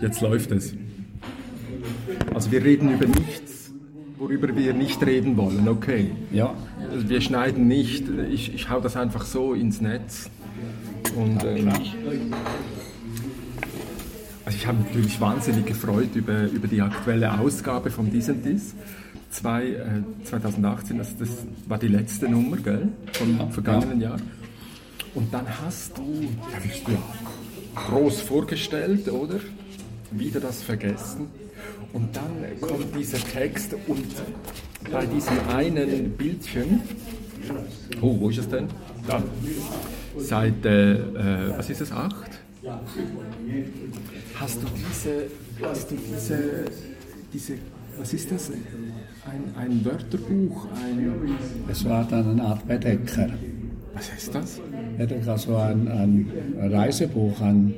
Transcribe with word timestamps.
Jetzt 0.00 0.20
läuft 0.20 0.50
es. 0.52 0.74
Also 2.34 2.50
wir 2.50 2.64
reden 2.64 2.92
über 2.92 3.06
nichts, 3.06 3.70
worüber 4.18 4.54
wir 4.56 4.74
nicht 4.74 5.04
reden 5.04 5.36
wollen, 5.36 5.68
okay. 5.68 6.10
Ja. 6.32 6.54
Also 6.90 7.08
wir 7.08 7.20
schneiden 7.20 7.68
nicht, 7.68 8.04
ich, 8.30 8.54
ich 8.54 8.70
hau 8.70 8.80
das 8.80 8.96
einfach 8.96 9.24
so 9.24 9.54
ins 9.54 9.80
Netz. 9.80 10.30
Und, 11.16 11.44
ähm, 11.44 11.68
also 14.44 14.58
ich 14.58 14.66
habe 14.66 14.78
mich 14.78 14.88
natürlich 14.88 15.20
wahnsinnig 15.20 15.66
gefreut 15.66 16.14
über, 16.14 16.44
über 16.46 16.68
die 16.68 16.80
aktuelle 16.80 17.38
Ausgabe 17.38 17.90
von 17.90 18.10
Dies 18.10 18.30
Dies. 18.44 18.74
Zwei, 19.30 19.68
äh, 19.68 20.24
2018, 20.24 20.98
also 20.98 21.12
das 21.18 21.46
war 21.66 21.78
die 21.78 21.88
letzte 21.88 22.28
Nummer, 22.28 22.56
gell? 22.58 22.88
Vom 23.12 23.50
vergangenen 23.50 24.00
Jahr. 24.00 24.18
Und 25.14 25.32
dann 25.32 25.46
hast 25.62 25.96
ja, 25.98 26.04
du 26.04 26.92
ja 26.92 26.98
groß 27.74 28.20
vorgestellt, 28.20 29.08
oder? 29.10 29.40
Wieder 30.10 30.40
das 30.40 30.62
Vergessen. 30.62 31.28
Und 31.92 32.16
dann 32.16 32.60
kommt 32.60 32.94
dieser 32.96 33.18
Text 33.18 33.74
und 33.86 34.06
bei 34.90 35.06
diesem 35.06 35.38
einen 35.48 36.10
Bildchen, 36.12 36.80
oh, 38.00 38.18
wo 38.18 38.30
ist 38.30 38.38
es 38.38 38.48
denn? 38.48 38.68
Da. 39.06 39.22
Seite, 40.16 41.48
äh, 41.54 41.58
was 41.58 41.70
ist 41.70 41.80
es, 41.80 41.92
8? 41.92 42.14
Hast 44.34 44.56
du 44.62 44.66
diese, 44.76 45.26
hast 45.62 45.90
du 45.90 45.96
diese, 45.96 46.64
diese, 47.32 47.54
was 47.98 48.12
ist 48.12 48.30
das? 48.30 48.50
Ein, 48.50 49.54
ein 49.56 49.84
Wörterbuch, 49.84 50.66
ein, 50.74 51.36
Es 51.68 51.84
war 51.84 52.04
dann 52.04 52.30
eine 52.30 52.42
Art 52.42 52.66
Bedecker. 52.66 53.30
Was 53.94 54.12
heißt 54.12 54.34
das? 54.34 54.60
Bedecker, 54.98 55.38
so 55.38 55.56
ein, 55.56 55.88
ein 55.88 56.26
Reisebuch, 56.72 57.40
ein 57.40 57.74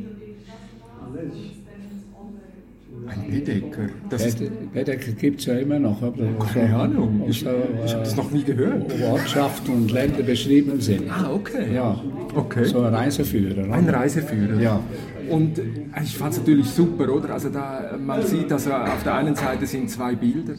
Ein 3.07 3.31
Bedecker. 3.31 3.89
Das 4.09 4.35
Bedecker 4.73 5.13
gibt 5.13 5.41
es 5.41 5.47
ja 5.47 5.55
immer 5.59 5.79
noch. 5.79 6.01
Oder? 6.01 6.25
keine 6.53 6.75
Ahnung, 6.75 7.21
Wo 7.21 7.29
ich, 7.29 7.41
so, 7.41 7.51
ich 7.85 7.93
habe 7.93 8.03
das 8.05 8.17
noch 8.17 8.31
nie 8.31 8.43
gehört. 8.43 8.99
äh, 8.99 9.05
Ortschaften 9.05 9.75
und 9.75 9.91
Länder 9.93 10.23
beschrieben 10.23 10.81
sind. 10.81 11.11
Ah, 11.11 11.31
okay. 11.33 11.75
Ja, 11.75 12.01
Okay. 12.35 12.65
so 12.65 12.81
ein 12.81 12.95
Reiseführer. 12.95 13.71
Ein 13.73 13.85
oder? 13.85 13.95
Reiseführer. 13.99 14.61
Ja. 14.61 14.81
Und 15.29 15.59
äh, 15.59 15.63
ich 16.03 16.17
fand 16.17 16.33
es 16.33 16.39
natürlich 16.39 16.67
super, 16.71 17.13
oder? 17.13 17.35
Also 17.35 17.51
da, 17.51 17.97
man 17.99 18.23
sieht, 18.23 18.51
also 18.51 18.73
auf 18.73 19.03
der 19.05 19.15
einen 19.17 19.35
Seite 19.37 19.67
sind 19.67 19.91
zwei 19.91 20.15
Bilder 20.15 20.55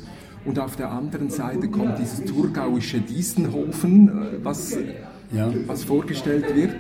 und 0.46 0.60
auf 0.60 0.76
der 0.76 0.92
anderen 0.92 1.30
Seite 1.32 1.68
kommt 1.70 1.98
dieses 1.98 2.24
thurgauische 2.26 3.00
Diessenhofen, 3.00 4.08
äh, 4.10 4.12
was, 4.44 4.78
Ja. 5.34 5.52
was 5.68 5.84
vorgestellt 5.84 6.56
wird. 6.56 6.76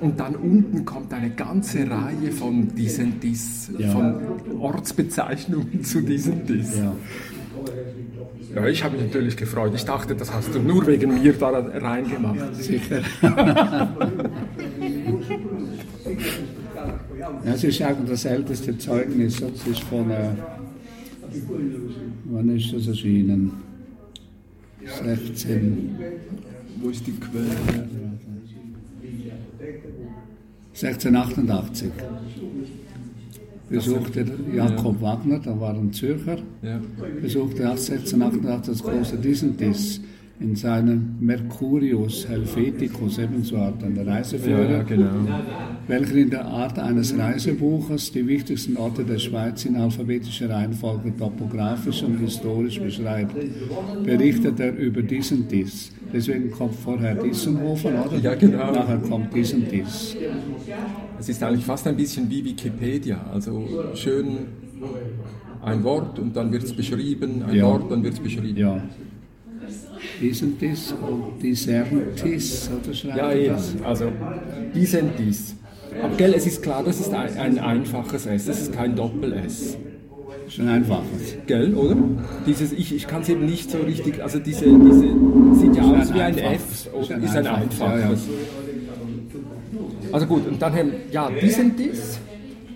Und 0.00 0.18
dann 0.20 0.34
unten 0.36 0.84
kommt 0.84 1.12
eine 1.12 1.30
ganze 1.30 1.88
Reihe 1.88 2.30
von 2.32 2.74
diesen 2.74 3.20
Dis, 3.20 3.70
Ja. 3.78 3.90
von 3.90 4.14
Ortsbezeichnungen 4.60 5.82
zu 5.84 6.00
diesen 6.00 6.44
Dis. 6.46 6.76
Ja. 6.76 6.94
Ja, 8.54 8.66
ich 8.68 8.84
habe 8.84 8.96
mich 8.96 9.06
natürlich 9.06 9.36
gefreut. 9.36 9.72
Ich 9.74 9.84
dachte, 9.84 10.14
das 10.14 10.32
hast 10.32 10.54
du 10.54 10.60
nur 10.60 10.86
wegen 10.86 11.14
mir 11.22 11.32
da 11.32 11.48
reingemacht. 11.48 12.54
Sicher. 12.54 13.00
ja, 13.24 13.88
es 17.52 17.64
ist 17.64 17.82
eigentlich 17.82 18.10
das 18.10 18.24
älteste 18.24 18.76
Zeugnis. 18.78 19.40
Das 19.40 19.66
ist 19.66 19.80
von, 19.84 20.10
äh, 20.10 20.30
wann 22.26 22.56
ist 22.56 22.72
das 22.72 22.86
erschienen? 22.88 23.52
16, 25.02 25.96
Wo 26.84 26.90
ist 26.90 27.06
die 27.06 27.12
Quelle? 27.12 27.46
1688 30.74 31.90
besuchte 33.70 34.26
Jakob 34.54 35.00
Wagner, 35.00 35.38
da 35.38 35.58
war 35.58 35.72
ein 35.74 35.94
Zürcher, 35.94 36.36
Ja. 36.60 36.78
besuchte 37.22 37.62
er 37.62 37.70
1688 37.70 38.74
das 38.74 38.82
große 38.82 39.16
Disentis 39.16 40.02
in 40.40 40.56
seinem 40.56 41.16
Mercurius 41.20 42.28
Helveticus, 42.28 43.18
ebenso 43.18 43.56
Art 43.56 43.82
einer 43.84 44.04
Reiseführer, 44.04 44.70
ja, 44.70 44.82
genau. 44.82 45.10
welcher 45.86 46.16
in 46.16 46.30
der 46.30 46.44
Art 46.44 46.78
eines 46.78 47.16
Reisebuches 47.16 48.10
die 48.10 48.26
wichtigsten 48.26 48.76
Orte 48.76 49.04
der 49.04 49.18
Schweiz 49.18 49.64
in 49.64 49.76
alphabetischer 49.76 50.50
Reihenfolge 50.50 51.16
topografisch 51.16 52.02
und 52.02 52.18
historisch 52.18 52.80
beschreibt. 52.80 53.34
Berichtet 54.04 54.58
er 54.58 54.76
über 54.76 55.02
diesen 55.02 55.46
Dies. 55.46 55.92
Deswegen 56.12 56.50
kommt 56.50 56.74
vorher 56.74 57.14
Dissenhofen, 57.14 57.92
oder? 57.94 58.18
Ja, 58.18 58.34
genau. 58.34 58.72
Nachher 58.72 58.98
kommt 58.98 59.34
Dies. 59.34 60.16
Es 61.18 61.28
ist 61.28 61.42
eigentlich 61.42 61.64
fast 61.64 61.86
ein 61.86 61.96
bisschen 61.96 62.28
wie 62.28 62.44
Wikipedia. 62.44 63.24
Also 63.32 63.66
schön 63.94 64.38
ein 65.62 65.82
Wort 65.84 66.18
und 66.18 66.36
dann 66.36 66.52
wird 66.52 66.64
es 66.64 66.72
beschrieben, 66.72 67.42
ein 67.48 67.54
Ja. 67.56 67.64
Wort, 67.66 67.90
dann 67.90 68.02
wird 68.02 68.14
es 68.14 68.20
beschrieben. 68.20 68.58
Ja. 68.58 68.82
Diesen 70.20 70.58
Dies 70.58 70.92
und 70.92 71.42
Disertis, 71.42 72.70
oder 72.70 72.94
schreibt 72.94 73.16
Ja, 73.16 73.32
eben. 73.32 73.54
das? 73.54 73.74
Also, 73.84 74.12
dies. 74.74 75.56
Aber 76.02 76.16
gell, 76.16 76.34
es 76.34 76.46
ist 76.46 76.62
klar, 76.62 76.82
das 76.84 77.00
ist 77.00 77.12
ein, 77.12 77.36
ein 77.36 77.58
einfaches 77.58 78.26
S, 78.26 78.46
das 78.46 78.60
ist 78.62 78.72
kein 78.72 78.94
Doppel-S. 78.96 79.76
Schon 80.48 80.68
einfaches. 80.68 81.36
Gell, 81.46 81.74
oder? 81.74 81.96
Dieses, 82.46 82.72
ich, 82.72 82.94
ich 82.94 83.06
kann 83.06 83.22
es 83.22 83.28
eben 83.28 83.46
nicht 83.46 83.70
so 83.70 83.78
richtig, 83.78 84.22
also 84.22 84.38
diese, 84.38 84.64
diese 84.66 85.08
sieht 85.54 85.76
ja 85.76 85.82
aus 85.82 86.10
ein 86.10 86.14
wie 86.14 86.20
ein. 86.20 86.38
F, 86.38 86.88
oder? 86.92 87.16
Ist 87.18 87.36
ein 87.36 87.46
einfaches. 87.46 88.20
Also 90.12 90.26
gut, 90.26 90.46
und 90.46 90.60
dann 90.60 90.72
haben, 90.74 90.92
ja, 91.10 91.30
disentis, 91.30 92.18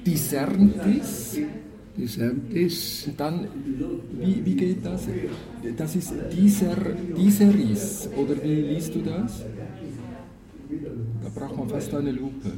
diserntis, 0.05 1.39
Disertis, 1.99 3.07
und 3.09 3.19
dann, 3.21 3.49
wie, 4.21 4.45
wie 4.45 4.55
geht 4.55 4.87
das? 4.87 5.09
Das 5.77 5.97
ist 5.97 6.13
dieser, 6.33 6.77
diseris, 7.17 8.09
oder 8.17 8.35
wie 8.43 8.55
liest 8.73 8.95
du 8.95 9.01
das? 9.01 9.45
Da 11.23 11.29
braucht 11.35 11.57
man 11.57 11.69
fast 11.69 11.93
eine 11.95 12.13
Lupe. 12.13 12.51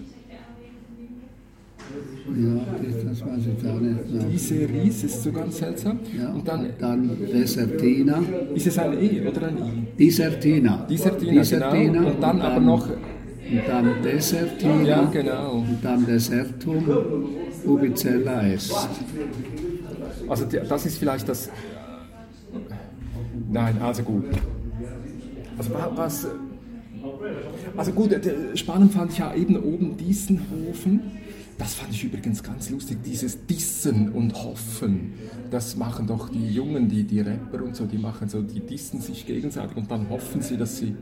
ja, 2.36 2.54
das 3.08 3.20
weiß 3.24 3.46
ich 3.46 3.62
gar 3.62 3.80
nicht. 3.80 3.98
Ja. 4.12 4.22
Diseris 4.24 5.04
ist 5.04 5.22
so 5.22 5.32
ganz 5.32 5.58
seltsam. 5.58 5.98
Ja, 6.18 6.32
Und 6.32 6.46
dann 6.46 6.66
dann 6.78 7.10
Desertina, 7.32 8.22
ist 8.54 8.66
es 8.66 8.78
ein 8.78 8.92
E 9.02 9.26
oder 9.26 9.48
ein 9.48 9.56
I? 9.56 9.96
Disertina. 9.98 10.86
Disertina, 10.88 11.42
genau. 11.72 12.08
Und 12.08 12.22
dann 12.22 12.40
aber 12.40 12.60
noch, 12.60 12.88
Und 13.50 13.62
dann 13.66 14.02
Desertina. 14.02 14.82
ja 14.82 15.04
genau. 15.04 15.52
Und 15.58 15.78
dann 15.82 16.06
Desertum 16.06 16.84
ubicella 17.64 18.46
est. 18.48 18.72
Also 20.28 20.44
das 20.46 20.86
ist 20.86 20.98
vielleicht 20.98 21.28
das. 21.28 21.50
Nein, 23.50 23.76
also 23.82 24.02
gut. 24.02 24.24
Also 25.58 25.74
wa- 25.74 25.92
was. 25.96 26.26
Also 27.76 27.92
gut, 27.92 28.12
äh, 28.12 28.56
spannend 28.56 28.92
fand 28.92 29.12
ich 29.12 29.18
ja 29.18 29.34
eben 29.34 29.56
oben 29.56 29.96
Dissenhofen. 29.96 31.00
Das 31.58 31.74
fand 31.74 31.92
ich 31.92 32.04
übrigens 32.04 32.42
ganz 32.42 32.70
lustig, 32.70 32.98
dieses 33.04 33.46
Dissen 33.46 34.10
und 34.12 34.34
Hoffen. 34.34 35.12
Das 35.50 35.76
machen 35.76 36.06
doch 36.06 36.28
die 36.30 36.48
Jungen, 36.48 36.88
die, 36.88 37.04
die 37.04 37.20
Rapper 37.20 37.62
und 37.64 37.76
so, 37.76 37.84
die 37.84 37.98
machen 37.98 38.28
so, 38.30 38.40
die 38.40 38.60
dissen 38.60 39.00
sich 39.00 39.26
gegenseitig 39.26 39.76
und 39.76 39.90
dann 39.90 40.08
hoffen 40.08 40.40
sie, 40.40 40.56
dass 40.56 40.78
sie 40.78 40.94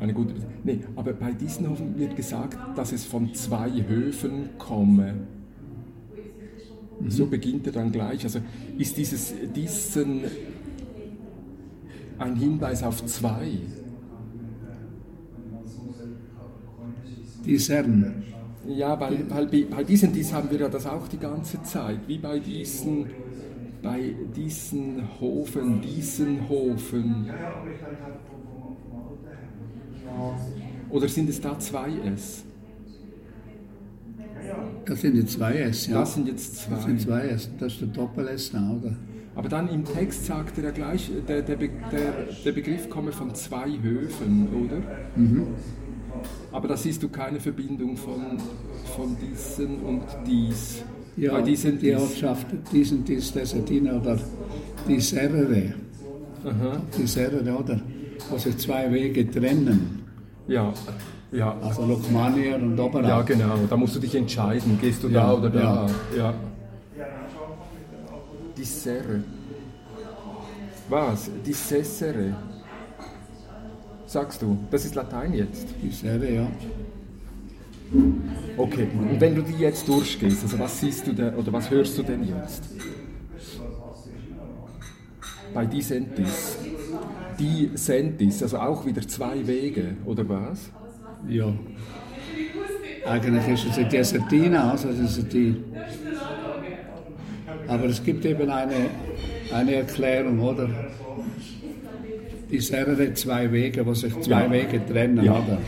eine 0.00 0.14
gute. 0.14 0.34
Nee, 0.64 0.80
aber 0.96 1.12
bei 1.12 1.32
Dissenhofen 1.32 1.98
wird 1.98 2.16
gesagt, 2.16 2.56
dass 2.76 2.92
es 2.92 3.04
von 3.04 3.34
zwei 3.34 3.70
Höfen 3.86 4.50
komme. 4.58 5.14
So 7.08 7.26
beginnt 7.26 7.66
er 7.66 7.72
dann 7.72 7.92
gleich. 7.92 8.24
Also 8.24 8.40
ist 8.76 8.96
dieses 8.96 9.32
Dissen 9.54 10.22
ein 12.18 12.36
Hinweis 12.36 12.82
auf 12.82 13.04
zwei? 13.06 13.52
Disern. 17.44 18.22
Ja, 18.68 19.00
weil, 19.00 19.28
weil 19.30 19.46
bei, 19.46 19.64
bei 19.64 19.84
diesen 19.84 20.12
Dies 20.12 20.32
haben 20.32 20.50
wir 20.50 20.60
ja 20.60 20.68
das 20.68 20.86
auch 20.86 21.08
die 21.08 21.18
ganze 21.18 21.62
Zeit, 21.62 22.00
wie 22.06 22.18
bei 22.18 22.38
diesen, 22.38 23.06
bei 23.82 24.14
diesen 24.36 25.02
Hofen, 25.18 25.80
diesen 25.80 26.48
Hofen. 26.48 27.30
Oder 30.90 31.08
sind 31.08 31.28
es 31.28 31.40
da 31.40 31.58
zwei 31.58 31.90
S? 32.14 32.44
Das 34.84 35.00
sind 35.00 35.14
die 35.14 35.24
zwei 35.26 35.54
S, 35.54 35.86
ja. 35.86 36.00
Das 36.00 36.14
sind 36.14 36.26
jetzt 36.26 36.56
zwei. 36.56 36.74
Das 36.74 36.84
sind 36.84 37.00
zwei 37.00 37.20
S. 37.28 37.50
Das 37.58 37.72
ist 37.74 37.80
der 37.80 37.88
Doppel-S 37.88 38.52
oder? 38.54 38.96
Aber 39.36 39.48
dann 39.48 39.68
im 39.68 39.84
Text 39.84 40.26
sagt 40.26 40.58
er 40.58 40.64
ja 40.64 40.70
gleich, 40.72 41.10
der, 41.28 41.42
der, 41.42 41.56
Be- 41.56 41.70
der, 41.92 42.12
der 42.44 42.52
Begriff 42.52 42.90
komme 42.90 43.12
von 43.12 43.32
zwei 43.34 43.70
Höfen, 43.80 44.48
oder? 44.48 44.82
Aber 46.50 46.66
da 46.68 46.76
siehst 46.76 47.02
du 47.02 47.08
keine 47.08 47.38
Verbindung 47.38 47.96
von, 47.96 48.38
von 48.96 49.16
diesen 49.20 49.80
und 49.82 50.02
dies. 50.26 50.82
Ja, 51.16 51.32
Bei 51.32 51.42
diesen 51.42 51.78
die 51.78 51.90
dies. 51.92 52.00
Ortschaft 52.00 52.46
diesen 52.72 53.04
Dis 53.04 53.32
Desertina 53.32 54.00
oder 54.00 54.18
die 54.88 55.00
Serre. 55.00 55.74
Aha. 56.44 56.82
Die 56.98 57.06
Serre, 57.06 57.40
oder? 57.56 57.80
Wo 58.28 58.36
sich 58.38 58.56
zwei 58.58 58.92
Wege 58.92 59.30
trennen. 59.30 60.02
Ja, 60.46 60.72
Ja. 61.32 61.56
Also 61.62 61.84
Lukmanier 61.86 62.56
und 62.56 62.78
Oberau. 62.78 63.06
Ja, 63.06 63.22
genau. 63.22 63.54
Da 63.68 63.76
musst 63.76 63.94
du 63.94 64.00
dich 64.00 64.14
entscheiden, 64.16 64.78
gehst 64.80 65.02
du 65.02 65.08
Ja, 65.08 65.26
da 65.28 65.34
oder 65.34 65.50
da. 65.50 65.86
ja. 66.16 66.16
Ja. 66.18 66.34
Dissere. 68.56 69.22
Was? 70.88 71.30
Dissessere. 71.46 72.34
Sagst 74.06 74.42
du? 74.42 74.58
Das 74.72 74.84
ist 74.84 74.94
Latein 74.96 75.32
jetzt. 75.34 75.68
Die 75.82 75.90
Serie, 75.90 76.34
ja. 76.34 76.46
Okay. 78.56 78.88
Und 79.10 79.20
wenn 79.20 79.34
du 79.36 79.42
die 79.42 79.54
jetzt 79.54 79.88
durchgehst, 79.88 80.42
also 80.42 80.58
was 80.58 80.80
siehst 80.80 81.06
du 81.06 81.12
denn 81.12 81.34
oder 81.36 81.52
was 81.52 81.70
hörst 81.70 81.96
du 81.96 82.02
denn 82.02 82.24
jetzt? 82.26 82.64
Bei 85.54 85.64
Dissentis. 85.64 86.56
Die 87.40 87.70
Sentis, 87.74 88.42
also 88.42 88.58
auch 88.58 88.84
wieder 88.84 89.00
zwei 89.08 89.46
Wege, 89.46 89.96
oder 90.04 90.28
was? 90.28 90.70
Ja. 91.28 91.52
Eigentlich 93.06 93.48
ist 93.48 93.66
es 93.70 93.78
eine 93.78 93.88
Desertina, 93.88 94.70
also 94.72 94.88
die. 95.22 95.56
Aber 97.66 97.84
es 97.86 98.02
gibt 98.04 98.24
eben 98.26 98.50
eine, 98.50 98.74
eine 99.54 99.74
Erklärung, 99.74 100.38
oder? 100.40 100.68
Die 102.50 102.60
Serre 102.60 103.14
zwei 103.14 103.50
Wege, 103.50 103.86
wo 103.86 103.94
sich 103.94 104.12
zwei 104.20 104.44
Ja. 104.44 104.50
Wege 104.50 104.80
trennen, 104.86 105.24
Ja. 105.24 105.32
oder? 105.32 105.58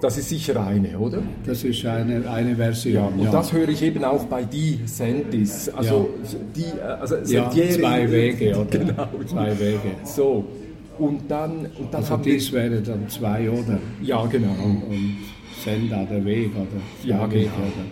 Das 0.00 0.16
ist 0.16 0.28
sicher 0.28 0.64
eine, 0.64 0.96
oder? 0.98 1.22
Das 1.44 1.64
ist 1.64 1.84
eine, 1.84 2.28
eine 2.30 2.54
Version. 2.54 3.18
Ja, 3.18 3.24
und 3.26 3.32
das 3.34 3.52
höre 3.52 3.68
ich 3.68 3.82
eben 3.82 4.04
auch 4.04 4.24
bei 4.26 4.44
die 4.44 4.78
Sentis. 4.84 5.68
Also 5.70 6.10
die, 6.54 6.62
äh, 6.78 6.80
also 7.00 7.16
ja, 7.16 7.48
Sentieri- 7.50 7.70
zwei 7.80 8.10
Wege, 8.10 8.56
oder? 8.56 8.78
Genau. 8.78 9.08
Zwei 9.26 9.58
Wege. 9.58 9.90
So. 10.04 10.44
Und 10.98 11.28
dann, 11.28 11.66
und 11.78 11.92
dann 11.92 11.94
Also 11.96 12.10
haben 12.10 12.24
wir, 12.24 12.32
dies 12.34 12.52
wäre 12.52 12.80
dann 12.80 13.08
zwei, 13.08 13.50
oder? 13.50 13.78
ja 14.02 14.24
genau. 14.26 14.50
Und 14.88 15.16
Senda, 15.64 16.04
der 16.04 16.24
Weg, 16.24 16.50
oder? 16.54 16.66
Ja, 17.04 17.26
genau. 17.26 17.42
oder? 17.46 17.84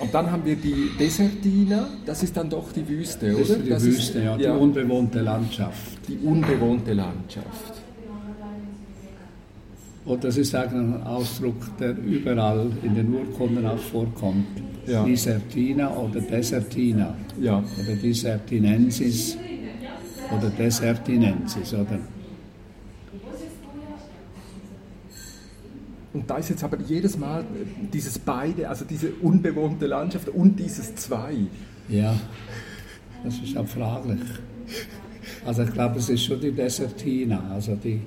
Und 0.00 0.14
dann 0.14 0.30
haben 0.30 0.44
wir 0.44 0.54
die 0.56 0.90
Desertina, 0.98 1.88
das 2.06 2.22
ist 2.22 2.36
dann 2.36 2.48
doch 2.48 2.70
die 2.72 2.88
Wüste, 2.88 3.34
oder? 3.34 3.40
Das 3.40 3.50
ist 3.50 3.64
die 3.64 3.68
Das 3.70 3.84
Wüste, 3.84 4.22
ja, 4.22 4.36
die 4.36 4.44
ja, 4.44 4.54
unbewohnte 4.54 5.20
Landschaft. 5.20 5.98
die 6.08 6.18
unbewohnte 6.24 6.92
Landschaft. 6.92 7.77
Und 10.04 10.24
das 10.24 10.36
ist 10.36 10.54
eigentlich 10.54 10.80
ein 10.80 11.02
Ausdruck, 11.02 11.76
der 11.78 11.96
überall 11.98 12.70
in 12.82 12.94
den 12.94 13.12
Urkunden 13.12 13.66
auch 13.66 13.78
vorkommt. 13.78 14.46
Ja. 14.86 15.04
Disertina 15.04 15.94
oder 15.94 16.20
Desertina 16.20 17.14
Ja, 17.38 17.58
oder 17.58 17.94
Disertinensis 17.94 19.36
oder 20.34 20.48
Desertinensis, 20.48 21.74
oder? 21.74 21.98
und 26.18 26.28
da 26.28 26.38
ist 26.38 26.48
jetzt 26.48 26.64
aber 26.64 26.78
jedes 26.80 27.16
Mal 27.16 27.44
dieses 27.92 28.18
beide, 28.18 28.68
also 28.68 28.84
diese 28.84 29.12
unbewohnte 29.22 29.86
Landschaft 29.86 30.28
und 30.28 30.58
dieses 30.58 30.94
zwei. 30.96 31.34
Ja, 31.88 32.18
das 33.22 33.38
ist 33.38 33.56
auch 33.56 33.66
fraglich. 33.66 34.20
Also 35.46 35.62
ich 35.62 35.72
glaube, 35.72 35.98
es 35.98 36.08
ist 36.08 36.24
schon 36.24 36.40
die 36.40 36.50
Desertina, 36.50 37.50
also 37.52 37.76
die, 37.76 38.00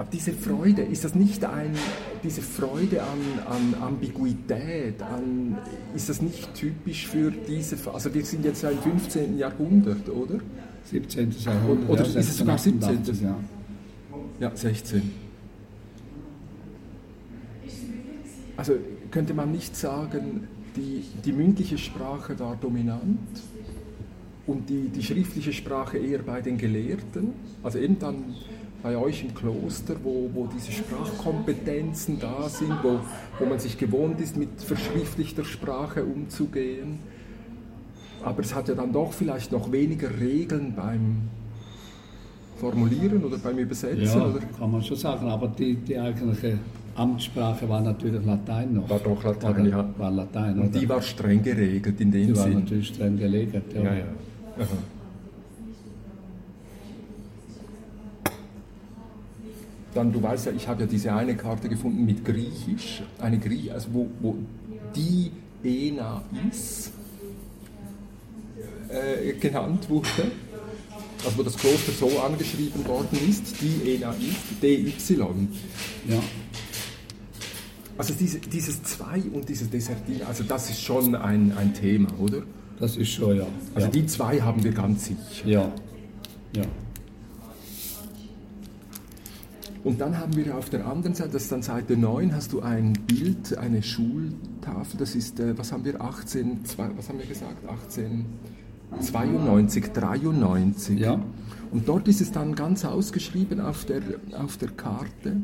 Aber 0.00 0.08
diese 0.10 0.32
Freude, 0.32 0.80
ist 0.80 1.04
das 1.04 1.14
nicht 1.14 1.44
ein, 1.44 1.74
diese 2.24 2.40
Freude 2.40 3.02
an, 3.02 3.18
an 3.44 3.82
Ambiguität, 3.82 5.02
an, 5.02 5.58
ist 5.94 6.08
das 6.08 6.22
nicht 6.22 6.54
typisch 6.54 7.06
für 7.06 7.30
diese, 7.30 7.76
also 7.92 8.14
wir 8.14 8.24
sind 8.24 8.46
jetzt 8.46 8.62
ja 8.62 8.70
im 8.70 8.78
15. 8.78 9.36
Jahrhundert, 9.36 10.08
oder? 10.08 10.38
17. 10.84 11.34
Jahrhundert. 11.44 11.90
Oder 11.90 12.04
ja, 12.06 12.18
ist 12.18 12.30
es 12.30 12.38
sogar 12.38 12.54
1688, 12.54 13.20
Ja. 13.20 13.36
Ja, 14.40 14.56
16. 14.56 15.02
Also 18.56 18.72
könnte 19.10 19.34
man 19.34 19.52
nicht 19.52 19.76
sagen, 19.76 20.48
die, 20.76 21.04
die 21.26 21.32
mündliche 21.32 21.76
Sprache 21.76 22.38
war 22.38 22.56
dominant 22.56 23.18
und 24.46 24.70
die, 24.70 24.88
die 24.88 25.02
schriftliche 25.02 25.52
Sprache 25.52 25.98
eher 25.98 26.20
bei 26.20 26.40
den 26.40 26.56
Gelehrten, 26.56 27.34
also 27.62 27.78
eben 27.78 27.98
dann 27.98 28.34
bei 28.82 28.96
euch 28.96 29.22
im 29.24 29.34
Kloster, 29.34 29.94
wo, 30.02 30.30
wo 30.32 30.46
diese 30.46 30.72
Sprachkompetenzen 30.72 32.18
da 32.18 32.48
sind, 32.48 32.72
wo, 32.82 33.00
wo 33.38 33.46
man 33.46 33.58
sich 33.58 33.76
gewohnt 33.78 34.20
ist, 34.20 34.36
mit 34.36 34.48
verschriftlichter 34.62 35.44
Sprache 35.44 36.04
umzugehen. 36.04 36.98
Aber 38.22 38.40
es 38.40 38.54
hat 38.54 38.68
ja 38.68 38.74
dann 38.74 38.92
doch 38.92 39.12
vielleicht 39.12 39.52
noch 39.52 39.72
weniger 39.72 40.08
Regeln 40.20 40.74
beim 40.76 41.22
Formulieren 42.58 43.24
oder 43.24 43.38
beim 43.38 43.56
Übersetzen. 43.58 44.02
Ja, 44.04 44.26
Oder? 44.26 44.40
kann 44.58 44.70
man 44.70 44.82
schon 44.82 44.96
sagen, 44.96 45.26
aber 45.28 45.48
die, 45.48 45.74
die 45.76 45.98
eigentliche 45.98 46.58
Amtssprache 46.94 47.66
war 47.66 47.80
natürlich 47.80 48.24
Latein 48.24 48.74
noch. 48.74 48.90
War 48.90 48.98
doch 48.98 49.24
Latein, 49.24 49.60
Oder? 49.62 49.68
ja. 49.70 49.88
War 49.96 50.10
Latein, 50.10 50.58
Und 50.58 50.68
oder? 50.68 50.78
die 50.78 50.88
war 50.88 51.00
streng 51.00 51.42
geregelt 51.42 51.98
in 52.00 52.10
dem 52.10 52.26
Die 52.26 52.36
war 52.36 52.48
natürlich 52.48 52.88
streng 52.88 53.16
gelegt. 53.16 53.54
Ja. 53.74 53.82
Ja, 53.82 53.94
ja. 53.94 54.04
Dann, 59.94 60.12
du 60.12 60.22
weißt 60.22 60.46
ja, 60.46 60.52
ich 60.52 60.68
habe 60.68 60.82
ja 60.82 60.86
diese 60.86 61.12
eine 61.12 61.36
Karte 61.36 61.68
gefunden 61.68 62.04
mit 62.04 62.24
Griechisch, 62.24 63.02
eine 63.18 63.38
Grie 63.38 63.70
also 63.70 63.88
wo, 63.92 64.08
wo 64.20 64.36
die 64.94 65.32
Ena 65.64 66.22
is 66.48 66.92
äh, 68.88 69.32
genannt 69.34 69.88
wurde. 69.88 70.30
Also 71.24 71.38
wo 71.38 71.42
das 71.42 71.56
Kloster 71.56 71.92
so 71.92 72.18
angeschrieben 72.20 72.86
worden 72.86 73.18
ist, 73.28 73.60
die 73.60 73.94
Ena 73.96 74.12
ist, 74.12 74.62
DY. 74.62 74.92
Ja. 76.08 76.22
Also 77.98 78.14
diese, 78.14 78.38
dieses 78.38 78.82
Zwei 78.82 79.20
und 79.32 79.46
dieses 79.46 79.68
Desertin, 79.68 80.22
also 80.26 80.44
das 80.44 80.70
ist 80.70 80.80
schon 80.80 81.14
ein, 81.14 81.52
ein 81.58 81.74
Thema, 81.74 82.08
oder? 82.18 82.42
Das 82.78 82.96
ist 82.96 83.10
schon, 83.10 83.36
ja. 83.36 83.46
Also 83.74 83.88
ja. 83.88 83.92
die 83.92 84.06
zwei 84.06 84.40
haben 84.40 84.64
wir 84.64 84.72
ganz 84.72 85.04
sicher. 85.04 85.46
ja. 85.46 85.72
ja. 86.56 86.62
Und 89.82 89.98
dann 90.00 90.18
haben 90.18 90.36
wir 90.36 90.56
auf 90.58 90.68
der 90.68 90.86
anderen 90.86 91.14
Seite, 91.14 91.30
das 91.30 91.44
ist 91.44 91.52
dann 91.52 91.62
Seite 91.62 91.96
9, 91.96 92.34
hast 92.34 92.52
du 92.52 92.60
ein 92.60 92.92
Bild, 93.06 93.56
eine 93.56 93.82
Schultafel, 93.82 94.98
das 94.98 95.14
ist, 95.14 95.40
äh, 95.40 95.56
was 95.56 95.72
haben 95.72 95.84
wir, 95.86 95.98
18, 96.00 96.64
zwei- 96.66 96.90
was 96.96 97.08
haben 97.08 97.18
wir 97.18 97.24
gesagt, 97.26 97.66
1892, 97.66 99.92
93. 99.92 100.98
Ja. 101.00 101.20
Und 101.70 101.88
dort 101.88 102.08
ist 102.08 102.20
es 102.20 102.32
dann 102.32 102.54
ganz 102.54 102.84
ausgeschrieben 102.84 103.60
auf 103.60 103.84
der, 103.84 104.02
auf 104.38 104.56
der 104.56 104.70
Karte. 104.70 105.36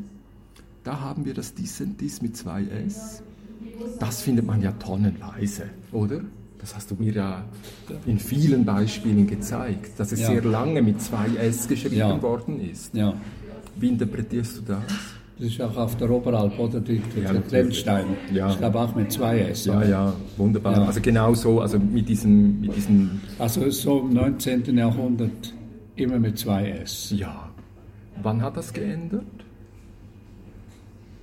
Da 0.83 0.99
haben 1.01 1.25
wir 1.25 1.33
das 1.33 1.53
dies 1.55 1.79
und 1.81 1.99
dies 1.99 2.21
mit 2.21 2.37
zwei 2.37 2.63
S. 2.85 3.23
Das 3.99 4.21
findet 4.21 4.45
man 4.45 4.61
ja 4.61 4.71
tonnenweise, 4.73 5.63
oder? 5.91 6.21
Das 6.59 6.75
hast 6.75 6.91
du 6.91 6.95
mir 6.95 7.13
ja 7.13 7.45
in 8.05 8.19
vielen 8.19 8.65
Beispielen 8.65 9.27
gezeigt, 9.27 9.99
dass 9.99 10.11
es 10.11 10.19
Ja. 10.21 10.27
sehr 10.27 10.43
lange 10.43 10.81
mit 10.81 11.01
zwei 11.01 11.27
S 11.37 11.67
geschrieben 11.67 11.95
Ja. 11.97 12.21
worden 12.21 12.59
ist. 12.59 12.93
ja. 12.95 13.13
Wie 13.79 13.89
interpretierst 13.89 14.57
du 14.57 14.61
das? 14.61 14.81
Das 15.39 15.47
ist 15.49 15.61
auch 15.61 15.77
auf 15.77 15.95
der 15.97 16.09
Oberalp, 16.09 16.57
oder? 16.57 16.79
Die, 16.79 16.99
die 16.99 17.21
Ja, 17.21 17.31
der. 17.31 17.41
Glennstein. 17.41 18.05
Ja. 18.33 18.49
Ich 18.49 18.57
glaube 18.57 18.79
auch 18.79 18.95
mit 18.95 19.11
zwei 19.11 19.39
S. 19.39 19.65
Ja, 19.65 19.83
ja, 19.83 20.13
wunderbar. 20.35 20.73
Ja. 20.77 20.85
Also 20.85 20.99
genau 20.99 21.35
so, 21.35 21.61
also 21.61 21.77
mit 21.77 22.09
diesem, 22.09 22.59
mit 22.59 22.75
diesem, 22.75 23.21
Also 23.37 23.69
so 23.69 23.99
im 23.99 24.13
19. 24.13 24.75
Jahrhundert 24.77 25.53
immer 25.95 26.17
mit 26.17 26.39
zwei 26.39 26.71
S. 26.71 27.13
ja. 27.15 27.49
Wann 28.23 28.41
hat 28.41 28.57
das 28.57 28.73
geändert? 28.73 29.25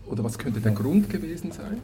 Oder 0.07 0.23
was 0.23 0.39
könnte 0.39 0.61
der 0.61 0.71
Grund 0.71 1.11
gewesen 1.11 1.51
sein? 1.51 1.79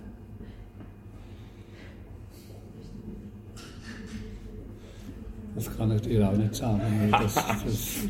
Das 5.54 5.76
kann 5.76 5.90
ich 5.94 6.02
dir 6.02 6.28
auch 6.28 6.36
nicht 6.36 6.54
sagen, 6.54 6.80
wie, 7.04 7.10
das, 7.10 7.34
das, 7.34 7.54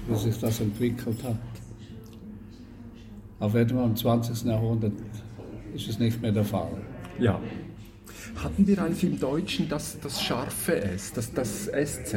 wie 0.07 0.17
sich 0.17 0.39
das 0.39 0.61
entwickelt 0.61 1.23
hat. 1.25 1.37
Auf 3.41 3.55
Fall 3.79 3.87
im 3.89 3.97
20. 3.97 4.45
Jahrhundert 4.45 4.93
ist 5.75 5.89
es 5.89 5.99
nicht 5.99 6.21
mehr 6.23 6.33
der 6.33 6.45
Fall. 6.45 6.71
Ja. 7.19 7.41
Hatten 8.43 8.67
wir 8.67 8.81
eigentlich 8.83 9.05
im 9.05 9.19
Deutschen 9.19 9.69
das, 9.69 9.99
das 10.01 10.23
scharfe 10.23 10.81
S, 10.83 11.13
das, 11.13 11.33
das 11.33 11.65
SZ? 11.67 12.15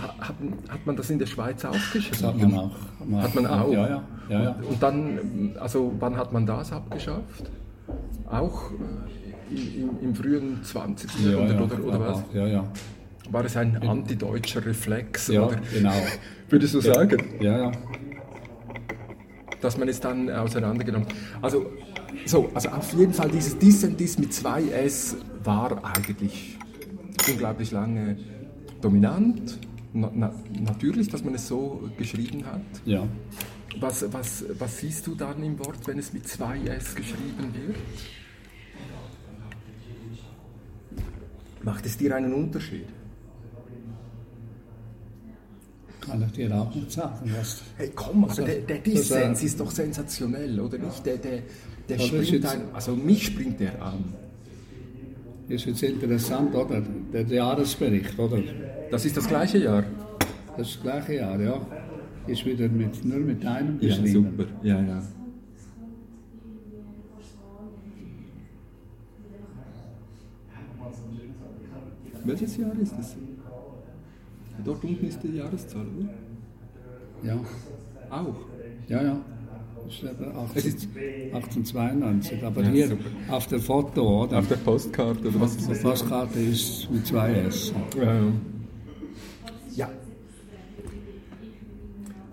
Ha- 0.00 0.14
Hat, 0.18 0.34
hat 0.68 0.86
man 0.86 0.96
das 0.96 1.10
in 1.10 1.18
der 1.18 1.26
Schweiz 1.26 1.64
auch 1.64 1.72
geschrieben? 1.72 2.08
Das 2.10 2.22
hat 2.22 2.36
man 2.38 2.54
auch. 2.54 2.76
Hat 3.22 3.34
man 3.34 3.46
auch? 3.46 3.72
Ja, 3.72 3.88
ja. 3.88 4.04
ja, 4.28 4.42
ja. 4.42 4.50
Und, 4.52 4.64
und 4.64 4.82
dann, 4.82 5.56
also 5.58 5.92
wann 5.98 6.16
hat 6.16 6.32
man 6.32 6.46
das 6.46 6.72
abgeschafft? 6.72 7.50
Auch 8.30 8.70
äh, 8.70 9.54
im, 9.54 9.90
im, 9.90 10.08
im 10.08 10.14
frühen 10.14 10.62
20. 10.62 11.10
ja, 11.24 11.30
Jahrhundert 11.32 11.58
ja, 11.58 11.64
oder, 11.78 11.84
oder 11.84 12.00
was? 12.00 12.22
Ja, 12.34 12.46
ja. 12.46 12.64
War 13.30 13.44
es 13.44 13.56
ein 13.56 13.76
antideutscher 13.82 14.64
Reflex? 14.64 15.28
Ja, 15.28 15.46
oder? 15.46 15.56
genau. 15.72 15.92
Würdest 16.48 16.74
du 16.74 16.80
sagen, 16.80 17.22
Ja, 17.40 17.58
ja. 17.58 17.72
Dass 19.60 19.76
man 19.78 19.88
es 19.88 20.00
dann 20.00 20.30
auseinandergenommen 20.30 21.08
Also, 21.42 21.66
so, 22.26 22.50
also 22.54 22.68
auf 22.70 22.92
jeden 22.94 23.12
Fall 23.12 23.30
dieses 23.30 23.58
Dies 23.58 23.84
und 23.84 23.98
Dies 23.98 24.18
mit 24.18 24.32
zwei 24.32 24.62
S 24.68 25.16
war 25.44 25.84
eigentlich 25.84 26.56
unglaublich 27.28 27.70
lange 27.70 28.16
dominant. 28.80 29.58
Na, 29.92 30.10
na, 30.14 30.34
natürlich, 30.60 31.08
dass 31.08 31.24
man 31.24 31.34
es 31.34 31.48
so 31.48 31.88
geschrieben 31.96 32.44
hat. 32.46 32.60
ja. 32.84 33.06
Was, 33.80 34.04
was, 34.12 34.44
was 34.58 34.78
siehst 34.78 35.06
du 35.06 35.14
dann 35.14 35.40
im 35.44 35.56
Wort, 35.60 35.86
wenn 35.86 35.98
es 35.98 36.12
mit 36.12 36.26
zwei 36.26 36.58
S 36.62 36.96
geschrieben 36.96 37.52
wird? 37.54 37.76
Macht 41.62 41.86
es 41.86 41.96
dir 41.96 42.16
einen 42.16 42.32
Unterschied? 42.32 42.86
Kann 46.08 46.22
ich 46.26 46.32
dir 46.32 46.54
auch 46.54 46.74
nicht 46.74 46.90
sagen. 46.92 47.30
Was, 47.38 47.62
Hey, 47.76 47.90
komm, 47.94 48.24
aber 48.24 48.34
der, 48.34 48.44
das- 48.56 48.66
der 48.66 48.76
das, 48.76 48.84
Dissens 48.84 49.42
ist 49.42 49.60
doch 49.60 49.70
sensationell, 49.70 50.58
oder 50.60 50.78
nicht? 50.78 51.04
Der, 51.06 51.16
der, 51.16 51.40
der 51.88 51.96
ist 51.96 52.06
springt 52.06 52.30
jetzt- 52.30 52.46
ein, 52.46 52.60
also 52.72 52.94
mich 52.96 53.26
springt 53.26 53.60
der 53.60 53.80
an. 53.82 54.04
ist 55.48 55.64
jetzt 55.66 55.82
interessant, 55.82 56.54
oder? 56.54 56.82
Der 57.12 57.22
Jahresbericht, 57.22 58.18
oder? 58.18 58.38
Das 58.90 59.04
ist 59.04 59.16
das 59.16 59.26
gleiche 59.28 59.58
Jahr. 59.58 59.84
Das 60.56 60.78
gleiche 60.82 61.14
Jahr, 61.16 61.40
ja. 61.40 61.60
Ist 62.26 62.44
wieder 62.44 62.68
mit, 62.68 63.04
nur 63.04 63.18
mit 63.20 63.44
einem 63.46 63.78
Ja, 63.80 63.88
geschrieben. 63.88 64.12
super. 64.36 64.44
Ja, 64.62 64.80
ja. 64.80 65.02
Welches 72.24 72.56
Jahr 72.56 72.72
ist 72.80 72.92
es? 72.98 73.16
Dort 74.64 74.84
unten 74.84 75.06
ist 75.06 75.22
die 75.22 75.36
Jahreszahl, 75.36 75.86
oder? 75.98 76.08
Ja, 77.22 77.40
Auch. 78.10 78.34
ja, 78.88 79.02
ja. 79.02 79.20
Das 79.84 79.94
ist 79.94 80.04
aber 80.04 80.34
18, 80.36 80.58
Es 80.58 80.64
ist- 80.66 80.88
1892. 81.32 82.44
Aber 82.44 82.62
Ja, 82.62 82.68
hier 82.68 82.88
super. 82.88 83.04
auf 83.30 83.46
der 83.46 83.58
Foto, 83.60 84.24
oder? 84.24 84.38
Auf 84.40 84.48
der 84.48 84.56
Postkarte 84.56 85.28
oder 85.28 85.40
was 85.40 85.56
ist 85.56 85.64
Die 85.66 85.72
das? 85.72 85.82
Postkarte 85.82 86.38
ist 86.40 86.90
mit 86.90 87.06
zwei 87.06 87.32
S. 87.32 87.72
Ähm, 88.00 88.40
ja. 89.74 89.88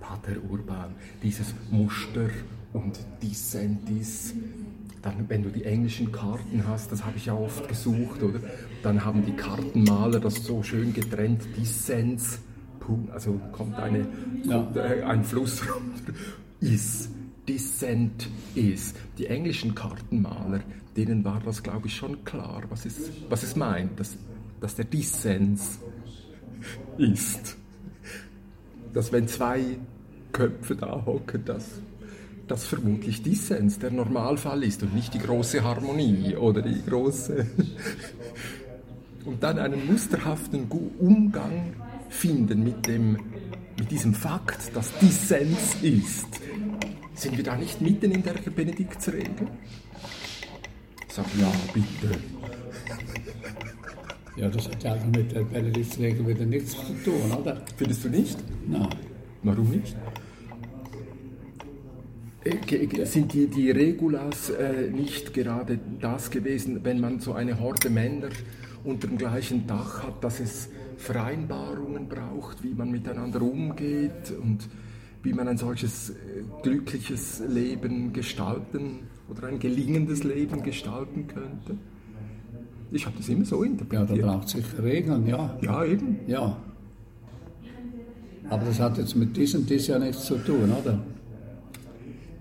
Pater 0.01 0.36
Urban, 0.50 0.96
dieses 1.24 1.53
Muster 1.72 2.29
und 2.74 3.00
Dissentis. 3.22 4.34
Dann, 5.05 5.29
wenn 5.29 5.43
du 5.43 5.50
die 5.50 5.63
englischen 5.65 6.12
Karten 6.12 6.63
hast, 6.67 6.91
das 6.91 7.05
habe 7.05 7.15
ich 7.17 7.27
ja 7.27 7.35
oft 7.35 7.69
gesucht, 7.69 8.24
oder? 8.24 8.39
Dann 8.81 9.05
haben 9.05 9.24
die 9.24 9.33
Kartenmaler 9.33 10.19
das 10.19 10.43
so 10.43 10.63
schön 10.63 10.93
getrennt, 10.93 11.43
Dissens, 11.55 12.39
also 13.12 13.39
kommt, 13.51 13.75
eine, 13.75 14.07
kommt 14.47 14.75
äh, 14.75 15.03
ein 15.03 15.24
Fluss 15.24 15.62
runter, 15.62 16.19
is, 16.59 17.07
Dissent 17.47 18.27
is. 18.55 18.95
Die 19.19 19.27
englischen 19.27 19.75
Kartenmaler, 19.75 20.62
denen 20.97 21.24
war 21.24 21.39
das, 21.45 21.62
glaube 21.62 21.85
ich, 21.85 21.95
schon 21.95 22.24
klar, 22.25 22.63
was 22.69 22.88
es, 22.88 23.12
was 23.29 23.43
es 23.43 23.55
meint, 23.55 24.00
dass, 24.00 24.17
dass 24.59 24.74
der 24.74 24.85
Dissens 24.85 25.77
ist. 26.97 27.57
Dass 28.91 29.12
wenn 29.12 29.27
zwei 29.27 29.77
Köpfe 30.31 30.75
da 30.75 31.05
hocken, 31.05 31.45
dass 32.47 32.61
das 32.61 32.69
vermutlich 32.69 33.23
Dissens 33.23 33.79
der 33.79 33.91
Normalfall 33.91 34.63
ist 34.63 34.83
und 34.83 34.93
nicht 34.93 35.13
die 35.13 35.19
große 35.19 35.63
Harmonie 35.63 36.35
oder 36.35 36.61
die 36.61 36.81
große. 36.85 37.47
Und 39.25 39.41
dann 39.41 39.57
einen 39.57 39.87
musterhaften 39.87 40.67
Umgang 40.99 41.73
finden 42.09 42.63
mit, 42.63 42.85
dem, 42.85 43.13
mit 43.75 43.89
diesem 43.89 44.13
Fakt, 44.13 44.75
dass 44.75 44.95
Dissens 44.99 45.77
ist. 45.81 46.27
Sind 47.15 47.35
wir 47.35 47.43
da 47.43 47.55
nicht 47.55 47.81
mitten 47.81 48.11
in 48.11 48.21
der 48.21 48.33
Benediktsregel? 48.33 49.47
Sag 51.07 51.25
ja, 51.39 51.51
bitte. 51.73 52.19
Ja, 54.37 54.49
das 54.49 54.67
hat 54.67 54.83
ja 54.83 54.91
also 54.91 55.05
mit 55.07 55.31
der 55.31 55.45
Benediktsregel 55.45 56.27
wieder 56.27 56.45
nichts 56.45 56.71
zu 56.71 56.93
tun, 57.05 57.31
oder? 57.31 57.61
Findest 57.77 58.03
du 58.03 58.09
nicht? 58.09 58.37
Nein. 58.67 58.89
Warum 59.43 59.69
nicht? 59.69 59.95
Äh, 62.45 63.05
Sind 63.05 63.33
die, 63.33 63.47
die 63.47 63.71
Regulas 63.71 64.51
äh, 64.51 64.89
nicht 64.91 65.33
gerade 65.33 65.79
das 65.99 66.29
gewesen, 66.29 66.81
wenn 66.83 66.99
man 66.99 67.19
so 67.19 67.33
eine 67.33 67.59
Horde 67.59 67.89
Männer 67.89 68.29
unter 68.83 69.07
dem 69.07 69.17
gleichen 69.17 69.65
Dach 69.65 70.03
hat, 70.03 70.23
dass 70.23 70.39
es 70.39 70.69
Vereinbarungen 70.97 72.07
braucht, 72.07 72.63
wie 72.63 72.73
man 72.75 72.91
miteinander 72.91 73.41
umgeht 73.41 74.31
und 74.41 74.59
wie 75.23 75.33
man 75.33 75.47
ein 75.47 75.57
solches 75.57 76.11
äh, 76.11 76.13
glückliches 76.61 77.41
Leben 77.49 78.13
gestalten 78.13 78.99
oder 79.27 79.47
ein 79.47 79.57
gelingendes 79.57 80.23
Leben 80.23 80.61
gestalten 80.61 81.25
könnte? 81.27 81.79
Ich 82.91 83.07
habe 83.07 83.17
das 83.17 83.27
immer 83.27 83.43
so 83.43 83.63
Ja, 83.63 83.69
da 83.69 83.71
interpretiert. 83.71 84.21
braucht 84.27 84.49
sicher 84.49 84.83
Regeln, 84.83 85.27
ja. 85.27 85.57
Ja, 85.61 85.83
eben. 85.83 86.19
Ja. 86.27 86.57
Aber 88.49 88.65
das 88.65 88.79
hat 88.79 88.99
jetzt 88.99 89.15
mit 89.15 89.35
diesem 89.35 89.65
dies 89.65 89.87
ja 89.87 89.97
nichts 89.97 90.25
zu 90.25 90.37
tun, 90.37 90.71
oder? 90.71 90.99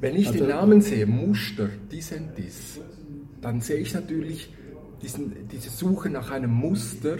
Wenn 0.00 0.16
ich 0.16 0.26
Also- 0.28 0.38
den 0.40 0.48
Namen 0.48 0.80
sehe, 0.80 1.06
Muster, 1.06 1.68
Dissentis, 1.90 2.80
dann 3.40 3.60
sehe 3.60 3.76
ich 3.78 3.94
natürlich 3.94 4.52
diesen, 5.02 5.32
diese 5.50 5.70
Suche 5.70 6.10
nach 6.10 6.30
einem 6.30 6.50
Muster. 6.50 7.16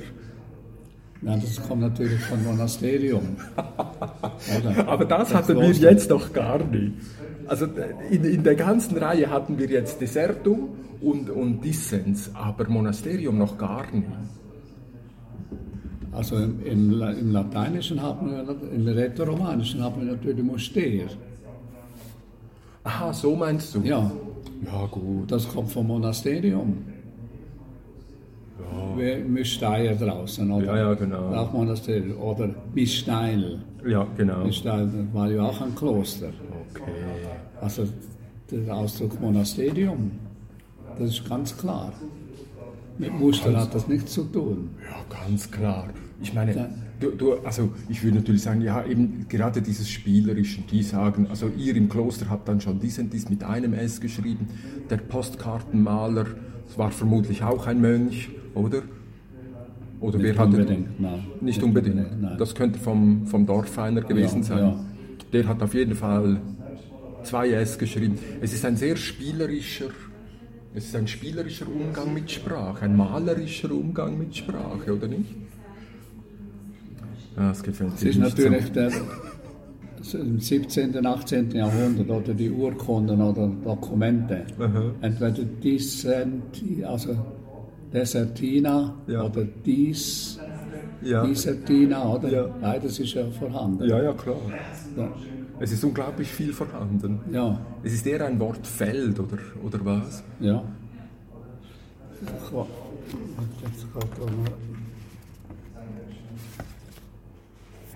Ja, 1.23 1.37
das 1.37 1.61
kommt 1.67 1.81
natürlich 1.83 2.21
von 2.21 2.43
Monasterium. 2.45 3.37
Oder? 3.57 4.89
Aber 4.89 5.05
das 5.05 5.31
Das 5.31 5.35
hatten 5.35 5.61
wir 5.61 5.71
jetzt 5.71 6.11
noch 6.11 6.33
gar 6.33 6.59
nicht. 6.65 6.93
Also 7.47 7.67
in, 8.11 8.25
in 8.25 8.43
der 8.43 8.55
ganzen 8.55 8.97
Reihe 8.97 9.29
hatten 9.31 9.59
wir 9.59 9.69
jetzt 9.69 10.01
Desertum 10.01 10.71
und, 11.01 11.29
und 11.31 11.63
Dissens, 11.63 12.31
aber 12.35 12.69
Monasterium 12.69 13.39
noch 13.39 13.57
gar 13.59 13.85
nicht. 13.93 14.07
Also 16.13 16.37
im, 16.37 17.03
im 17.03 17.33
Lateinischen 17.33 18.01
haben 18.01 18.31
wir, 18.31 18.57
im 18.75 18.87
Rätoromanischen 18.87 19.83
haben 19.83 20.05
wir 20.07 20.13
natürlich 20.15 20.43
Moster. 20.45 20.81
Aha, 22.85 23.13
so 23.13 23.35
meinst 23.35 23.75
du? 23.75 23.81
Ja, 23.81 24.11
Ja, 24.65 24.87
gut. 24.91 25.31
das 25.31 25.49
kommt 25.49 25.73
vom 25.73 25.87
Monasterium. 25.87 26.85
Ja. 28.99 29.19
Mysteier 29.27 29.95
draußen, 29.97 30.51
oder? 30.51 30.67
Ja, 30.67 30.77
ja, 30.77 30.95
genau. 30.95 31.35
Auch 31.35 31.53
Monasterium. 31.53 32.19
Oder 32.21 32.51
Misteil. 32.75 33.59
Ja, 33.87 34.07
genau. 34.17 34.45
Misteil 34.45 34.87
das 34.87 35.15
war 35.15 35.31
ja 35.31 35.43
auch 35.43 35.61
ein 35.61 35.75
Kloster. 35.75 36.29
Okay. 36.73 36.91
Also 37.61 37.85
der 38.51 38.75
Ausdruck 38.75 39.21
Monasterium, 39.21 40.13
das 40.99 41.11
ist 41.11 41.29
ganz 41.29 41.57
klar. 41.57 41.93
Mit 42.99 43.13
Muster 43.19 43.57
hat 43.61 43.75
das 43.75 43.89
nichts 43.89 44.13
zu 44.13 44.23
tun. 44.25 44.71
Ja, 44.89 45.17
ganz 45.25 45.51
klar. 45.51 45.89
Ich 46.23 46.33
meine. 46.33 46.69
Du, 47.05 47.11
du, 47.17 47.33
also 47.45 47.71
ich 47.89 48.03
würde 48.03 48.19
natürlich 48.19 48.43
sagen, 48.43 48.61
ja, 48.61 48.85
eben 48.85 49.27
gerade 49.29 49.61
dieses 49.63 49.89
Spielerische, 49.89 50.61
die 50.71 50.83
sagen, 50.83 51.27
also 51.29 51.51
ihr 51.57 51.77
im 51.77 51.89
Kloster 51.89 52.29
habt 52.31 52.49
dann 52.49 52.61
schon 52.61 52.81
dies 52.81 52.99
und 52.99 53.13
dies 53.13 53.29
mit 53.29 53.43
einem 53.45 53.75
S 53.75 54.01
geschrieben, 54.01 54.49
der 54.91 54.97
Postkartenmaler 54.97 56.27
war 56.77 56.91
vermutlich 56.91 57.43
auch 57.43 57.67
ein 57.67 57.81
Mönch, 57.81 58.31
oder? 58.55 58.83
Oder 60.01 60.19
Nicht 60.19 60.27
wer 60.27 60.39
hatte 60.39 60.57
unbedingt, 60.57 61.01
nein. 61.01 61.27
Nicht 61.41 61.63
unbedingt. 61.63 61.97
unbedingt, 61.97 62.23
nein. 62.23 62.39
Das 62.39 62.55
könnte 62.55 62.79
vom, 62.79 63.27
vom 63.27 63.47
Dorf 63.47 63.79
einer 63.79 64.03
gewesen 64.03 64.39
Ja, 64.39 64.45
sein. 64.45 64.59
ja. 64.59 64.81
Der 65.33 65.49
hat 65.49 65.63
auf 65.63 65.75
jeden 65.75 65.95
Fall 65.95 66.41
zwei 67.23 67.51
S 67.51 67.79
geschrieben. 67.79 68.19
Es 68.41 68.53
ist 68.53 68.65
ein 68.65 68.77
sehr 68.77 68.97
spielerischer, 68.97 69.91
es 70.75 70.87
ist 70.87 70.97
ein 70.97 71.07
spielerischer 71.09 71.67
Umgang 71.69 72.13
mit 72.13 72.31
Sprache, 72.31 72.85
ein 72.85 72.97
malerischer 72.97 73.71
Umgang 73.73 74.19
mit 74.19 74.37
Sprache, 74.37 74.95
oder 74.95 75.09
nicht? 75.09 75.35
Ja, 77.37 77.49
das 77.49 77.63
gefällt 77.63 77.93
Es 77.97 78.03
mir 78.03 78.11
ist 78.11 78.17
nicht 78.19 78.39
natürlich 78.39 78.67
so. 78.67 78.73
der, 78.73 78.91
im 80.21 80.39
17., 80.39 80.97
und 80.99 81.07
18. 81.07 81.51
Jahrhundert 81.53 82.09
oder 82.11 82.35
die 82.35 82.51
Urkunden 82.51 83.21
oder 83.23 83.49
Dokumente. 83.65 84.45
Entweder 85.01 85.31
Dissenti, 85.63 86.85
also 86.85 87.17
Desertina 87.93 88.95
Ja. 89.07 89.23
oder 89.25 89.45
Dis, 89.45 90.39
Ja. 91.03 91.25
Disertina, 91.27 92.07
oder? 92.15 92.29
Ja. 92.31 92.47
Beides 92.61 92.99
ist 92.99 93.15
ja 93.15 93.25
vorhanden. 93.31 93.85
ja, 93.89 94.03
ja, 94.03 94.13
klar. 94.13 94.37
Ja. 94.97 95.09
Es 95.61 95.73
ist 95.73 95.83
unglaublich 95.85 96.29
viel 96.29 96.53
vorhanden. 96.53 97.21
ja. 97.33 97.59
Es 97.83 97.95
ist 97.95 98.07
eher 98.07 98.25
ein 98.27 98.39
Wortfeld, 98.41 99.19
oder, 99.19 99.39
oder 99.65 99.85
was? 99.85 100.23
ja. 100.41 100.63
So. 102.51 102.67
Jetzt 103.63 103.83
geht 103.93 104.03
da 104.19 104.25
mal 104.25 104.53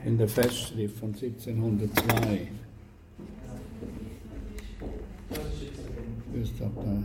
In 0.05 0.17
der 0.17 0.29
Festschrift 0.29 0.97
von 0.97 1.09
1702 1.09 2.49
ist 6.41 6.53
das 6.59 6.69
da 6.75 7.03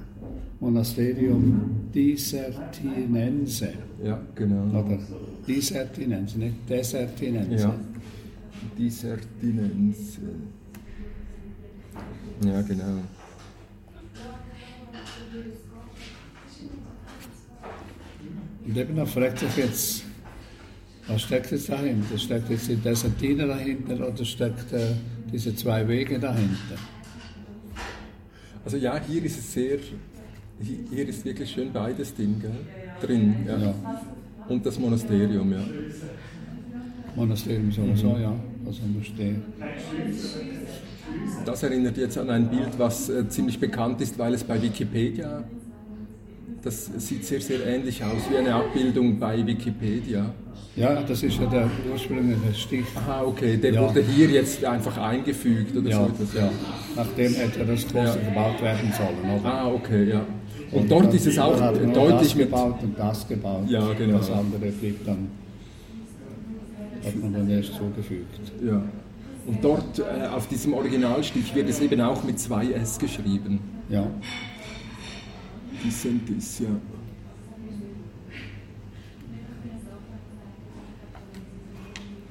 Monasterium 0.60 1.90
Disertinense. 1.94 3.74
Ja, 4.04 4.22
genau. 4.36 4.80
Oder 4.80 5.00
Disertinense, 5.48 6.40
nicht 6.40 6.56
Desertinense. 6.70 7.64
Ja. 7.64 7.76
Dissertinense. 8.78 10.22
Ja, 12.46 12.62
genau. 12.62 13.00
Und 18.66 18.78
eben 18.78 18.96
da 18.96 19.06
fragt 19.06 19.40
sich 19.40 19.58
jetzt, 19.58 20.06
Was 21.08 21.22
steckt 21.22 21.52
jetzt 21.52 21.70
dahinter? 21.70 22.18
Steckt 22.18 22.50
jetzt 22.50 22.70
die 22.70 22.76
Desertine 22.76 23.48
dahinter 23.48 24.08
oder 24.08 24.26
steckt 24.26 24.72
äh, 24.72 24.94
diese 25.32 25.56
zwei 25.56 25.88
Wege 25.88 26.18
dahinter? 26.18 26.76
Also 28.64 28.78
ja, 28.78 29.00
hier 29.06 29.24
ist 29.26 29.38
es 29.38 29.54
sehr, 29.54 29.80
hier 30.62 31.08
ist 31.08 31.26
wirklich 31.26 31.52
schön 31.52 31.74
beides 31.74 32.16
drin, 32.16 32.40
gell? 32.40 32.52
drin. 33.02 33.36
Ja. 33.46 33.58
ja. 33.58 33.76
Und 34.48 34.66
das 34.66 34.80
Monasterium, 34.80 35.52
ja. 35.52 35.64
Monasterium 37.16 37.72
sowieso, 37.72 38.12
mhm. 38.12 38.22
ja. 38.22 38.36
Also 38.66 38.82
Moschee. 38.86 39.36
Das 41.46 41.64
erinnert 41.64 41.98
jetzt 41.98 42.18
an 42.18 42.30
ein 42.30 42.50
Bild, 42.50 42.78
was 42.78 43.10
äh, 43.10 43.28
ziemlich 43.28 43.60
bekannt 43.60 44.00
ist, 44.00 44.18
weil 44.18 44.34
es 44.34 44.44
bei 44.44 44.62
Wikipedia, 44.62 45.44
das 46.64 46.90
sieht 46.98 47.26
sehr, 47.26 47.42
sehr 47.42 47.66
ähnlich 47.66 48.04
aus, 48.04 48.22
wie 48.32 48.38
eine 48.38 48.54
Abbildung 48.56 49.20
bei 49.20 49.46
Wikipedia. 49.46 50.34
Ja, 50.76 51.04
das 51.04 51.22
ist 51.22 51.40
ja 51.40 51.46
der 51.46 51.70
ursprüngliche 51.92 52.54
Stich. 52.56 52.86
Aha, 52.96 53.24
okay, 53.24 53.58
der 53.58 53.74
ja. 53.74 53.82
wurde 53.82 54.02
hier 54.02 54.28
jetzt 54.30 54.66
einfach 54.66 54.98
eingefügt 54.98 55.78
oder 55.78 55.90
ja, 55.90 55.98
so 55.98 56.06
etwas. 56.06 56.34
Ja, 56.34 56.50
nachdem 56.96 57.34
hätte 57.34 57.66
das 57.66 57.88
Kloster 57.88 58.20
ja. 58.22 58.30
gebaut 58.30 58.62
werden 58.62 58.92
sollen. 58.98 59.40
Oder? 59.40 59.54
Ah, 59.54 59.68
okay, 59.68 60.10
ja. 60.10 60.26
Und, 60.72 60.82
und 60.82 60.92
dort 60.92 61.14
ist 61.14 61.28
es 61.28 61.38
auch 61.38 61.56
deutlich 61.56 62.30
das 62.30 62.38
gebaut 62.38 62.82
und 62.82 62.98
das 62.98 63.28
gebaut. 63.28 63.70
Ja, 63.70 63.94
genau. 63.94 64.18
Das 64.18 64.32
andere 64.32 64.72
blieb 64.72 65.06
dann, 65.06 65.28
hat 67.06 67.22
man 67.22 67.34
dann 67.34 67.50
erst 67.50 67.76
zugefügt. 67.76 68.40
Ja. 68.66 68.82
Und 69.46 69.64
dort 69.64 70.00
äh, 70.00 70.28
auf 70.28 70.48
diesem 70.48 70.74
Originalstich 70.74 71.54
wird 71.54 71.70
es 71.70 71.82
eben 71.82 72.02
auch 72.02 72.24
mit 72.24 72.40
zwei 72.40 72.72
S 72.72 72.98
geschrieben. 72.98 73.60
Ja. 73.90 74.08
Dissentis, 75.84 76.60
ja. 76.60 76.70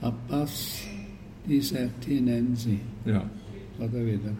Abbas 0.00 0.82
Disertinensi. 1.46 2.80
Ja. 3.04 3.24
Oder 3.78 4.06
wieder. 4.06 4.32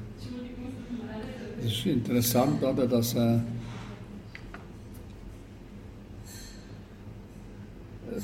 Es 1.60 1.72
ist 1.72 1.86
interessant, 1.86 2.62
oder, 2.62 2.86
dass 2.86 3.14
er 3.14 3.42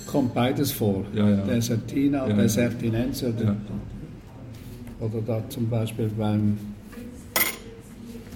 kommt 0.06 0.34
beides 0.34 0.72
vor. 0.72 1.04
Ja, 1.14 1.28
ja. 1.28 1.44
Desertina 1.44 2.24
und 2.24 2.30
ja, 2.30 2.36
Desertinense. 2.36 3.28
Oder, 3.28 3.44
ja. 3.44 3.56
oder 5.00 5.20
da 5.22 5.48
zum 5.48 5.68
Beispiel 5.68 6.08
beim. 6.08 6.58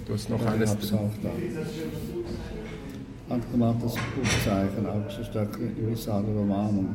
Du 0.05 0.13
hast 0.13 0.29
noch 0.29 0.45
eines. 0.45 0.71
Auch 0.93 1.11
da. 1.21 1.29
Handgemachtes 3.29 3.95
Buchzeichen, 4.15 4.85
auch 4.85 5.09
so 5.09 5.23
stark 5.23 5.57
Visare 5.77 6.25
Romanum. 6.25 6.89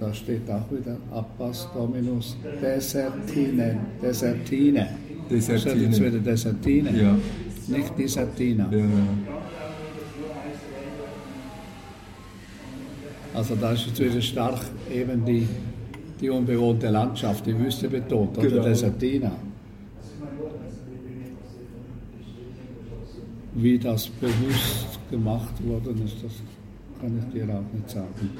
Da 0.00 0.12
steht 0.12 0.48
auch 0.50 0.70
wieder 0.70 0.96
Abbas 1.12 1.68
Dominus 1.74 2.36
Desertine. 2.62 3.78
Desertine. 4.02 4.88
Desertine. 5.30 5.84
Jetzt 5.84 6.00
wieder 6.00 6.18
Desertine. 6.18 6.90
Ja. 6.90 7.16
Nicht 7.68 7.98
Desertina. 7.98 8.68
Ja. 8.70 8.84
Also 13.34 13.56
da 13.56 13.72
ist 13.72 13.86
jetzt 13.86 14.00
wieder 14.00 14.20
stark 14.20 14.60
eben 14.92 15.24
die, 15.24 15.48
die 16.20 16.30
unbewohnte 16.30 16.88
Landschaft, 16.88 17.46
die 17.46 17.58
Wüste 17.58 17.88
betont, 17.88 18.38
oder 18.38 18.48
genau. 18.48 18.62
Desertina. 18.62 19.32
Wie 23.54 23.78
das 23.78 24.08
bewusst 24.08 24.93
gemacht 25.14 25.54
worden 25.66 26.02
ist, 26.04 26.16
das 26.24 26.32
kann 27.00 27.12
ich 27.18 27.32
dir 27.32 27.44
auch 27.44 27.72
nicht 27.72 27.88
sagen. 27.88 28.30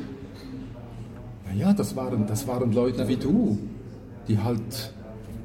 Naja, 1.46 1.72
das 1.72 1.94
waren, 1.94 2.26
das 2.26 2.46
waren 2.48 2.72
Leute 2.72 3.06
wie 3.06 3.16
du, 3.16 3.58
die 4.26 4.38
halt, 4.38 4.92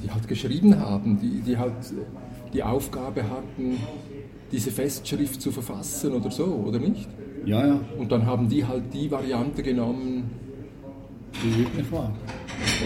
die 0.02 0.10
halt 0.10 0.28
geschrieben 0.28 0.80
haben, 0.80 1.20
die, 1.20 1.42
die 1.42 1.58
halt 1.58 1.94
die 2.54 2.64
Aufgabe 2.64 3.24
hatten, 3.24 3.78
diese 4.52 4.72
Festschrift 4.72 5.40
zu 5.40 5.52
verfassen 5.52 6.14
oder 6.14 6.32
so, 6.32 6.46
oder 6.46 6.80
nicht? 6.80 7.08
Ja, 7.46 7.66
ja. 7.66 7.80
Und 8.00 8.12
dann 8.12 8.26
haben 8.26 8.50
die 8.50 8.66
halt 8.66 8.92
die 8.92 9.12
Variante 9.12 9.62
genommen, 9.62 10.32
die 11.44 11.62
üblich 11.62 11.92
war. 11.92 12.12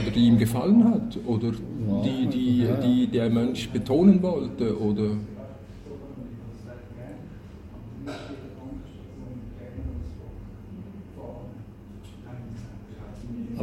Oder 0.01 0.11
die 0.11 0.27
ihm 0.27 0.37
gefallen 0.37 0.83
hat, 0.83 1.17
oder 1.25 1.47
ja, 1.47 2.01
die, 2.03 2.27
die, 2.27 2.57
ja, 2.59 2.69
ja. 2.71 2.75
die 2.81 3.07
der 3.07 3.29
Mensch 3.29 3.69
betonen 3.69 4.21
wollte, 4.21 4.77
oder 4.79 5.11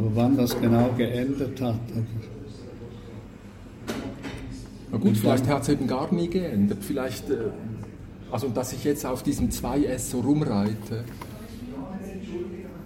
wann 0.13 0.37
das 0.37 0.59
genau 0.59 0.91
geändert 0.97 1.61
hat. 1.61 1.79
Na 4.91 4.97
gut, 4.97 5.17
vielleicht 5.17 5.47
hat 5.47 5.63
es 5.63 5.69
eben 5.69 5.87
gar 5.87 6.13
nie 6.13 6.27
geändert. 6.27 6.79
Vielleicht, 6.81 7.29
äh, 7.29 7.37
also 8.31 8.49
dass 8.49 8.73
ich 8.73 8.83
jetzt 8.83 9.05
auf 9.05 9.23
diesem 9.23 9.49
2S 9.49 10.11
so 10.11 10.19
rumreite, 10.19 11.05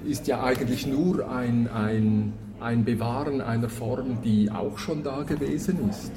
ist 0.06 0.28
ja 0.28 0.44
eigentlich 0.44 0.86
nur 0.86 1.30
ein, 1.30 1.68
ein, 1.68 2.34
ein 2.60 2.86
Bewahren 2.86 3.42
einer 3.42 3.70
Form, 3.70 4.22
die 4.24 4.52
auch 4.52 4.78
schon 4.78 5.04
da 5.04 5.24
gewesen 5.24 5.90
ist. 5.90 6.12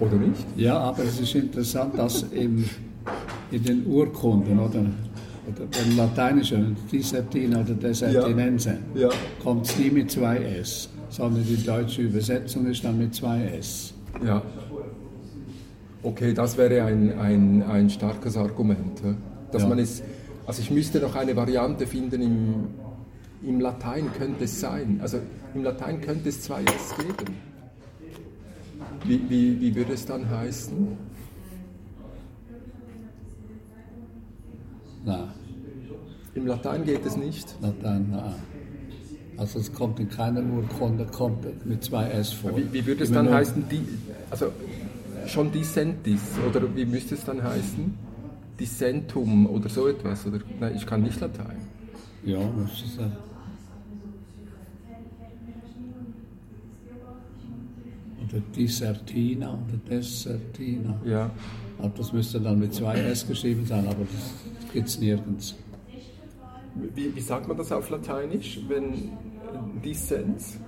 Oder 0.00 0.16
nicht? 0.16 0.44
Ja, 0.56 0.78
aber 0.78 1.04
es 1.04 1.20
ist 1.20 1.34
interessant, 1.34 1.96
dass 1.98 2.22
im, 2.22 2.64
in 3.50 3.62
den 3.62 3.86
Urkunden, 3.86 4.58
oder 4.58 4.84
beim 5.56 5.96
Lateinischen, 5.96 6.76
Dissertina 6.90 7.60
oder 7.60 7.74
Desertinense, 7.74 8.78
ja. 8.94 9.02
ja. 9.02 9.08
kommt 9.42 9.66
es 9.66 9.78
nie 9.78 9.90
mit 9.90 10.10
zwei 10.10 10.36
S, 10.38 10.88
sondern 11.08 11.44
die 11.44 11.62
deutsche 11.64 12.02
Übersetzung 12.02 12.66
ist 12.66 12.84
dann 12.84 12.98
mit 12.98 13.14
zwei 13.14 13.44
S. 13.58 13.94
Ja. 14.24 14.42
Okay, 16.02 16.32
das 16.32 16.56
wäre 16.56 16.84
ein, 16.84 17.18
ein, 17.18 17.62
ein 17.62 17.90
starkes 17.90 18.36
Argument. 18.36 19.00
Dass 19.50 19.62
ja. 19.62 19.68
man 19.68 19.78
es, 19.78 20.02
also 20.46 20.62
ich 20.62 20.70
müsste 20.70 21.00
noch 21.00 21.14
eine 21.14 21.34
Variante 21.34 21.86
finden, 21.86 22.22
im, 22.22 22.54
im 23.42 23.60
Latein 23.60 24.12
könnte 24.16 24.44
es 24.44 24.60
sein. 24.60 25.00
Also 25.02 25.18
im 25.54 25.64
Latein 25.64 26.00
könnte 26.00 26.28
es 26.28 26.42
zwei 26.42 26.62
S 26.62 26.94
geben. 26.96 27.34
Wie, 29.04 29.20
wie, 29.28 29.60
wie 29.60 29.74
würde 29.74 29.92
es 29.94 30.04
dann 30.04 30.28
heißen? 30.28 30.88
Na. 35.04 35.34
Im 36.38 36.46
Latein 36.46 36.84
geht 36.84 37.04
es 37.04 37.16
nicht? 37.16 37.56
Latein, 37.60 38.10
na. 38.12 38.36
Also 39.36 39.58
es 39.58 39.72
kommt 39.72 39.98
in 39.98 40.08
keiner 40.08 40.40
Urkunde, 40.40 41.04
kommt 41.04 41.66
mit 41.66 41.82
zwei 41.82 42.10
S 42.10 42.32
vor. 42.32 42.56
Wie, 42.56 42.72
wie 42.72 42.86
würde 42.86 43.02
es 43.02 43.10
dann 43.10 43.28
heißen? 43.28 43.68
Die, 43.68 43.80
also 44.30 44.52
schon 45.26 45.50
Dissentis 45.50 46.20
oder 46.48 46.62
wie 46.76 46.84
müsste 46.84 47.16
es 47.16 47.24
dann 47.24 47.42
heißen? 47.42 47.92
Dissentum 48.60 49.46
oder 49.46 49.68
so 49.68 49.88
etwas? 49.88 50.26
Oder, 50.26 50.38
nein, 50.60 50.76
ich 50.76 50.86
kann 50.86 51.02
nicht 51.02 51.20
Latein. 51.20 51.56
Ja, 52.24 52.38
müsste 52.38 52.84
es 52.84 52.94
sein. 52.94 53.12
Oder 58.28 58.40
Dissertina 58.56 59.50
oder 59.54 59.76
Desertina. 59.90 61.00
Ja. 61.04 61.30
Aber 61.78 61.92
das 61.96 62.12
müsste 62.12 62.40
dann 62.40 62.60
mit 62.60 62.74
zwei 62.74 62.94
S 62.94 63.26
geschrieben 63.26 63.66
sein, 63.66 63.88
aber 63.88 64.04
das 64.04 64.72
gibt 64.72 64.86
es 64.86 65.00
nirgends. 65.00 65.56
Wie, 66.94 67.14
wie, 67.14 67.20
sagt 67.20 67.48
man 67.48 67.56
das 67.56 67.72
auf 67.72 67.90
Lateinisch, 67.90 68.60
wenn 68.68 69.12
Dissens? 69.84 70.58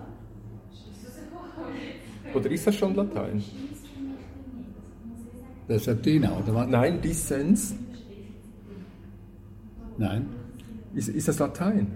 Oder 2.34 2.50
ist 2.50 2.66
das 2.66 2.74
schon 2.74 2.94
Latein? 2.94 3.42
Desertina, 5.68 6.36
oder 6.36 6.54
was? 6.54 6.68
Nein, 6.68 7.00
Dissens. 7.00 7.74
Nein. 9.98 10.26
Ist, 10.94 11.08
ist 11.08 11.28
das 11.28 11.38
Latein? 11.38 11.92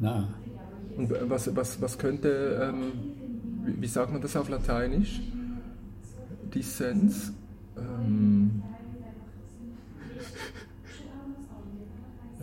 Nein. 0.00 0.26
Und 0.96 1.10
was, 1.30 1.54
was, 1.54 1.80
was 1.80 1.98
könnte, 1.98 2.60
ähm, 2.62 2.92
wie, 3.64 3.82
wie, 3.82 3.86
sagt 3.86 4.12
man 4.12 4.20
das 4.20 4.36
auf 4.36 4.48
Lateinisch? 4.48 5.20
Dissens. 6.54 7.32
Ähm, 7.76 8.62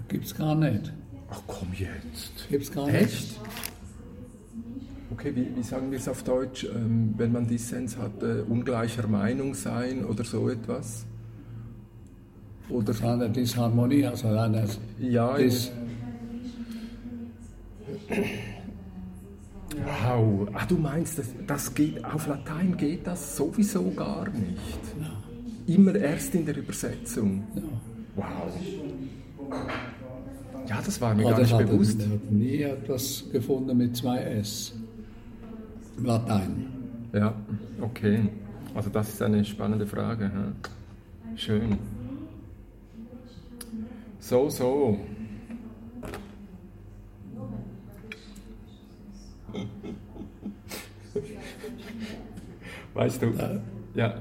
Gibt 0.07 0.25
es 0.25 0.35
gar 0.35 0.55
nicht. 0.55 0.93
Ach 1.33 1.41
komm 1.47 1.69
jetzt. 1.73 2.47
Gibt 2.49 2.63
es 2.63 2.71
gar 2.71 2.85
nicht. 2.85 3.01
Echt? 3.01 3.39
Okay, 5.11 5.35
wie, 5.35 5.55
wie, 5.55 5.63
sagen 5.63 5.91
wir 5.91 5.97
es 5.97 6.07
auf 6.07 6.23
Deutsch, 6.23 6.63
ähm, 6.63 7.13
wenn 7.17 7.31
man 7.31 7.47
Dissens 7.47 7.97
hat, 7.97 8.21
äh, 8.21 8.41
ungleicher 8.47 9.07
Meinung 9.07 9.53
sein 9.53 10.05
oder 10.05 10.23
so 10.23 10.49
etwas? 10.49 11.05
Oder 12.69 12.93
eine 13.03 13.29
Disharmonie, 13.29 14.05
also 14.05 14.27
eine 14.27 14.67
ja, 14.99 15.35
Dis 15.37 15.71
Wow, 19.85 20.47
ah, 20.53 20.65
du 20.67 20.77
meinst, 20.77 21.17
das, 21.17 21.27
das 21.47 21.73
geht, 21.73 22.03
auf 22.05 22.27
Latein 22.27 22.77
geht 22.77 23.05
das 23.07 23.35
sowieso 23.35 23.89
gar 23.91 24.29
nicht. 24.29 24.81
Ja. 24.99 25.75
Immer 25.75 25.95
erst 25.95 26.35
in 26.35 26.45
der 26.45 26.57
Übersetzung. 26.57 27.43
Ja. 27.55 27.61
Wow. 28.15 28.53
Ja, 30.67 30.81
das 30.83 30.99
war 31.01 31.13
mir 31.13 31.25
Oder 31.25 31.33
gar 31.33 31.41
nicht 31.41 31.53
hat 31.53 31.69
bewusst. 31.69 31.99
er 32.01 32.09
hat 32.09 32.31
nie 32.31 32.61
etwas 32.61 33.25
gefunden 33.31 33.77
mit 33.77 33.95
zwei 33.97 34.19
S. 34.19 34.73
Latein. 36.01 36.67
Ja, 37.13 37.35
okay. 37.81 38.29
Also 38.73 38.89
das 38.89 39.09
ist 39.09 39.21
eine 39.21 39.45
spannende 39.45 39.85
Frage. 39.85 40.31
Ja. 40.33 40.51
Schön. 41.35 41.77
So, 44.19 44.49
so. 44.49 44.97
Weißt 52.93 53.21
du? 53.21 53.33
Ja. 53.95 54.17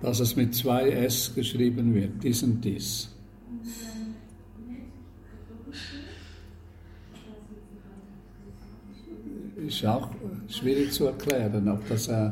Dass 0.00 0.20
es 0.20 0.36
mit 0.36 0.54
zwei 0.54 0.90
S 0.90 1.34
geschrieben 1.34 1.94
wird, 1.94 2.22
dies 2.22 2.42
und 2.42 2.60
dies. 2.64 3.11
Ist 9.66 9.84
auch 9.86 10.08
schwierig 10.48 10.92
zu 10.92 11.06
erklären, 11.06 11.68
ob 11.68 11.88
das 11.88 12.08
äh, 12.08 12.30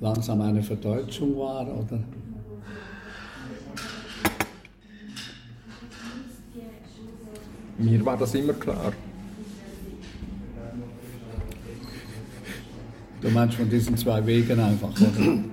langsam 0.00 0.40
eine 0.40 0.62
Verdeutschung 0.62 1.36
war 1.36 1.66
oder. 1.66 1.98
Mir 7.78 8.04
war 8.04 8.16
das 8.16 8.34
immer 8.34 8.52
klar. 8.52 8.92
Du 13.20 13.30
meinst 13.30 13.54
von 13.56 13.70
diesen 13.70 13.96
zwei 13.96 14.24
Wegen 14.26 14.60
einfach, 14.60 14.92
oder? 15.00 15.44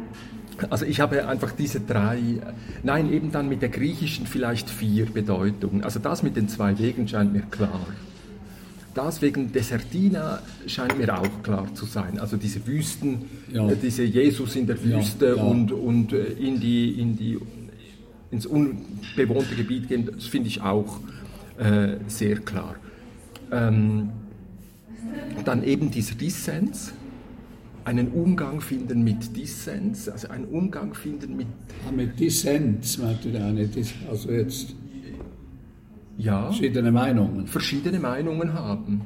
Also 0.69 0.86
ich 0.86 1.00
habe 1.00 1.26
einfach 1.28 1.52
diese 1.52 1.80
drei, 1.80 2.19
nein, 2.84 3.13
eben 3.13 3.32
dann 3.32 3.48
mit 3.48 3.62
der 3.62 3.69
griechischen 3.69 4.28
vielleicht 4.28 4.69
vier 4.69 5.06
Bedeutungen. 5.06 5.84
Also 5.84 6.00
das 6.00 6.22
mit 6.22 6.36
den 6.36 6.50
zwei 6.50 6.78
Wegen 6.78 7.08
scheint 7.08 7.32
mir 7.32 7.43
klar. 7.43 7.88
Das 8.93 9.21
wegen 9.21 9.52
Desertina 9.52 10.41
scheint 10.67 10.97
mir 10.97 11.17
auch 11.19 11.43
klar 11.43 11.73
zu 11.75 11.86
sein. 11.86 12.19
Also 12.19 12.38
diese 12.38 12.65
Wüsten, 12.65 13.23
Ja. 13.54 13.69
äh, 13.69 13.75
diese 13.82 14.04
Jesus 14.04 14.56
in 14.56 14.65
der 14.67 14.78
Ja, 14.78 14.97
Wüste 14.97 15.36
ja. 15.38 15.43
und, 15.43 15.71
und 15.71 16.13
äh, 16.13 16.23
in 16.34 16.60
die, 16.60 16.99
in 16.99 17.15
die, 17.15 17.38
ins 18.32 18.45
unbewohnte 18.45 19.56
Gebiet 19.56 19.88
gehen, 19.88 20.10
das 20.13 20.25
finde 20.25 20.47
ich 20.47 20.62
auch 20.62 20.99
äh, 21.58 21.97
sehr 22.08 22.38
klar. 22.39 22.75
Ähm, 23.52 24.10
dann 25.45 25.63
eben 25.63 25.91
dieser 25.91 26.15
Dissens, 26.15 26.93
einen 27.86 28.10
Umgang 28.10 28.62
finden 28.62 29.04
mit 29.04 29.36
Dissens, 29.36 30.10
also 30.10 30.28
einen 30.30 30.45
Umgang 30.45 30.93
finden 30.93 31.38
mit, 31.38 31.47
Ah, 31.88 31.91
mit 31.91 32.19
Dissens 32.19 32.97
meint 32.97 33.23
ihr 33.25 33.43
eine, 33.43 33.67
also 34.10 34.32
jetzt 34.32 34.75
ja, 36.19 36.43
verschiedene 36.43 36.91
Meinungen. 36.91 37.47
verschiedene 37.47 37.99
Meinungen 37.99 38.53
haben. 38.53 39.01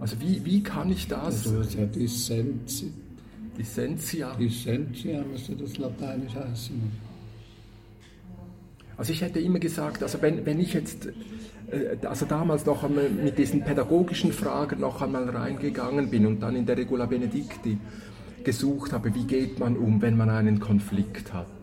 Also 0.00 0.20
wie, 0.20 0.44
wie 0.44 0.62
kann 0.62 0.90
ich 0.90 1.08
das, 1.08 1.46
Also 1.46 1.78
ja 1.78 1.84
Dissens, 1.86 2.84
Dissentia, 3.58 4.34
Dissentia 4.36 5.22
müsste 5.24 5.56
das 5.56 5.76
lateinisch 5.76 6.34
heißen. 6.34 6.80
also 8.96 9.12
ich 9.12 9.20
hätte 9.20 9.40
immer 9.40 9.58
gesagt, 9.58 10.02
also 10.02 10.22
wenn, 10.22 10.46
wenn 10.46 10.60
ich 10.60 10.74
jetzt, 10.74 11.06
äh, 11.70 12.06
also 12.06 12.24
damals 12.26 12.64
noch 12.64 12.84
einmal 12.84 13.10
mit 13.10 13.36
diesen 13.36 13.64
pädagogischen 13.64 14.32
Fragen 14.32 14.80
noch 14.80 15.02
einmal 15.02 15.28
reingegangen 15.28 16.08
bin 16.08 16.26
und 16.26 16.40
dann 16.40 16.54
in 16.54 16.66
der 16.66 16.76
Regula 16.76 17.06
Benedicti 17.06 17.78
gesucht 18.44 18.92
habe, 18.92 19.12
wie 19.12 19.24
geht 19.24 19.58
man 19.58 19.76
um, 19.76 20.00
wenn 20.00 20.16
man 20.16 20.30
einen 20.30 20.60
Konflikt 20.60 21.32
hat. 21.32 21.57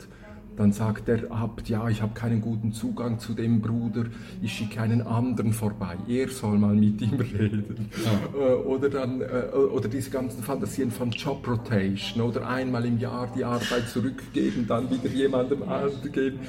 Dann 0.58 0.72
sagt 0.72 1.08
der 1.08 1.32
Abt, 1.32 1.68
ja, 1.68 1.90
ich 1.90 2.02
habe 2.02 2.14
keinen 2.14 2.40
guten 2.40 2.72
Zugang 2.72 3.20
zu 3.20 3.34
dem 3.34 3.62
Bruder, 3.62 4.06
ich 4.42 4.54
schicke 4.54 4.82
einen 4.82 5.02
anderen 5.02 5.52
vorbei, 5.52 5.98
er 6.08 6.30
soll 6.30 6.58
mal 6.58 6.76
mit 6.76 7.02
ihm 7.02 7.20
reden. 7.20 7.90
Äh, 8.34 8.54
Oder, 8.54 8.90
dann, 8.90 9.22
äh, 9.22 9.56
oder 9.56 9.90
diese 9.90 10.10
ganzen 10.10 10.44
Fantasien 10.44 10.92
von 10.92 11.12
Job 11.12 11.46
Rotation 11.48 12.22
oder 12.22 12.48
einmal 12.48 12.86
im 12.86 13.00
Jahr 13.00 13.28
die 13.36 13.44
Arbeit 13.44 13.90
zurückgeben, 13.90 14.66
dann 14.68 14.90
wieder 14.90 15.10
jemandem 15.10 15.64
anderen 15.64 16.12
geben. 16.12 16.40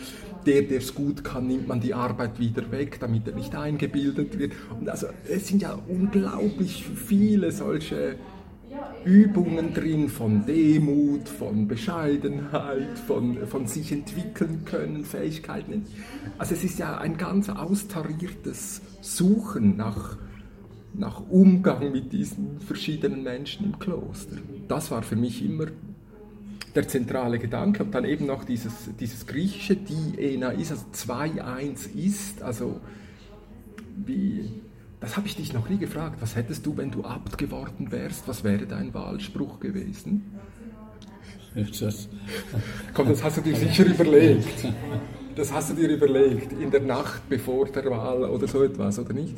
Der, 0.46 0.62
der 0.62 0.78
es 0.78 0.94
gut 0.94 1.24
kann, 1.24 1.48
nimmt 1.48 1.66
man 1.66 1.80
die 1.80 1.92
Arbeit 1.92 2.38
wieder 2.38 2.70
weg, 2.70 2.98
damit 3.00 3.26
er 3.26 3.34
nicht 3.34 3.56
eingebildet 3.56 4.38
wird. 4.38 4.52
Und 4.78 4.88
also 4.88 5.08
es 5.28 5.48
sind 5.48 5.60
ja 5.62 5.76
unglaublich 5.88 6.84
viele 6.84 7.50
solche 7.50 8.14
Übungen 9.04 9.72
drin 9.72 10.08
von 10.08 10.44
Demut, 10.46 11.28
von 11.28 11.68
Bescheidenheit, 11.68 12.98
von, 13.06 13.46
von 13.46 13.66
sich 13.66 13.92
entwickeln 13.92 14.64
können, 14.64 15.04
Fähigkeiten. 15.04 15.84
Also 16.38 16.54
es 16.54 16.64
ist 16.64 16.78
ja 16.78 16.98
ein 16.98 17.16
ganz 17.16 17.48
austariertes 17.48 18.82
Suchen 19.00 19.76
nach, 19.76 20.16
nach 20.94 21.22
Umgang 21.30 21.92
mit 21.92 22.12
diesen 22.12 22.60
verschiedenen 22.60 23.22
Menschen 23.22 23.66
im 23.66 23.78
Kloster. 23.78 24.38
Das 24.66 24.90
war 24.90 25.02
für 25.02 25.16
mich 25.16 25.44
immer 25.44 25.66
der 26.74 26.88
zentrale 26.88 27.38
Gedanke 27.38 27.84
und 27.84 27.94
dann 27.94 28.04
eben 28.04 28.26
noch 28.26 28.44
dieses, 28.44 28.90
dieses 28.98 29.26
griechische 29.26 29.76
die 29.76 30.34
ena 30.34 30.50
ist, 30.50 30.72
also 30.72 30.84
2-1 30.92 31.94
ist, 31.94 32.42
also 32.42 32.80
wie, 34.04 34.50
das 35.00 35.16
habe 35.16 35.26
ich 35.26 35.36
dich 35.36 35.52
noch 35.52 35.68
nie 35.68 35.78
gefragt, 35.78 36.16
was 36.20 36.36
hättest 36.36 36.64
du, 36.64 36.76
wenn 36.76 36.90
du 36.90 37.04
Abt 37.04 37.36
geworden 37.36 37.90
wärst, 37.90 38.26
was 38.26 38.44
wäre 38.44 38.66
dein 38.66 38.94
Wahlspruch 38.94 39.60
gewesen? 39.60 40.22
Das, 41.54 42.08
Komm, 42.92 43.08
das 43.08 43.24
hast 43.24 43.38
du 43.38 43.40
dir 43.40 43.56
sicher 43.56 43.86
überlegt. 43.86 44.66
Das 45.34 45.52
hast 45.52 45.70
du 45.70 45.74
dir 45.74 45.88
überlegt, 45.88 46.52
in 46.52 46.70
der 46.70 46.82
Nacht 46.82 47.28
bevor 47.28 47.66
der 47.66 47.84
Wahl 47.90 48.24
oder 48.24 48.46
so 48.46 48.62
etwas, 48.62 48.98
oder 48.98 49.12
nicht? 49.12 49.34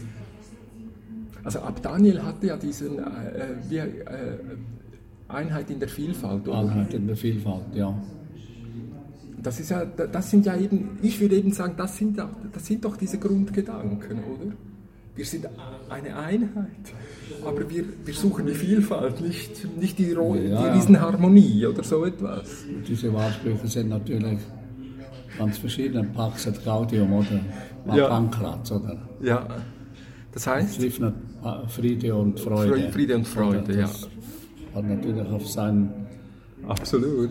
Also 1.45 1.61
Abt 1.61 1.85
Daniel 1.85 2.23
hatte 2.23 2.47
ja 2.47 2.57
diesen, 2.57 2.99
äh, 2.99 3.55
wie, 3.69 3.79
äh, 3.79 4.39
Einheit 5.29 5.71
in 5.71 5.79
der 5.79 5.89
Vielfalt, 5.89 6.49
oder? 6.49 6.59
Einheit 6.59 6.95
in 6.95 7.07
der 7.07 7.17
Vielfalt, 7.17 7.75
ja. 7.75 7.95
Das, 9.43 9.61
ist 9.61 9.71
ja, 9.71 9.85
das 9.85 10.31
sind 10.31 10.47
ja 10.47 10.57
eben, 10.57 10.99
ich 11.03 11.21
würde 11.21 11.37
eben 11.37 11.53
sagen, 11.53 11.75
das 11.77 11.97
sind, 11.97 12.19
das 12.19 12.67
sind 12.67 12.85
doch 12.85 12.97
diese 12.97 13.19
Grundgedanken, 13.19 14.19
oder? 14.25 14.53
Wir 15.19 15.25
sind 15.25 15.49
eine 15.91 16.17
Einheit, 16.17 16.85
aber 17.45 17.69
wir, 17.69 17.83
wir 18.05 18.15
suchen 18.15 18.47
die 18.47 18.55
Vielfalt, 18.55 19.21
nicht, 19.21 19.67
nicht 19.77 19.99
die, 19.99 20.13
Ro- 20.13 20.37
Ja, 20.37 20.43
die 20.43 20.49
ja. 20.67 20.73
Riesenharmonie 20.75 21.67
oder 21.67 21.83
so 21.83 22.05
etwas. 22.05 22.65
Diese 22.87 23.13
Wahlsprüche 23.13 23.67
sind 23.67 23.89
natürlich 23.89 24.39
ganz 25.37 25.59
verschieden. 25.59 26.13
Pax 26.13 26.47
et 26.47 26.65
Gaudium 26.65 27.13
oder 27.15 27.41
Ja. 27.97 28.07
Pankratz 28.09 28.71
oder 28.71 28.97
Ja, 29.21 29.45
das 30.31 30.47
heißt, 30.47 30.77
Schlifner 30.77 31.13
äh, 31.45 31.67
Friede 31.69 32.15
und 32.15 32.39
Freude. 32.39 32.93
Friede 32.93 33.17
und 33.17 33.27
Freude, 33.27 33.77
das 33.77 34.09
Hat 34.73 34.85
natürlich 34.89 35.29
auf 35.33 35.49
seinen 35.49 35.91
absolut. 36.69 37.31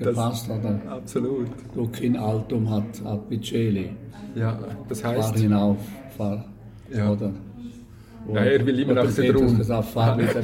Das, 0.00 0.08
gepasst. 0.08 0.50
Oder 0.50 0.80
absolut. 0.90 1.46
Duc 1.76 2.00
in 2.00 2.16
altum 2.16 2.68
hat, 2.68 2.84
hat 3.04 3.28
Biceli. 3.28 3.90
Ja, 4.34 4.58
das 4.88 5.02
Fahr 5.02 5.16
heißt, 5.16 5.36
hinauf, 5.38 5.76
fahr. 6.16 6.44
Ja. 6.94 7.10
Oder, 7.10 7.30
Ja, 8.32 8.40
er 8.44 8.66
will 8.66 8.78
immer 8.80 8.92
nach 8.94 9.10
der 9.14 9.34
Ruhe. 9.34 9.54
gesagt, 9.54 9.88
fahr 9.88 10.18
wieder, 10.18 10.42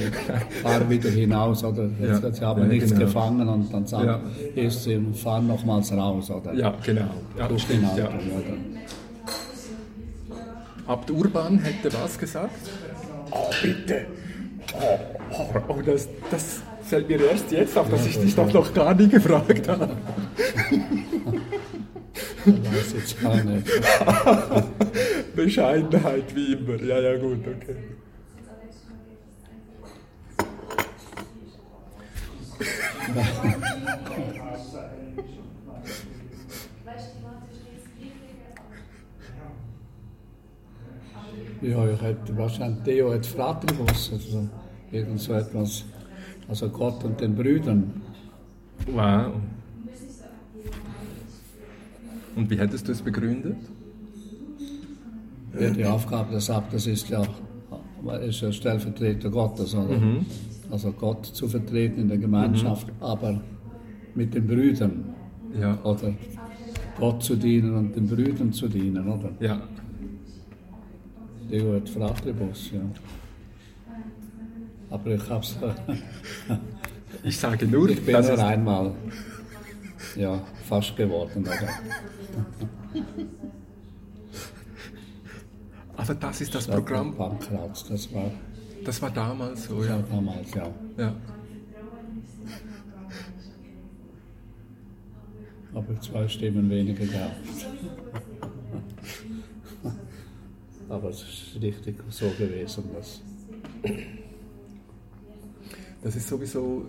fahr 0.62 0.88
wieder 0.88 1.10
hinaus. 1.10 1.62
Oder 1.64 1.84
Ja. 2.00 2.18
jetzt, 2.18 2.36
sie 2.36 2.44
haben 2.44 2.62
Ja, 2.62 2.66
nichts 2.68 2.90
genau. 2.92 3.04
gefangen 3.04 3.48
und 3.48 3.72
dann 3.72 3.86
sagen, 3.86 4.20
Ja. 4.54 4.70
sie 4.70 5.00
fahr 5.14 5.40
nochmals 5.42 5.92
raus. 5.92 6.30
Oder? 6.30 6.54
ja, 6.54 6.72
genau. 6.84 7.10
Ja, 7.38 7.46
in 7.46 7.58
stimmt, 7.58 7.82
ja. 7.96 8.04
altum. 8.06 8.20
Oder? 8.30 8.56
Abt 10.86 11.10
Urban 11.10 11.58
hätte 11.58 11.90
was 12.02 12.18
gesagt? 12.18 12.50
Oh, 13.30 13.50
bitte. 13.62 14.06
Oh, 14.80 14.98
oh, 15.38 15.60
oh 15.68 15.82
das, 15.84 16.08
das 16.30 16.62
fällt 16.82 17.08
mir 17.08 17.20
erst 17.30 17.50
jetzt 17.52 17.76
auf, 17.76 17.88
dass 17.90 18.06
ich 18.06 18.18
dich 18.18 18.34
doch 18.34 18.52
noch 18.52 18.72
gar 18.74 18.94
nie 18.94 19.08
gefragt 19.08 19.68
habe. 19.68 19.88
Ich 22.46 22.52
weiß 22.52 22.92
jetzt 22.98 23.22
gar 23.22 23.42
nicht. 23.42 23.66
Bescheidenheit 25.34 26.34
wie 26.34 26.52
immer. 26.52 26.82
Ja, 26.82 27.00
ja, 27.00 27.18
gut, 27.18 27.40
okay. 27.46 27.76
Ja, 41.62 41.88
ich 41.88 42.02
hätte 42.02 42.36
wahrscheinlich 42.36 42.82
Theo 42.84 43.12
et 43.14 43.24
Fratribus, 43.24 44.12
also 44.12 44.48
irgend 44.92 45.20
so 45.20 45.32
etwas. 45.32 45.84
Also 46.46 46.68
Gott 46.68 47.02
und 47.04 47.18
den 47.20 47.34
Brüdern. 47.34 48.02
Wow. 48.86 49.32
Und 52.36 52.50
wie 52.50 52.58
hättest 52.58 52.86
du 52.88 52.92
es 52.92 53.00
begründet? 53.00 53.56
Ja, 55.60 55.70
die 55.70 55.84
Aufgabe 55.84 56.32
des 56.34 56.50
Abtes 56.50 56.86
ist 56.86 57.08
ja, 57.08 57.22
ist 58.26 58.40
ja 58.40 58.52
Stellvertreter 58.52 59.30
Gottes, 59.30 59.74
oder? 59.74 59.98
Also 60.70 60.92
Gott 60.92 61.26
zu 61.26 61.48
vertreten 61.48 62.00
in 62.00 62.08
der 62.08 62.18
Gemeinschaft, 62.18 62.86
aber 63.00 63.40
mit 64.14 64.34
den 64.34 64.46
Brüdern, 64.46 65.14
Ja. 65.60 65.78
oder? 65.84 66.12
Gott 66.98 67.22
zu 67.22 67.36
dienen 67.36 67.74
und 67.74 67.94
den 67.96 68.06
Brüdern 68.08 68.52
zu 68.52 68.68
dienen, 68.68 69.08
oder? 69.08 69.30
Ja. 69.40 69.60
Deo 71.50 71.74
et 71.76 71.88
fratribus, 71.88 72.70
ja. 72.72 72.80
Aber 74.90 75.10
ich 75.14 75.28
hab's. 75.30 75.56
Ich 77.22 77.38
sage 77.38 77.66
nur, 77.66 77.88
ich 77.88 78.04
bin 78.04 78.20
nur 78.20 78.38
einmal 78.44 78.92
ja, 80.16 80.42
fast 80.68 80.94
geworden, 80.96 81.42
oder? 81.44 81.68
aber 86.04 86.14
das 86.16 86.40
ist 86.42 86.54
das 86.54 86.66
Programm, 86.66 87.14
Pankraz, 87.16 87.88
das 87.88 88.12
war, 88.12 88.30
das 88.84 89.00
war 89.00 89.10
damals 89.10 89.64
so, 89.64 89.82
ja. 89.82 89.98
damals, 90.02 90.54
ja. 90.54 90.70
ja. 90.98 91.14
Aber 95.72 96.00
zwei 96.00 96.28
Stimmen 96.28 96.68
weniger 96.68 97.06
gehabt. 97.06 97.36
Aber 100.90 101.08
es 101.08 101.22
ist 101.22 101.62
richtig 101.62 101.96
so 102.10 102.28
gewesen, 102.38 102.84
dass. 102.94 103.22
Das 106.02 106.14
ist 106.14 106.28
sowieso. 106.28 106.86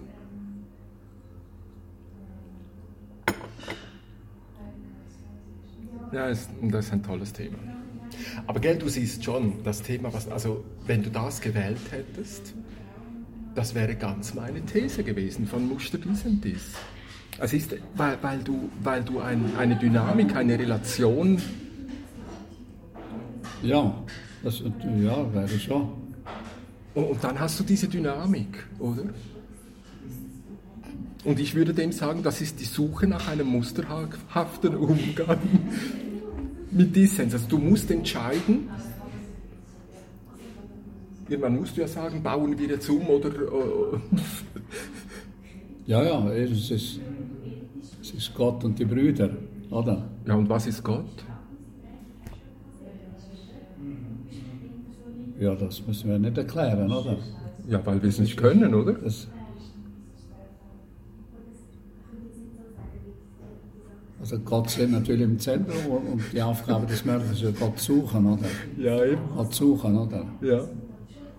Ja, 6.12 6.28
ist, 6.28 6.50
das 6.64 6.86
ist 6.86 6.92
ein 6.92 7.02
tolles 7.02 7.32
Thema. 7.32 7.75
Aber 8.48 8.60
gell, 8.60 8.78
du 8.78 8.88
siehst 8.88 9.24
schon, 9.24 9.64
das 9.64 9.82
Thema, 9.82 10.14
was, 10.14 10.28
also 10.28 10.64
wenn 10.86 11.02
du 11.04 11.10
das 11.10 11.42
gewählt 11.42 11.80
hättest, 11.92 12.54
das 13.56 13.74
wäre 13.74 13.96
ganz 13.96 14.34
meine 14.34 14.62
These 14.62 15.04
gewesen 15.04 15.48
von 15.48 15.68
Muster 15.68 15.98
Disentis. 15.98 16.74
Es 17.40 17.54
ist, 17.54 17.76
weil, 17.96 18.18
weil 18.22 18.40
du, 18.40 18.70
weil 18.84 19.04
du 19.04 19.20
ein, 19.20 19.56
eine 19.58 19.76
Dynamik, 19.76 20.36
eine 20.36 20.58
Relation, 20.60 21.42
Ja, 23.64 23.96
das, 24.44 24.60
ja, 24.60 25.34
wäre 25.34 25.60
schon. 25.60 25.90
und, 26.94 27.04
und 27.04 27.24
dann 27.24 27.40
hast 27.40 27.60
du 27.60 27.64
diese 27.64 27.88
Dynamik, 27.88 28.66
oder? 28.80 29.04
Und 31.24 31.40
ich 31.40 31.56
würde 31.56 31.74
dem 31.74 31.92
sagen, 31.92 32.22
das 32.22 32.40
ist 32.42 32.60
die 32.60 32.66
Suche 32.66 33.08
nach 33.08 33.28
einem 33.28 33.48
musterhaften 33.48 34.76
Umgang 34.76 35.40
mit 36.76 36.96
Dissens. 36.96 37.34
Also 37.34 37.48
du 37.48 37.58
musst 37.58 37.90
entscheiden, 37.90 38.70
irgendwann 41.30 41.56
musst 41.56 41.76
du 41.76 41.82
ja 41.82 41.88
sagen, 41.88 42.22
bauen 42.22 42.58
wir 42.58 42.68
jetzt 42.68 42.90
um 42.90 43.08
oder... 43.08 43.30
äh, 43.30 43.98
Ja, 45.88 46.04
ja, 46.04 46.32
es 46.32 46.72
ist, 46.72 47.00
es 48.02 48.12
ist 48.12 48.34
Gott 48.34 48.64
und 48.64 48.80
die 48.80 48.86
Brüder, 48.86 49.30
oder? 49.70 50.10
Ja, 50.26 50.34
und 50.34 50.50
was 50.50 50.66
ist 50.66 50.84
Gott? 50.84 51.24
Ja, 55.40 55.54
das 55.54 55.86
müssen 55.86 56.10
wir 56.10 56.18
nicht 56.18 56.38
erklären, 56.40 56.92
oder? 56.92 57.18
Ja, 57.68 57.86
weil 57.86 58.02
wir 58.02 58.10
es 58.10 58.18
nicht 58.18 58.36
können, 58.36 58.74
oder? 58.74 58.94
Das, 58.94 59.28
also 64.26 64.40
Gott 64.40 64.72
steht 64.72 64.90
natürlich 64.90 65.22
im 65.22 65.38
Zentrum 65.38 65.98
und 66.14 66.24
die 66.34 66.42
Aufgabe 66.42 66.88
des 66.88 67.06
Menschen 67.06 67.32
ist 67.32 67.44
ja 67.44 67.52
Gott 67.52 67.78
suchen, 67.78 68.26
oder? 68.26 68.48
Ja, 68.76 69.06
eben. 69.06 69.22
Gott 69.36 69.54
suchen, 69.54 69.96
oder? 69.96 70.26
Ja. 70.42 70.62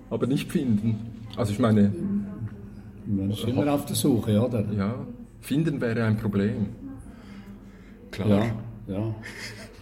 Aber 0.09 0.29
nicht 0.29 0.53
finden. 0.53 0.97
Also 1.37 1.51
ich 1.51 1.59
meine, 1.59 1.93
Man 3.05 3.31
ist 3.33 3.43
immer 3.43 3.73
auf 3.73 3.87
der 3.87 3.97
Suche, 3.97 4.41
oder? 4.41 4.65
ja, 4.71 4.95
finden 5.41 5.81
wäre 5.81 6.05
ein 6.05 6.17
Problem. 6.17 6.67
Klar. 8.13 8.47
Ja, 8.87 8.95
ja. 8.95 9.15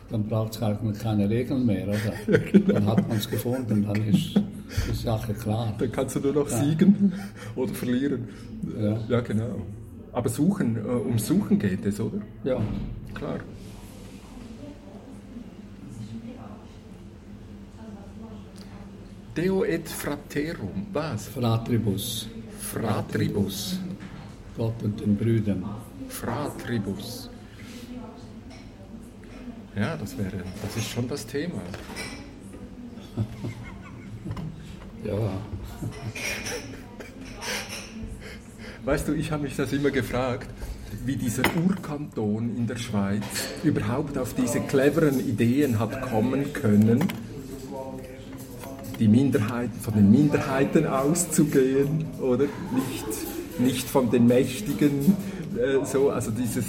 Dann 0.09 0.27
braucht 0.27 0.55
es 0.55 0.63
eigentlich 0.63 0.99
keine 0.99 1.29
Regeln 1.29 1.67
mehr, 1.67 1.87
oder? 1.87 2.39
Dann 2.73 2.87
hat 2.87 3.07
man 3.07 3.19
es 3.19 3.29
gefunden, 3.29 3.85
dann 3.87 4.03
ist 4.09 4.35
die 4.35 4.95
Sache 4.95 5.35
klar. 5.35 5.75
Dann 5.79 5.93
kannst 5.93 6.17
du 6.17 6.21
nur 6.21 6.33
noch 6.33 6.49
siegen 6.49 7.13
oder 7.55 7.75
verlieren. 7.75 8.29
Ja. 8.81 8.99
ja, 9.09 9.21
genau. 9.21 9.57
Aber 10.15 10.29
suchen, 10.29 10.77
äh, 10.77 10.89
um 10.89 11.19
Suchen 11.19 11.59
geht 11.59 11.85
es, 11.85 12.01
oder? 12.01 12.19
Ja, 12.45 12.61
Klar. 13.15 13.41
Deo 19.37 19.65
et 19.65 19.89
fraterum. 19.89 20.87
Was? 20.93 21.27
Fratribus, 21.27 22.29
Fratribus. 22.61 23.81
Gott 24.57 24.81
und 24.85 25.01
den 25.01 25.17
Brüdern. 25.17 25.65
Fratribus. 26.09 27.29
Ja, 29.75 29.97
das 29.97 30.17
wäre, 30.17 30.45
das 30.63 30.77
ist 30.77 30.89
schon 30.89 31.09
das 31.09 31.27
Thema. 31.27 31.61
Ja, 35.05 35.19
Weißt 38.85 39.09
du, 39.09 39.13
ich 39.15 39.33
habe 39.33 39.45
mich 39.45 39.57
das 39.57 39.73
immer 39.73 39.91
gefragt, 39.91 40.49
wie 41.07 41.17
dieser 41.17 41.43
Urkanton 41.67 42.57
in 42.57 42.67
der 42.67 42.77
Schweiz 42.77 43.23
überhaupt 43.63 44.19
auf 44.19 44.35
diese 44.35 44.61
cleveren 44.61 45.21
Ideen 45.21 45.79
hat 45.79 46.03
kommen 46.03 46.53
können, 46.53 47.05
die 49.01 49.09
Minderheiten 49.09 49.81
von 49.81 49.95
den 49.95 50.11
Minderheiten 50.11 50.87
auszugehen, 50.87 52.05
oder 52.21 52.45
nicht, 52.75 53.05
nicht 53.59 53.89
von 53.89 54.11
den 54.11 54.27
Mächtigen, 54.27 55.17
äh, 55.57 55.85
so, 55.85 56.11
also 56.11 56.31
dieses, 56.31 56.65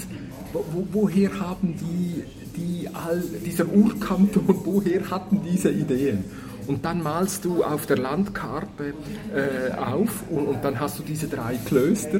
wo- 0.54 0.88
woher 0.92 1.40
haben 1.40 1.76
die, 1.80 2.24
die 2.56 2.88
all, 2.94 3.22
dieser 3.46 3.68
Urkanton, 3.72 4.44
woher 4.66 5.10
hatten 5.12 5.42
diese 5.48 5.70
Ideen? 5.70 6.24
Und 6.68 6.84
dann 6.84 7.04
malst 7.04 7.46
du 7.46 7.64
auf 7.64 7.86
der 7.86 7.98
Landkarte 7.98 8.94
äh, 9.34 9.72
auf 9.78 10.24
und, 10.30 10.48
und 10.48 10.64
dann 10.64 10.80
hast 10.80 11.00
du 11.00 11.04
diese 11.04 11.28
drei 11.28 11.56
Klöster, 11.66 12.20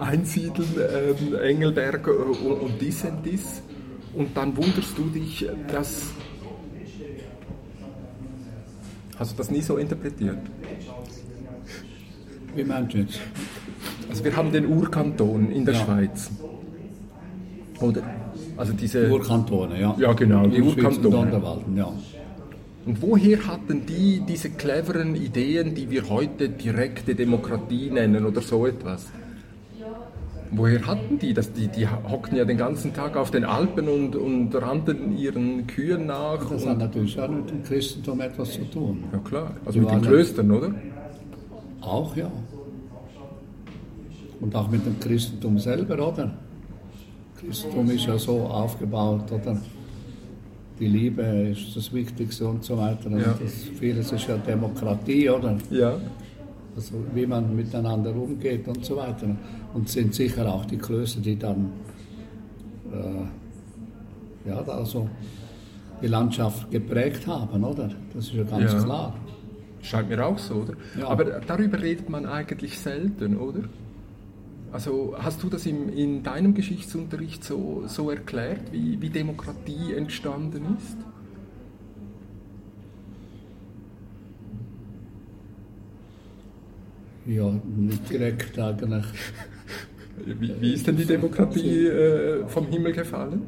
Einsiedeln, 0.00 0.68
ähm, 0.76 1.34
Engelberg 1.36 2.06
äh, 2.06 2.10
und, 2.10 2.60
und 2.60 2.80
dies 2.80 3.04
und 3.04 3.24
dies. 3.24 3.62
Und 4.14 4.36
dann 4.36 4.56
wunderst 4.56 4.96
du 4.96 5.04
dich, 5.10 5.48
dass... 5.68 6.02
Hast 9.18 9.32
du 9.32 9.36
das 9.36 9.50
nie 9.50 9.60
so 9.60 9.76
interpretiert? 9.76 10.38
wie 12.56 12.64
meinst 12.64 12.94
du 12.94 12.98
jetzt? 12.98 13.20
Also 14.08 14.24
wir 14.24 14.36
haben 14.36 14.52
den 14.52 14.66
Urkanton 14.66 15.50
in 15.50 15.64
der 15.64 15.74
Ja. 15.74 15.84
Schweiz. 15.84 16.30
Oder? 17.80 18.02
Also 18.56 18.72
diese... 18.72 19.10
Urkantone, 19.10 19.80
ja. 19.80 19.96
Ja, 19.98 20.12
genau, 20.12 20.46
die 20.46 20.60
und 20.60 20.68
Urkantone. 20.68 21.42
Ja. 21.74 21.92
Und 22.86 23.00
woher 23.00 23.46
hatten 23.46 23.86
die 23.86 24.20
diese 24.20 24.50
cleveren 24.50 25.16
Ideen, 25.16 25.74
die 25.74 25.90
wir 25.90 26.08
heute 26.10 26.50
direkte 26.50 27.14
Demokratie 27.14 27.90
nennen 27.90 28.26
oder 28.26 28.42
so 28.42 28.66
etwas? 28.66 29.06
Woher 30.50 30.86
hatten 30.86 31.18
die 31.18 31.32
das? 31.34 31.52
Die, 31.52 31.66
die 31.68 31.88
hockten 31.88 32.36
ja 32.36 32.44
den 32.44 32.58
ganzen 32.58 32.92
Tag 32.92 33.16
auf 33.16 33.30
den 33.30 33.44
Alpen 33.44 33.88
und, 33.88 34.14
und 34.14 34.54
rannten 34.54 35.16
ihren 35.16 35.66
Kühen 35.66 36.06
nach. 36.06 36.48
Das 36.48 36.66
hat 36.66 36.78
natürlich 36.78 37.18
auch 37.18 37.28
mit 37.28 37.50
dem 37.50 37.64
Christentum 37.64 38.20
etwas 38.20 38.52
zu 38.52 38.64
tun. 38.70 39.04
ja 39.12 39.18
klar, 39.18 39.56
also 39.64 39.80
Die 39.80 39.84
mit 39.84 39.94
den 39.94 40.02
Klöstern, 40.02 40.50
oder? 40.50 40.74
Auch, 41.80 42.14
ja. 42.16 42.30
Und 44.40 44.54
auch 44.54 44.70
mit 44.70 44.84
dem 44.86 45.00
Christentum 45.00 45.58
selber, 45.58 45.94
oder? 45.94 46.34
Christentum 47.40 47.90
ist 47.90 48.06
ja 48.06 48.18
so 48.18 48.42
aufgebaut, 48.42 49.32
oder? 49.32 49.56
Die 50.80 50.88
Liebe 50.88 51.22
ist 51.22 51.76
das 51.76 51.92
Wichtigste 51.92 52.46
und 52.48 52.64
so 52.64 52.76
weiter. 52.78 53.06
Und 53.06 53.18
Ja. 53.20 53.34
das, 53.40 53.52
vieles 53.78 54.10
ist 54.12 54.26
ja 54.26 54.36
Demokratie, 54.36 55.30
oder? 55.30 55.56
Ja. 55.70 55.96
Also 56.76 56.94
wie 57.14 57.26
man 57.26 57.54
miteinander 57.54 58.14
umgeht 58.14 58.66
und 58.66 58.84
so 58.84 58.96
weiter. 58.96 59.28
Und 59.72 59.88
sind 59.88 60.14
sicher 60.14 60.52
auch 60.52 60.64
die 60.64 60.76
Klöster, 60.78 61.20
die 61.20 61.36
dann 61.38 61.70
äh, 62.92 64.48
ja, 64.48 64.56
also 64.62 65.08
die 66.02 66.08
Landschaft 66.08 66.70
geprägt 66.70 67.26
haben, 67.26 67.62
oder? 67.64 67.90
Das 68.12 68.26
ist 68.26 68.34
ja 68.34 68.42
ganz 68.42 68.72
Ja. 68.72 68.82
klar. 68.82 69.14
Scheint 69.80 70.08
mir 70.08 70.24
auch 70.26 70.38
so, 70.38 70.54
oder? 70.56 70.72
Ja. 70.98 71.08
Aber 71.08 71.24
darüber 71.24 71.80
redet 71.80 72.08
man 72.08 72.26
eigentlich 72.26 72.78
selten, 72.78 73.36
oder? 73.36 73.60
Also 74.74 75.14
hast 75.16 75.40
du 75.40 75.48
das 75.48 75.66
im, 75.66 75.88
in 75.88 76.24
deinem 76.24 76.52
Geschichtsunterricht 76.52 77.44
so, 77.44 77.84
so 77.86 78.10
erklärt, 78.10 78.72
wie, 78.72 79.00
wie 79.00 79.08
Demokratie 79.08 79.94
entstanden 79.94 80.76
ist? 80.76 80.96
Ja, 87.24 87.52
nicht 87.76 88.10
direkt 88.10 88.58
eigentlich. 88.58 89.04
Wie, 90.26 90.60
wie 90.60 90.72
ist 90.74 90.86
denn 90.86 90.96
die 90.96 91.06
Demokratie 91.06 91.86
äh, 91.86 92.46
vom 92.46 92.68
Himmel 92.68 92.92
gefallen? 92.92 93.42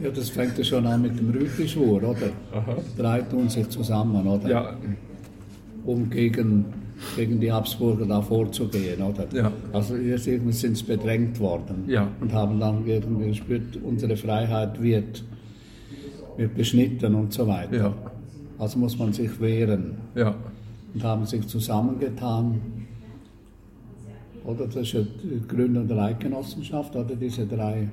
Ja, 0.00 0.10
das 0.10 0.28
fängt 0.30 0.56
ja 0.56 0.62
schon 0.62 0.86
an 0.86 1.02
mit 1.02 1.18
dem 1.18 1.30
Rütlischwur, 1.30 2.00
oder? 2.04 2.30
Aha. 2.52 2.76
Drei 2.96 3.22
tun 3.22 3.48
sich 3.48 3.68
zusammen, 3.68 4.24
oder? 4.24 4.48
Ja, 4.48 4.76
Um 5.84 6.08
gegen 6.08 6.66
gegen 7.16 7.38
die 7.40 7.52
Habsburger 7.52 8.06
da 8.06 8.20
vorzugehen, 8.20 9.00
oder? 9.02 9.26
Ja. 9.32 9.52
Also 9.72 9.94
irgendwie 9.96 10.52
sind 10.52 10.76
sie 10.76 10.84
bedrängt 10.84 11.38
worden 11.38 11.84
Ja. 11.86 12.08
und 12.20 12.32
haben 12.32 12.58
dann 12.58 12.86
irgendwie 12.86 13.28
gespürt, 13.28 13.78
unsere 13.84 14.16
Freiheit 14.16 14.82
wird, 14.82 15.24
wird 16.36 16.54
beschnitten 16.56 17.14
und 17.14 17.32
so 17.32 17.46
weiter. 17.46 17.76
Ja. 17.76 17.94
Also 18.58 18.78
muss 18.78 18.98
man 18.98 19.12
sich 19.12 19.40
wehren 19.40 19.94
Ja. 20.16 20.34
und 20.94 21.02
haben 21.04 21.24
sich 21.26 21.46
zusammengetan. 21.46 22.60
Oder 24.44 24.66
das 24.66 24.76
ist 24.76 24.92
ja 24.94 25.00
die 25.02 25.46
Gründung 25.46 25.86
der 25.86 25.98
Eidgenossenschaft, 25.98 26.96
oder 26.96 27.14
diese 27.14 27.46
drei, 27.46 27.88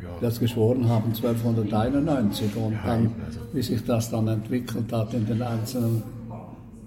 die 0.00 0.24
das 0.24 0.40
geschworen 0.40 0.88
haben 0.88 1.12
1291 1.14 2.56
und 2.56 2.74
dann, 2.84 3.12
also 3.26 3.40
wie 3.52 3.62
sich 3.62 3.84
das 3.84 4.10
dann 4.10 4.26
entwickelt 4.28 4.92
hat 4.92 5.14
in 5.14 5.26
den 5.26 5.42
einzelnen 5.42 6.02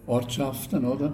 Ortschaften, 0.06 0.86
oder? 0.86 1.14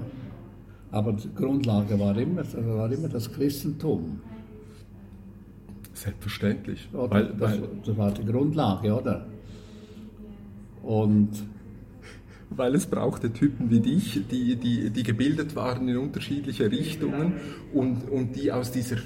Aber 0.91 1.13
die 1.13 1.29
Grundlage 1.33 1.99
war 1.99 2.17
immer, 2.17 2.43
war 2.53 2.91
immer 2.91 3.09
das 3.09 3.31
Christentum. 3.31 4.21
Selbstverständlich. 5.93 6.89
Oder? 6.93 7.11
Weil, 7.11 7.25
das, 7.27 7.51
weil, 7.51 7.69
das 7.85 7.97
war 7.97 8.11
die 8.11 8.25
Grundlage, 8.25 8.93
oder? 8.95 9.25
Und 10.81 11.29
weil 12.49 12.73
es 12.73 12.87
brauchte 12.87 13.31
Typen 13.31 13.69
wie 13.69 13.79
dich, 13.79 14.21
die, 14.31 14.55
die, 14.55 14.89
die 14.89 15.03
gebildet 15.03 15.55
waren 15.55 15.87
in 15.87 15.97
unterschiedliche 15.97 16.71
Richtungen 16.71 17.33
und, 17.73 18.09
und 18.09 18.35
die 18.35 18.51
aus 18.51 18.71
dieser, 18.71 18.97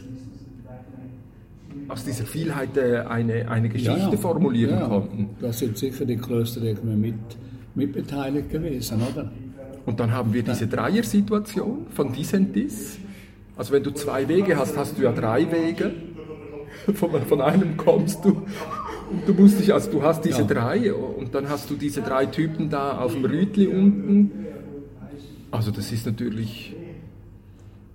aus 1.89 2.05
dieser 2.05 2.25
Vielheit 2.25 2.77
äh, 2.77 2.99
eine, 2.99 3.49
eine 3.49 3.67
Geschichte 3.67 3.99
Ja, 3.99 4.11
ja. 4.11 4.17
formulieren 4.17 4.79
Ja, 4.79 4.87
konnten. 4.87 5.29
Da 5.41 5.51
sind 5.51 5.77
sicher 5.77 6.05
die 6.05 6.15
Klöster 6.15 6.61
irgendwie 6.61 6.95
mit, 6.95 7.15
mitbeteiligt 7.75 8.49
gewesen, 8.49 9.01
oder? 9.01 9.29
Und 9.85 9.99
dann 9.99 10.11
haben 10.11 10.33
wir 10.33 10.43
diese 10.43 10.67
Dreier-Situation 10.67 11.87
von 11.89 12.13
Dissentis. 12.13 12.97
Also 13.57 13.73
wenn 13.73 13.83
du 13.83 13.91
zwei 13.91 14.27
Wege 14.27 14.57
hast, 14.57 14.77
hast 14.77 14.97
du 14.97 15.03
ja 15.03 15.11
drei 15.11 15.51
Wege. 15.51 15.93
Von, 16.95 17.11
von 17.27 17.39
einem 17.39 17.77
kommst 17.77 18.25
du. 18.25 18.41
Und 19.09 19.27
du 19.27 19.33
musst 19.33 19.59
dich, 19.59 19.71
also 19.73 19.91
du 19.91 20.01
hast 20.01 20.25
diese 20.25 20.41
Ja. 20.41 20.47
drei 20.47 20.91
und 20.93 21.33
dann 21.35 21.47
hast 21.47 21.69
du 21.69 21.75
diese 21.75 22.01
drei 22.01 22.25
Typen 22.25 22.69
da 22.69 22.97
auf 22.97 23.13
dem 23.13 23.23
Rütli 23.23 23.67
unten. 23.67 24.31
Also 25.51 25.69
das 25.71 25.91
ist 25.91 26.05
natürlich, 26.05 26.75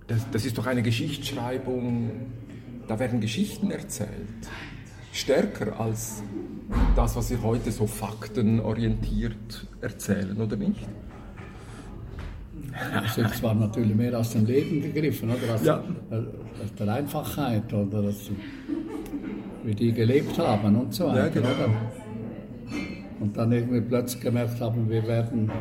das, 0.07 0.25
das 0.31 0.45
ist 0.45 0.57
doch 0.57 0.65
eine 0.65 0.81
Geschichtsschreibung, 0.81 2.09
da 2.87 2.97
werden 2.99 3.19
Geschichten 3.19 3.69
erzählt. 3.69 4.09
Stärker 5.11 5.79
als 5.79 6.23
das, 6.95 7.15
was 7.15 7.29
wir 7.29 7.43
heute 7.43 7.71
so 7.71 7.85
faktenorientiert 7.85 9.67
erzählen, 9.81 10.39
oder 10.41 10.55
nicht? 10.55 10.87
Das 13.15 13.37
zwar 13.39 13.53
natürlich 13.55 13.95
mehr 13.95 14.17
aus 14.17 14.31
dem 14.31 14.45
Leben 14.45 14.81
gegriffen, 14.81 15.29
oder? 15.29 15.55
Aus, 15.55 15.65
Ja. 15.65 15.83
aus 16.11 16.73
der 16.77 16.93
Einfachheit 16.93 17.73
oder 17.73 18.03
das, 18.03 18.29
wie 19.63 19.75
die 19.75 19.91
gelebt 19.91 20.37
haben 20.37 20.75
und 20.75 20.93
so 20.93 21.07
weiter, 21.07 21.17
Ja, 21.25 21.27
genau. 21.29 21.47
oder? 21.47 21.69
Und 23.19 23.35
dann 23.35 23.51
irgendwie 23.51 23.81
plötzlich 23.81 24.21
gemerkt 24.23 24.59
haben, 24.61 24.89
wir 24.89 25.05
werden, 25.07 25.51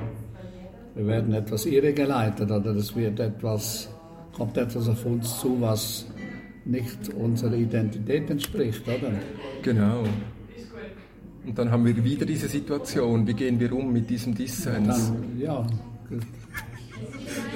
wir 0.94 1.06
werden 1.06 1.32
etwas 1.34 1.66
irregeleitet 1.66 2.50
oder 2.50 2.70
es 2.76 2.94
wird 2.94 3.18
etwas, 3.20 3.88
kommt 4.36 4.56
etwas 4.56 4.88
auf 4.88 5.04
uns 5.04 5.40
zu, 5.40 5.60
was 5.60 6.06
nicht 6.64 7.08
unserer 7.18 7.54
Identität 7.54 8.30
entspricht, 8.30 8.82
oder? 8.86 9.10
Genau. 9.62 10.04
Und 11.46 11.58
dann 11.58 11.70
haben 11.70 11.84
wir 11.86 12.04
wieder 12.04 12.26
diese 12.26 12.46
Situation, 12.46 13.26
wie 13.26 13.32
gehen 13.32 13.58
wir 13.58 13.72
um 13.72 13.90
mit 13.92 14.08
diesem 14.10 14.34
Dissens? 14.34 14.86
Dann, 15.10 15.40
ja, 15.40 15.66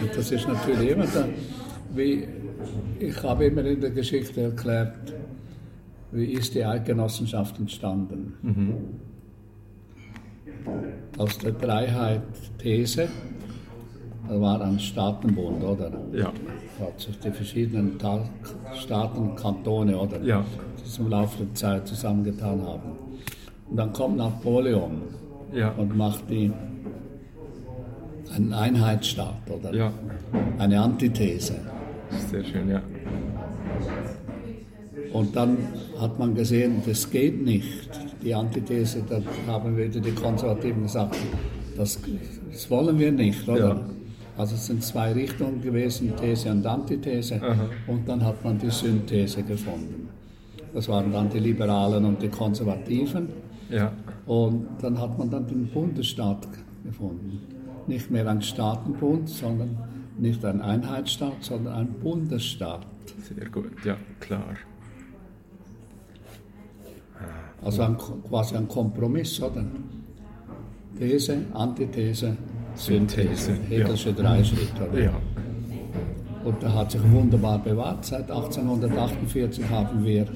und 0.02 0.16
das 0.16 0.30
ist 0.30 0.48
natürlich 0.48 0.90
immer 0.90 1.06
da, 1.06 1.24
wie 1.94 2.26
ich 2.98 3.22
habe 3.22 3.46
immer 3.46 3.64
in 3.64 3.80
der 3.80 3.90
Geschichte 3.90 4.42
erklärt, 4.42 5.14
wie 6.12 6.24
ist 6.24 6.54
die 6.54 6.64
Eidgenossenschaft 6.64 7.58
entstanden. 7.58 8.34
Aus 11.18 11.38
der 11.38 11.52
Dreiheit-These, 11.52 13.08
da 14.28 14.40
war 14.40 14.60
ein 14.60 14.78
Staatenbund, 14.78 15.62
oder? 15.64 15.90
Ja, 16.12 16.32
Da 16.78 16.86
hat 16.86 17.00
sich 17.00 17.18
die 17.18 17.30
verschiedenen 17.30 17.98
Ta 17.98 18.24
Staaten, 18.74 19.34
Kantone, 19.34 19.98
oder? 19.98 20.20
Ja. 20.22 20.44
Die 20.78 20.88
sich 20.88 20.98
im 20.98 21.08
Laufe 21.08 21.44
der 21.44 21.54
Zeit 21.54 21.86
zusammengetan 21.86 22.62
haben. 22.62 22.92
Und 23.68 23.76
dann 23.76 23.92
kommt 23.92 24.16
Napoleon 24.16 25.02
ja, 25.52 25.70
und 25.72 25.96
macht 25.96 26.28
die 26.30 26.52
einen 28.34 28.52
Einheitsstaat 28.52 29.50
oder 29.50 29.74
ja, 29.74 29.92
eine 30.58 30.80
Antithese. 30.80 31.54
sehr 32.30 32.44
schön, 32.44 32.68
ja. 32.70 32.82
Und 35.12 35.36
dann 35.36 35.58
hat 36.00 36.18
man 36.18 36.34
gesehen, 36.34 36.82
das 36.86 37.10
geht 37.10 37.44
nicht. 37.44 37.90
Die 38.22 38.34
Antithese, 38.34 39.02
da 39.08 39.20
haben 39.46 39.76
wieder 39.76 40.00
die 40.00 40.12
Konservativen 40.12 40.84
gesagt, 40.84 41.16
das, 41.76 42.00
das 42.50 42.70
wollen 42.70 42.98
wir 42.98 43.12
nicht, 43.12 43.46
oder? 43.48 43.68
Ja. 43.68 43.80
Also 44.38 44.54
es 44.54 44.66
sind 44.66 44.82
zwei 44.82 45.12
Richtungen 45.12 45.60
gewesen, 45.60 46.14
These 46.16 46.50
und 46.50 46.66
Antithese. 46.66 47.40
Und 47.86 48.08
dann 48.08 48.24
hat 48.24 48.42
man 48.42 48.58
die 48.58 48.70
Synthese 48.70 49.42
gefunden. 49.42 50.08
Das 50.72 50.88
waren 50.88 51.12
dann 51.12 51.28
die 51.28 51.38
Liberalen 51.38 52.04
und 52.06 52.22
die 52.22 52.28
Konservativen. 52.28 53.28
Ja, 53.70 53.92
Und 54.26 54.66
dann 54.80 54.98
hat 54.98 55.18
man 55.18 55.30
dann 55.30 55.46
den 55.46 55.66
Bundesstaat 55.66 56.46
gefunden. 56.84 57.40
Nicht 57.86 58.10
mehr 58.10 58.28
ein 58.28 58.42
Staatenbund, 58.42 59.28
sondern 59.28 59.76
nicht 60.18 60.44
ein 60.44 60.60
Einheitsstaat, 60.60 61.42
sondern 61.42 61.74
ein 61.74 61.88
Bundesstaat. 61.88 62.86
sehr 63.28 63.48
gut, 63.48 63.84
ja, 63.84 63.96
klar. 64.20 64.56
Also 67.62 67.82
ein, 67.82 67.96
quasi 67.96 68.56
ein 68.56 68.66
Kompromiss, 68.66 69.40
oder? 69.40 69.64
These, 70.98 71.46
Antithese, 71.54 72.36
Synthese. 72.74 73.36
Synthese, 73.36 73.52
Hegelsche 73.68 74.12
Dreischritt, 74.12 74.72
oder? 74.80 75.00
Ja, 75.00 75.12
Und 76.44 76.62
der 76.62 76.74
hat 76.74 76.90
sich 76.90 77.00
wunderbar 77.10 77.58
bewahrt. 77.58 78.04
Seit 78.04 78.30
1848 78.30 79.68
haben 79.70 80.04
wir 80.04 80.26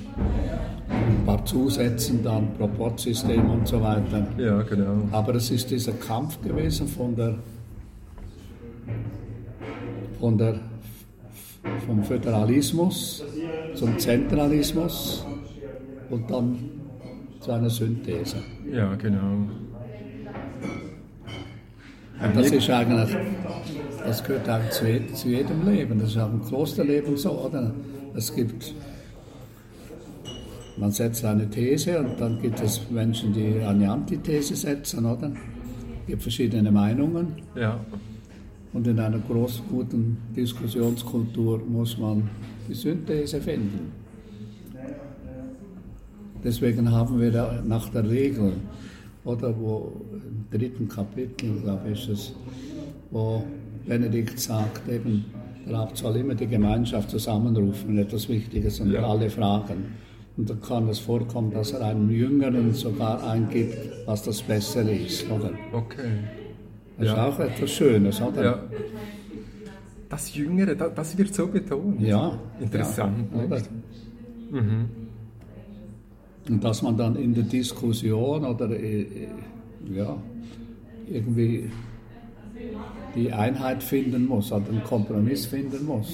ein 0.89 1.27
paar 1.27 1.45
Zusätzen, 1.45 2.23
dann 2.23 2.55
Proportsystem 2.55 3.51
und 3.51 3.67
so 3.67 3.81
weiter. 3.81 4.27
ja, 4.39 4.63
genau. 4.63 5.09
Aber 5.11 5.35
es 5.35 5.51
ist 5.51 5.71
dieser 5.71 5.93
Kampf 5.93 6.41
gewesen 6.43 6.87
von 6.87 7.17
der, 7.17 7.35
von 10.21 10.39
der, 10.39 10.61
vom 11.87 12.05
Föderalismus 12.05 13.25
zum 13.75 13.99
Zentralismus 13.99 15.27
und 16.11 16.31
dann 16.31 16.59
zu 17.41 17.53
einer 17.53 17.71
Synthese. 17.71 18.37
Ja, 18.73 18.95
genau. 18.95 19.47
Und 22.23 22.37
das 22.37 22.51
ist 22.51 22.71
eigentlich, 22.71 23.17
das 24.05 24.25
gehört 24.25 24.49
eigentlich 24.49 24.73
zu, 24.73 25.15
zu 25.15 25.29
jedem 25.29 25.67
Leben. 25.67 25.99
Das 25.99 26.11
ist 26.11 26.19
auch 26.19 26.33
im 26.33 26.43
Klosterleben 26.45 27.17
so, 27.17 27.31
oder? 27.33 27.73
Es 28.15 28.35
gibt, 28.35 28.75
man 30.79 30.91
setzt 30.93 31.25
eine 31.25 31.49
These 31.51 31.99
und 31.99 32.19
dann 32.19 32.41
gibt 32.41 32.61
es 32.61 32.91
Menschen, 32.91 33.33
die 33.33 33.61
eine 33.61 33.91
Antithese 33.91 34.57
setzen, 34.57 35.05
oder? 35.05 35.33
Es 36.01 36.07
gibt 36.07 36.23
verschiedene 36.23 36.71
Meinungen. 36.71 37.35
Ja, 37.55 37.79
Und 38.73 38.87
in 38.87 38.99
einer 38.99 39.19
großen, 39.19 39.65
guten 39.69 40.19
Diskussionskultur 40.35 41.61
muss 41.67 41.99
man 41.99 42.29
die 42.69 42.75
Synthese 42.75 43.41
finden. 43.41 43.93
Deswegen 46.45 46.91
haben 46.91 47.21
wir 47.21 47.63
nach 47.67 47.89
der 47.89 48.09
Regel, 48.09 48.53
oder 49.27 49.55
wo 49.59 49.93
im 50.13 50.47
dritten 50.59 50.89
Kapitel, 50.89 51.61
glaube 51.63 51.91
ich, 51.93 52.09
ist 52.09 52.09
es, 52.09 52.33
wo 53.11 53.45
Benedikt 53.87 54.39
sagt, 54.41 54.89
eben, 54.89 55.27
der 55.69 55.77
Abt 55.81 55.97
soll 55.99 56.17
immer 56.17 56.35
die 56.35 56.47
Gemeinschaft 56.47 57.11
zusammenrufen, 57.11 57.89
wenn 57.89 57.99
etwas 57.99 58.29
Wichtiges 58.29 58.81
und 58.81 58.93
Ja. 58.93 59.03
alle 59.03 59.29
fragen. 59.29 59.95
Und 60.37 60.49
dann 60.51 60.61
kann 60.61 60.89
es 60.89 60.99
vorkommen, 61.01 61.53
dass 61.53 61.73
er 61.73 61.83
einem 61.87 62.09
Jüngeren 62.11 62.73
sogar 62.73 63.23
eingibt, 63.29 63.77
was 64.07 64.23
das 64.23 64.43
Bessere 64.43 64.93
ist, 64.95 65.29
oder? 65.31 65.51
okay. 65.73 66.09
Das 66.99 67.09
Ja. 67.09 67.13
ist 67.29 67.35
auch 67.35 67.41
etwas 67.41 67.71
Schönes, 67.71 68.21
oder? 68.23 68.45
Ja. 68.45 68.59
Das 70.09 70.35
Jüngere, 70.35 70.75
da- 70.77 70.89
das 70.89 71.19
wird 71.19 71.35
so 71.35 71.47
betont. 71.49 72.01
Ja. 72.01 72.39
Interessant, 72.61 73.29
Ja, 73.35 73.45
oder? 73.45 73.57
nicht? 73.57 73.71
Und 76.49 76.63
dass 76.63 76.83
man 76.83 76.97
dann 76.97 77.17
in 77.17 77.35
der 77.35 77.45
Diskussion 77.45 78.45
oder 78.45 78.71
äh, 78.71 79.03
äh, 79.03 79.07
ja, 79.95 80.17
irgendwie 81.11 81.71
die 83.15 83.33
Einheit 83.33 83.83
finden 83.83 84.27
muss, 84.27 84.53
oder 84.53 84.69
einen 84.69 84.85
Kompromiss 84.85 85.47
finden 85.47 85.87
muss. 85.87 86.13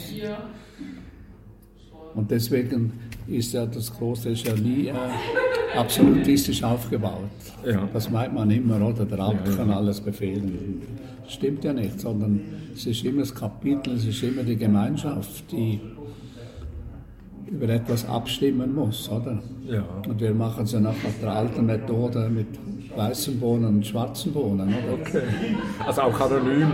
Und 2.15 2.31
deswegen 2.31 2.93
ist 3.27 3.53
ja, 3.53 3.67
das 3.67 3.95
Kloster 3.97 4.31
ist 4.31 4.47
ja 4.47 4.55
nie 4.55 4.89
äh, 4.89 4.93
absolutistisch 5.77 6.63
aufgebaut. 6.63 7.31
Ja. 7.65 7.89
Das 7.93 8.11
meint 8.11 8.35
man 8.35 8.51
immer, 8.51 8.87
oder? 8.87 9.05
Der 9.05 9.19
Abt 9.21 9.47
Ja, 9.47 9.51
ja. 9.51 9.57
kann 9.57 9.71
alles 9.71 10.01
befehlen. 10.01 10.83
Das 11.25 11.35
stimmt 11.35 11.65
ja 11.65 11.73
nicht, 11.73 12.01
sondern 12.01 12.41
es 12.75 12.87
ist 12.87 13.05
immer 13.05 13.21
das 13.21 13.35
Kapitel, 13.35 13.95
es 13.95 14.05
ist 14.05 14.23
immer 14.23 14.43
die 14.43 14.57
Gemeinschaft, 14.57 15.51
die 15.51 15.81
über 17.51 17.69
etwas 17.69 18.09
abstimmen 18.09 18.75
muss, 18.75 19.09
oder? 19.11 19.39
Ja. 19.67 19.85
Und 20.09 20.21
wir 20.21 20.35
machen 20.35 20.65
es 20.65 20.73
ja 20.73 20.81
nach 20.81 20.95
der 21.21 21.33
alten 21.33 21.67
Methode 21.67 22.29
mit 22.29 22.47
weißen 22.97 23.39
Bohnen 23.41 23.77
und 23.77 23.87
schwarzen 23.87 24.33
Bohnen, 24.33 24.69
oder? 24.69 24.95
Okay. 25.01 25.23
Also 25.85 26.03
auch 26.03 26.21
anonym. 26.21 26.73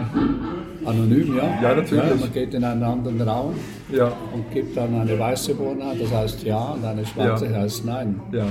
Anonym, 0.85 1.37
ja? 1.37 1.45
Ja, 1.63 1.75
natürlich. 1.75 2.05
Ja, 2.11 2.15
man 2.17 2.33
geht 2.33 2.55
in 2.55 2.65
einen 2.65 2.83
anderen 2.83 3.21
Raum 3.21 3.55
Ja. 3.93 4.13
und 4.33 4.51
gibt 4.53 4.77
dann 4.77 4.95
eine 5.01 5.19
weiße 5.19 5.55
Bohne 5.55 5.85
das 6.01 6.13
heißt 6.13 6.43
ja, 6.45 6.59
und 6.73 6.85
eine 6.85 7.05
schwarze 7.05 7.47
Ja. 7.47 7.59
heißt 7.61 7.85
nein. 7.85 8.21
Ja. 8.33 8.47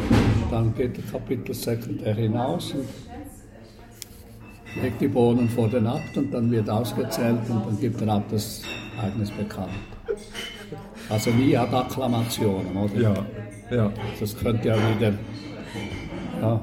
Dann 0.51 0.74
geht 0.76 0.97
der 0.97 1.03
Kapitelsekretär 1.05 2.13
hinaus 2.15 2.74
und 2.74 2.86
legt 4.84 5.01
die 5.01 5.07
Bohnen 5.07 5.49
vor 5.49 5.68
den 5.68 5.88
Abt 5.88 6.15
und 6.18 6.32
dann 6.34 6.51
wird 6.51 6.70
ausgezählt 6.70 7.39
und 7.49 7.65
dann 7.65 7.80
gibt 7.80 7.99
der 8.01 8.09
Abt 8.09 8.32
das 8.32 8.61
Ereignis 8.97 9.32
bekannt. 9.32 9.70
Also 11.10 11.32
nie 11.32 11.55
ad 11.58 11.74
Akklamationen, 11.74 12.76
oder? 12.76 12.99
Ja. 13.01 13.14
Ja. 13.72 13.91
Das 14.20 14.38
könnte 14.38 14.68
ja 14.70 14.76
wieder, 14.76 15.14
ja, 16.41 16.62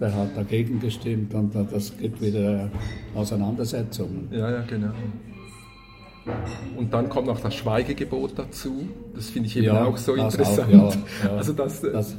der 0.00 0.14
hat 0.14 0.36
dagegen 0.36 0.80
gestimmt 0.80 1.34
und 1.34 1.54
das 1.72 1.96
gibt 1.98 2.20
wieder 2.22 2.70
Auseinandersetzungen. 3.14 4.28
Ja, 4.30 4.50
ja, 4.50 4.60
genau. 4.66 4.92
Und 6.76 6.92
dann 6.92 7.08
kommt 7.08 7.26
noch 7.26 7.40
das 7.40 7.54
Schweigegebot 7.54 8.38
dazu. 8.38 8.88
Das 9.14 9.30
finde 9.30 9.48
ich 9.48 9.56
eben 9.56 9.66
Ja, 9.66 9.84
auch 9.84 9.96
so 9.96 10.14
das 10.14 10.34
auch, 10.36 10.38
interessant. 10.38 10.72
ja, 10.72 11.28
ja. 11.30 11.36
Also, 11.36 11.52
das, 11.54 11.80
Das, 11.80 12.16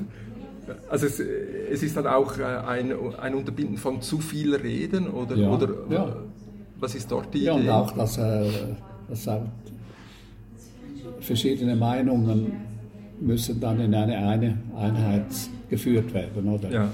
also 0.90 1.06
es, 1.06 1.20
es 1.20 1.84
ist 1.84 1.96
dann 1.98 2.08
auch 2.08 2.38
äh, 2.38 2.44
ein, 2.44 2.92
ein 3.20 3.36
Unterbinden 3.36 3.78
von 3.78 4.02
zu 4.02 4.18
viel 4.20 4.56
Reden 4.56 5.08
oder, 5.10 5.36
Ja, 5.36 5.50
oder 5.50 5.68
äh, 5.68 6.12
was 6.80 6.96
ist 6.96 7.12
dort 7.12 7.34
die 7.34 7.44
ja, 7.44 7.56
Idee? 7.56 7.64
und 7.64 7.70
auch, 7.70 7.92
dass, 7.92 8.18
äh, 8.18 8.46
dass 9.08 9.24
sagt, 9.24 9.48
verschiedene 11.22 11.76
Meinungen 11.76 12.52
müssen 13.22 13.60
dann 13.60 13.80
in 13.80 13.94
eine, 13.94 14.18
eine 14.18 14.58
Einheit 14.78 15.26
geführt 15.70 16.14
werden, 16.14 16.48
oder? 16.48 16.72
Ja, 16.72 16.90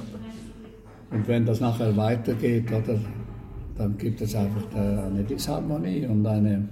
Und 1.11 1.27
wenn 1.27 1.45
das 1.45 1.59
nachher 1.59 1.95
weitergeht, 1.95 2.71
oder, 2.71 2.99
dann 3.77 3.97
gibt 3.97 4.21
es 4.21 4.35
einfach 4.35 4.63
eine 4.75 5.23
Disharmonie 5.23 6.05
und 6.07 6.25
eine, 6.25 6.67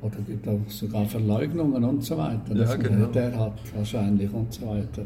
oder 0.00 0.16
gibt 0.26 0.46
auch 0.48 0.60
sogar 0.68 1.04
Verleugnungen 1.06 1.82
und 1.84 2.02
so 2.04 2.16
weiter. 2.16 2.54
Ja, 2.54 2.54
Das 2.54 2.78
genau. 2.78 3.06
der 3.06 3.38
hat 3.38 3.54
wahrscheinlich 3.76 4.32
und 4.32 4.52
so 4.52 4.66
weiter. 4.66 5.04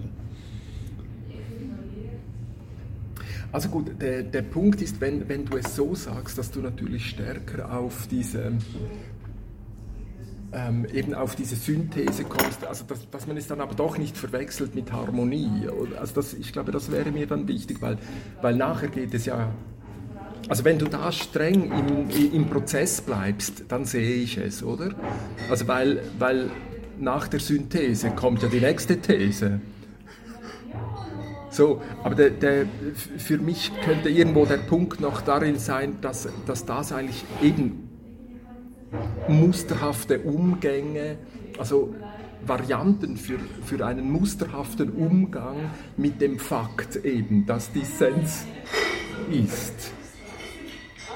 Also 3.50 3.70
gut, 3.70 3.90
der, 4.00 4.22
der 4.24 4.42
Punkt 4.42 4.82
ist, 4.82 5.00
wenn, 5.00 5.26
wenn 5.28 5.44
du 5.46 5.56
es 5.56 5.74
so 5.74 5.94
sagst, 5.94 6.36
dass 6.36 6.50
du 6.50 6.60
natürlich 6.60 7.06
stärker 7.10 7.78
auf 7.78 8.06
diese 8.10 8.52
ähm, 10.52 10.86
eben 10.92 11.14
auf 11.14 11.36
diese 11.36 11.56
Synthese 11.56 12.24
kommst, 12.24 12.66
also 12.66 12.84
dass, 12.84 13.08
dass 13.10 13.26
man 13.26 13.36
es 13.36 13.46
dann 13.46 13.60
aber 13.60 13.74
doch 13.74 13.98
nicht 13.98 14.16
verwechselt 14.16 14.74
mit 14.74 14.92
Harmonie. 14.92 15.68
Also 15.98 16.14
das, 16.14 16.34
ich 16.34 16.52
glaube, 16.52 16.72
das 16.72 16.90
wäre 16.90 17.10
mir 17.10 17.26
dann 17.26 17.48
wichtig, 17.48 17.82
weil, 17.82 17.98
weil 18.40 18.54
nachher 18.54 18.88
geht 18.88 19.12
es 19.14 19.26
ja, 19.26 19.50
also 20.48 20.64
wenn 20.64 20.78
du 20.78 20.86
da 20.86 21.12
streng 21.12 21.70
im, 21.70 22.32
im 22.32 22.48
Prozess 22.48 23.00
bleibst, 23.00 23.64
dann 23.68 23.84
sehe 23.84 24.16
ich 24.16 24.38
es, 24.38 24.62
oder? 24.62 24.94
Also 25.50 25.68
weil, 25.68 26.02
weil 26.18 26.50
nach 26.98 27.28
der 27.28 27.40
Synthese 27.40 28.10
kommt 28.10 28.42
ja 28.42 28.48
die 28.48 28.60
nächste 28.60 29.00
These. 29.00 29.60
So, 31.50 31.82
aber 32.04 32.14
der, 32.14 32.30
der, 32.30 32.66
für 33.16 33.38
mich 33.38 33.72
könnte 33.82 34.08
irgendwo 34.08 34.46
der 34.46 34.58
Punkt 34.58 35.00
noch 35.00 35.22
darin 35.22 35.58
sein, 35.58 35.96
dass, 36.00 36.28
dass 36.46 36.64
das 36.66 36.92
eigentlich 36.92 37.24
eben 37.42 37.87
musterhafte 39.28 40.20
Umgänge, 40.20 41.18
also 41.58 41.94
Varianten 42.46 43.16
für, 43.16 43.38
für 43.64 43.84
einen 43.84 44.10
musterhaften 44.10 44.90
Umgang 44.92 45.70
mit 45.96 46.20
dem 46.20 46.38
Fakt 46.38 46.96
eben, 47.04 47.44
dass 47.46 47.70
Dissens 47.72 48.46
ist. 49.30 49.92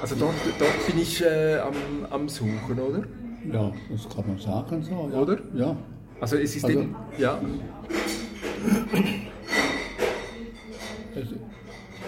Also 0.01 0.17
dort, 0.17 0.35
dort 0.59 0.87
bin 0.87 0.99
ich 1.01 1.23
äh, 1.25 1.59
am, 1.59 1.75
am 2.11 2.29
Suchen, 2.29 2.79
oder? 2.79 3.05
Ja, 3.53 3.73
das 3.91 4.09
kann 4.15 4.27
man 4.27 4.39
sagen 4.39 4.83
so. 4.83 5.09
Ja. 5.13 5.19
Oder? 5.21 5.39
Ja. 5.55 5.77
Also 6.21 6.37
es 6.37 6.55
ist 6.57 6.65
Also- 6.65 6.79
eben, 6.81 6.95
ja, 7.19 7.41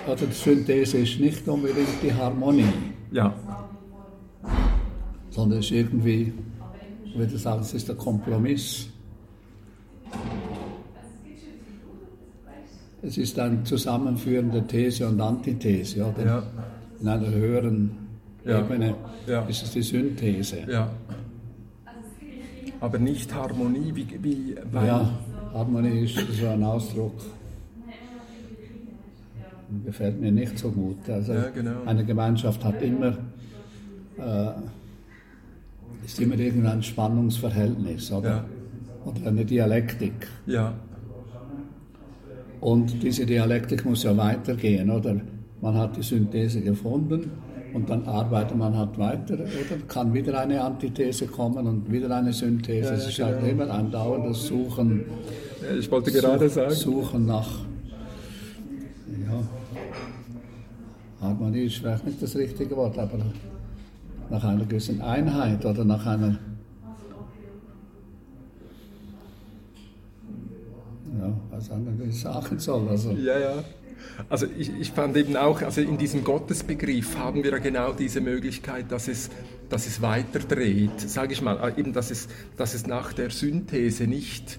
Also 0.06 0.26
die 0.26 0.32
Synthese 0.34 0.98
ist 0.98 1.18
nicht 1.18 1.48
unbedingt 1.48 1.88
die 2.02 2.12
Harmonie, 2.12 2.66
ja, 3.10 3.34
sondern 5.34 5.58
es 5.58 5.66
ist 5.66 5.72
irgendwie, 5.72 6.32
ich 7.04 7.18
würde 7.18 7.36
sagen, 7.38 7.60
es 7.62 7.74
ist 7.74 7.88
der 7.88 7.96
Kompromiss. 7.96 8.88
Es 13.02 13.18
ist 13.18 13.38
ein 13.38 13.64
Zusammenführen 13.66 14.50
der 14.52 14.66
These 14.66 15.08
und 15.08 15.20
Antithese, 15.20 16.04
oder? 16.06 16.24
ja, 16.24 16.42
In 17.00 17.08
einer 17.08 17.28
höheren 17.28 17.90
Ja. 18.44 18.60
Ebene 18.60 18.94
Ja. 19.26 19.42
ist 19.42 19.62
es 19.62 19.72
die 19.72 19.82
Synthese. 19.82 20.58
ja. 20.68 20.90
Aber 22.80 22.98
nicht 22.98 23.34
Harmonie, 23.34 23.92
wie, 23.94 24.06
wie 24.22 24.54
weil, 24.70 24.86
Ja, 24.86 25.10
Harmonie 25.54 26.04
ist 26.04 26.16
so 26.38 26.46
ein 26.48 26.62
Ausdruck. 26.62 27.14
Gefällt 29.86 30.20
mir 30.20 30.30
nicht 30.30 30.58
so 30.58 30.70
gut. 30.70 30.98
Also 31.08 31.32
Ja, 31.32 31.48
genau. 31.48 31.82
Eine 31.86 32.04
Gemeinschaft 32.04 32.62
hat 32.62 32.80
immer, 32.82 33.16
äh, 34.18 34.50
ist 36.04 36.20
immer 36.20 36.38
irgendein 36.38 36.82
Spannungsverhältnis 36.82 38.12
oder, 38.12 38.28
Ja. 38.28 38.44
oder 39.04 39.26
eine 39.28 39.44
Dialektik. 39.44 40.26
ja, 40.46 40.74
Und 42.60 43.02
diese 43.02 43.26
Dialektik 43.26 43.84
muss 43.84 44.02
ja 44.04 44.16
weitergehen, 44.16 44.90
oder? 44.90 45.16
Man 45.60 45.74
hat 45.74 45.96
die 45.96 46.02
Synthese 46.02 46.60
gefunden 46.62 47.30
und 47.74 47.88
dann 47.90 48.04
arbeitet 48.04 48.56
man 48.56 48.76
halt 48.76 48.96
weiter, 48.98 49.34
oder? 49.34 49.44
Kann 49.88 50.12
wieder 50.14 50.38
eine 50.40 50.62
Antithese 50.62 51.26
kommen 51.26 51.66
und 51.66 51.90
wieder 51.92 52.14
eine 52.16 52.32
Synthese. 52.32 52.88
Ja, 52.88 52.94
es 52.94 53.08
ist 53.08 53.18
halt 53.22 53.40
genau. 53.40 53.50
immer 53.64 53.70
ein 53.74 53.90
dauerndes 53.90 54.46
Suchen. 54.46 55.02
ich 55.78 55.90
wollte 55.90 56.10
gerade 56.12 56.48
Such- 56.48 56.54
sagen. 56.54 56.70
Suchen 56.74 57.26
nach. 57.26 57.50
Ja. 59.26 59.42
Harmonie 61.20 61.64
ist 61.64 61.76
vielleicht 61.76 62.06
nicht 62.06 62.22
das 62.22 62.36
richtige 62.36 62.76
Wort, 62.76 62.98
aber 62.98 63.18
nach 64.30 64.44
einer 64.44 64.64
gewissen 64.64 65.00
Einheit 65.00 65.64
oder 65.64 65.84
nach 65.84 66.04
einer. 66.06 66.38
Ja, 71.18 71.32
was 71.50 71.70
anderes 71.70 72.08
ich 72.08 72.20
sagen 72.20 72.58
soll. 72.58 72.88
Also, 72.88 73.12
Ja, 73.12 73.38
ja. 73.38 73.64
Also 74.28 74.46
ich, 74.58 74.70
ich 74.78 74.92
fand 74.92 75.16
eben 75.16 75.36
auch, 75.36 75.62
also 75.62 75.80
in 75.80 75.98
diesem 75.98 76.24
Gottesbegriff 76.24 77.16
haben 77.16 77.42
wir 77.42 77.52
ja 77.52 77.58
genau 77.58 77.92
diese 77.92 78.20
Möglichkeit, 78.20 78.90
dass 78.92 79.08
es, 79.08 79.30
dass 79.68 79.86
es 79.86 80.02
weiterdreht, 80.02 81.00
sage 81.00 81.32
ich 81.32 81.42
mal, 81.42 81.56
äh, 81.56 81.80
eben 81.80 81.92
dass 81.92 82.10
es, 82.10 82.28
dass 82.56 82.74
es 82.74 82.86
nach 82.86 83.12
der 83.12 83.30
Synthese 83.30 84.06
nicht 84.06 84.58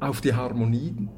auf 0.00 0.20
die 0.20 0.34
Harmonie, 0.34 1.08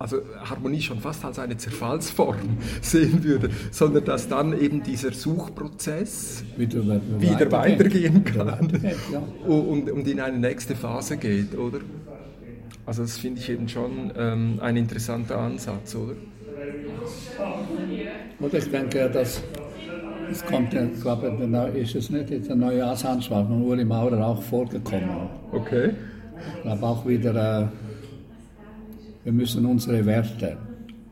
also 0.00 0.22
Harmonie 0.42 0.80
schon 0.80 0.98
fast 0.98 1.22
als 1.26 1.38
eine 1.38 1.58
Zerfallsform 1.58 2.56
sehen 2.80 3.22
würde, 3.22 3.50
sondern 3.70 4.02
dass 4.06 4.28
dann 4.28 4.58
eben 4.58 4.82
dieser 4.82 5.12
Suchprozess 5.12 6.42
wieder, 6.56 6.80
wieder 7.18 7.52
weitergehen 7.52 8.24
Wieder 8.24 8.32
kann 8.32 8.46
weitergeht, 8.46 8.96
ja. 9.12 9.22
und, 9.46 9.90
und 9.90 10.08
in 10.08 10.18
eine 10.18 10.38
nächste 10.38 10.74
Phase 10.74 11.18
geht, 11.18 11.56
oder? 11.56 11.80
Also 12.86 13.02
das 13.02 13.18
finde 13.18 13.40
ich 13.40 13.50
eben 13.50 13.68
schon 13.68 14.10
ähm, 14.16 14.58
ein 14.62 14.78
interessanter 14.78 15.38
Ansatz, 15.38 15.94
oder? 15.94 16.14
Und 18.38 18.54
ich 18.54 18.70
denke, 18.70 19.10
dass 19.10 19.42
es 20.30 20.44
kommt 20.46 20.72
ich 20.72 21.00
glaube, 21.02 21.26
ist 21.74 21.94
es 21.94 22.08
nicht 22.08 22.30
jetzt 22.30 22.50
ein 22.50 22.60
Neujahrsanschlag 22.60 23.46
von 23.46 23.62
Uri 23.62 23.84
Maurer 23.84 24.26
auch 24.26 24.42
vorgekommen. 24.42 25.28
Okay. 25.52 25.90
Ich 26.56 26.62
glaube 26.62 26.86
auch 26.86 27.06
wieder, 27.06 27.62
äh, 27.62 27.89
wir 29.24 29.32
müssen 29.32 29.66
unsere 29.66 30.04
Werte 30.04 30.56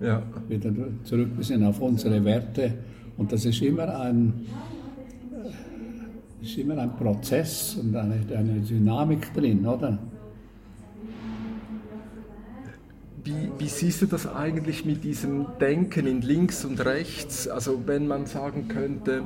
Ja, 0.01 0.23
wieder 0.49 0.71
zurückbesinnen 1.05 1.67
auf 1.69 1.81
unsere 1.81 2.25
Werte. 2.25 2.75
Und 3.17 3.33
das 3.33 3.45
ist 3.45 3.61
immer 3.63 4.01
ein, 4.01 4.47
äh, 5.33 6.45
ist 6.45 6.57
immer 6.59 6.79
ein 6.79 6.97
Prozess 6.97 7.77
und 7.77 7.95
eine, 7.97 8.21
eine 8.35 8.61
Dynamik 8.61 9.35
drin, 9.35 9.67
oder? 9.67 9.99
wie, 13.29 13.53
wie 13.59 13.69
siehst 13.69 14.03
du 14.03 14.07
das 14.07 14.27
eigentlich 14.27 14.85
mit 14.85 15.05
diesem 15.05 15.47
Denken 15.61 16.07
in 16.07 16.23
links 16.23 16.65
und 16.65 16.85
rechts? 16.85 17.47
Also 17.47 17.83
wenn 17.87 18.07
man 18.07 18.27
sagen 18.27 18.69
könnte, 18.69 19.23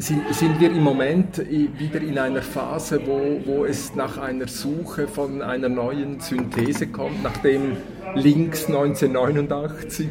sind, 0.00 0.60
wir 0.60 0.70
im 0.70 0.82
Moment 0.82 1.38
wieder 1.38 2.00
in 2.00 2.18
einer 2.18 2.40
Phase, 2.40 3.00
wo, 3.04 3.40
wo 3.44 3.64
es 3.66 3.94
nach 3.94 4.16
einer 4.16 4.48
Suche 4.48 5.06
von 5.06 5.42
einer 5.42 5.68
neuen 5.68 6.20
Synthese 6.20 6.86
kommt, 6.86 7.22
nachdem 7.22 7.76
links 8.14 8.66
1989 8.66 10.08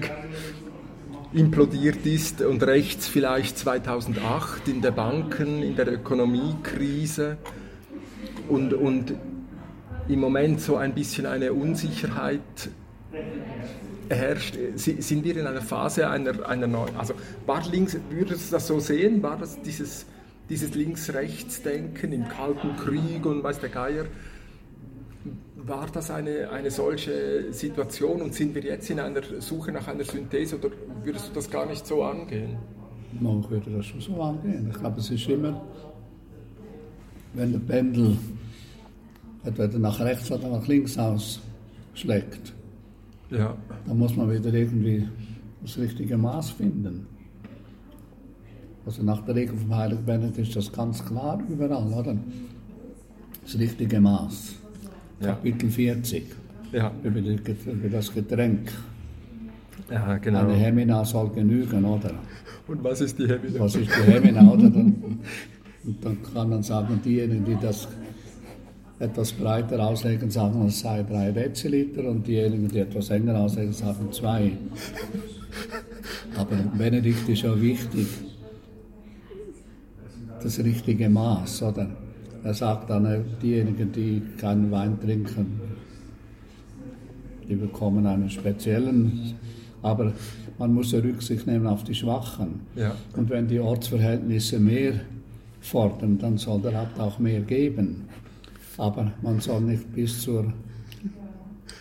implodiert 1.34 2.06
ist 2.06 2.42
und 2.42 2.62
rechts 2.64 3.08
vielleicht 3.08 3.58
2008 3.58 4.68
in 4.68 4.82
der 4.82 4.92
Banken, 4.92 5.64
in 5.64 5.76
der 5.76 5.92
Ökonomiekrise 5.92 7.38
und, 8.48 8.74
und 8.74 9.16
im 10.08 10.20
Moment 10.20 10.62
so 10.62 10.76
ein 10.78 10.94
bisschen 10.94 11.26
eine 11.26 11.54
Unsicherheit 11.54 12.70
herrscht, 14.10 14.58
sind 14.76 15.24
wir 15.24 15.38
in 15.38 15.48
einer 15.48 15.62
Phase 15.62 16.10
einer, 16.10 16.48
einer 16.48 16.68
neuen, 16.68 16.96
also 16.96 17.14
war 17.46 17.66
links, 17.70 17.98
würdest 18.10 18.50
du 18.50 18.56
das 18.56 18.68
so 18.68 18.80
sehen, 18.80 19.22
war 19.22 19.38
das 19.38 19.62
dieses, 19.62 20.06
dieses 20.50 20.74
Links-Rechts-Denken 20.74 22.12
im 22.12 22.28
Kalten 22.28 22.76
Krieg 22.76 23.26
und 23.26 23.44
weiß 23.44 23.60
der 23.60 23.70
Geier, 23.70 24.06
war 25.56 25.88
das 25.94 26.10
eine, 26.10 26.50
eine 26.50 26.72
solche 26.72 27.54
Situation 27.54 28.22
und 28.22 28.34
sind 28.34 28.56
wir 28.56 28.64
jetzt 28.64 28.90
in 28.90 29.00
einer 29.00 29.22
Suche 29.40 29.72
nach 29.72 29.88
einer 29.88 30.04
Synthese 30.04 30.58
oder 30.58 30.70
würdest 31.04 31.30
du 31.30 31.34
das 31.34 31.50
gar 31.50 31.66
nicht 31.66 31.86
so 31.86 32.04
angehen? 32.04 32.58
Man 33.20 33.48
würde 33.50 33.70
das 33.72 33.86
schon 33.86 34.02
so 34.02 34.22
angehen. 34.22 34.68
Ich 34.72 34.80
glaube, 34.80 35.00
es 35.00 35.10
ist 35.10 35.28
immer, 35.30 35.62
wenn 37.34 37.52
der 37.52 37.60
Pendel 37.60 38.18
entweder 39.44 39.80
nach 39.80 40.00
rechts 40.00 40.32
oder 40.32 40.48
nach 40.48 40.68
links 40.68 40.98
ausschlägt, 40.98 42.54
ja. 43.32 43.56
dann 43.86 43.98
muss 43.98 44.16
man 44.16 44.32
wieder 44.32 44.54
irgendwie 44.54 45.08
das 45.62 45.78
richtige 45.78 46.18
Maß 46.18 46.52
finden. 46.52 47.08
Also 48.86 49.04
nach 49.04 49.22
der 49.26 49.36
Regel 49.36 49.56
vom 49.56 49.76
Heiligen 49.76 50.06
Benedikt 50.06 50.38
ist 50.40 50.56
das 50.56 50.72
ganz 50.72 51.06
klar 51.06 51.40
überall, 51.50 51.94
oder? 51.94 52.18
Das 53.44 53.60
richtige 53.60 54.00
Maß. 54.00 54.56
Ja. 55.20 55.28
Kapitel 55.28 55.70
40. 55.70 56.26
Ja. 56.72 56.92
Über, 57.04 57.22
die, 57.22 57.38
über 57.66 57.90
das 57.90 58.14
Getränk. 58.14 58.72
Ja, 59.92 60.18
genau. 60.18 60.40
Eine 60.40 60.54
Hemina 60.54 61.04
soll 61.04 61.30
genügen, 61.30 61.84
oder? 61.84 62.14
Und 62.68 62.84
was 62.84 63.02
ist 63.02 63.18
die 63.20 63.28
Hemina? 63.28 63.60
Was 63.60 63.76
ist 63.76 63.90
die 63.90 64.12
Hemina, 64.12 64.50
oder? 64.52 64.70
Dann, 64.70 65.20
und 65.86 66.06
dann 66.06 66.18
kann 66.34 66.50
man 66.50 66.64
sagen, 66.64 67.00
diejenigen, 67.04 67.46
die 67.46 67.58
das 67.62 67.88
etwas 69.00 69.32
breiter 69.32 69.80
auslegen, 69.80 70.30
sagen, 70.30 70.66
es 70.68 70.82
sei 70.82 71.04
drei 71.04 71.32
Deziliter 71.32 72.04
und 72.10 72.28
diejenigen, 72.28 72.68
die 72.68 72.80
etwas 72.80 73.10
enger 73.10 73.40
auslegen, 73.40 73.74
sagen 73.74 74.12
zwei. 74.12 74.52
Aber 76.36 76.56
Benedikt 76.78 77.28
ist 77.30 77.44
ja 77.44 77.60
wichtig, 77.60 78.08
das 80.44 80.60
richtige 80.60 81.10
Maß, 81.10 81.64
oder? 81.64 81.90
Er 82.44 82.54
sagt 82.54 82.90
dann, 82.90 83.06
äh, 83.06 83.22
diejenigen, 83.42 83.92
die 83.92 84.22
keinen 84.38 84.72
Wein 84.72 85.00
trinken, 85.00 85.60
die 87.48 87.56
bekommen 87.56 88.06
einen 88.06 88.30
speziellen, 88.30 89.34
aber 89.82 90.14
man 90.58 90.74
muss 90.74 90.92
ja 90.92 91.00
Rücksicht 91.00 91.48
nehmen 91.48 91.68
auf 91.68 91.84
die 91.84 91.96
Schwachen. 91.96 92.62
Ja. 92.76 92.96
Und 93.16 93.30
wenn 93.30 93.48
die 93.48 93.60
Ortsverhältnisse 93.60 94.60
mehr 94.60 94.94
fordern, 95.62 96.18
dann 96.18 96.38
soll 96.38 96.62
der 96.62 96.80
Abt 96.80 97.00
auch 97.00 97.20
mehr 97.20 97.42
geben. 97.42 98.09
Aber 98.80 99.12
man 99.22 99.42
soll 99.42 99.60
nicht 99.62 99.94
bis 99.94 100.22
zur 100.22 100.54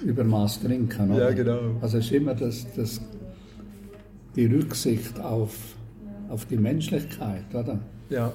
Übermaß 0.05 0.61
trinken. 0.61 1.13
Oder? 1.13 1.31
Ja, 1.31 1.35
genau. 1.35 1.61
Also 1.81 1.99
es 1.99 2.07
ist 2.07 2.13
immer 2.13 2.35
das, 2.35 2.67
das, 2.75 3.01
die 4.35 4.47
Rücksicht 4.47 5.19
auf, 5.21 5.77
auf 6.29 6.45
die 6.47 6.57
Menschlichkeit, 6.57 7.55
oder? 7.55 7.79
Ja. 8.11 8.33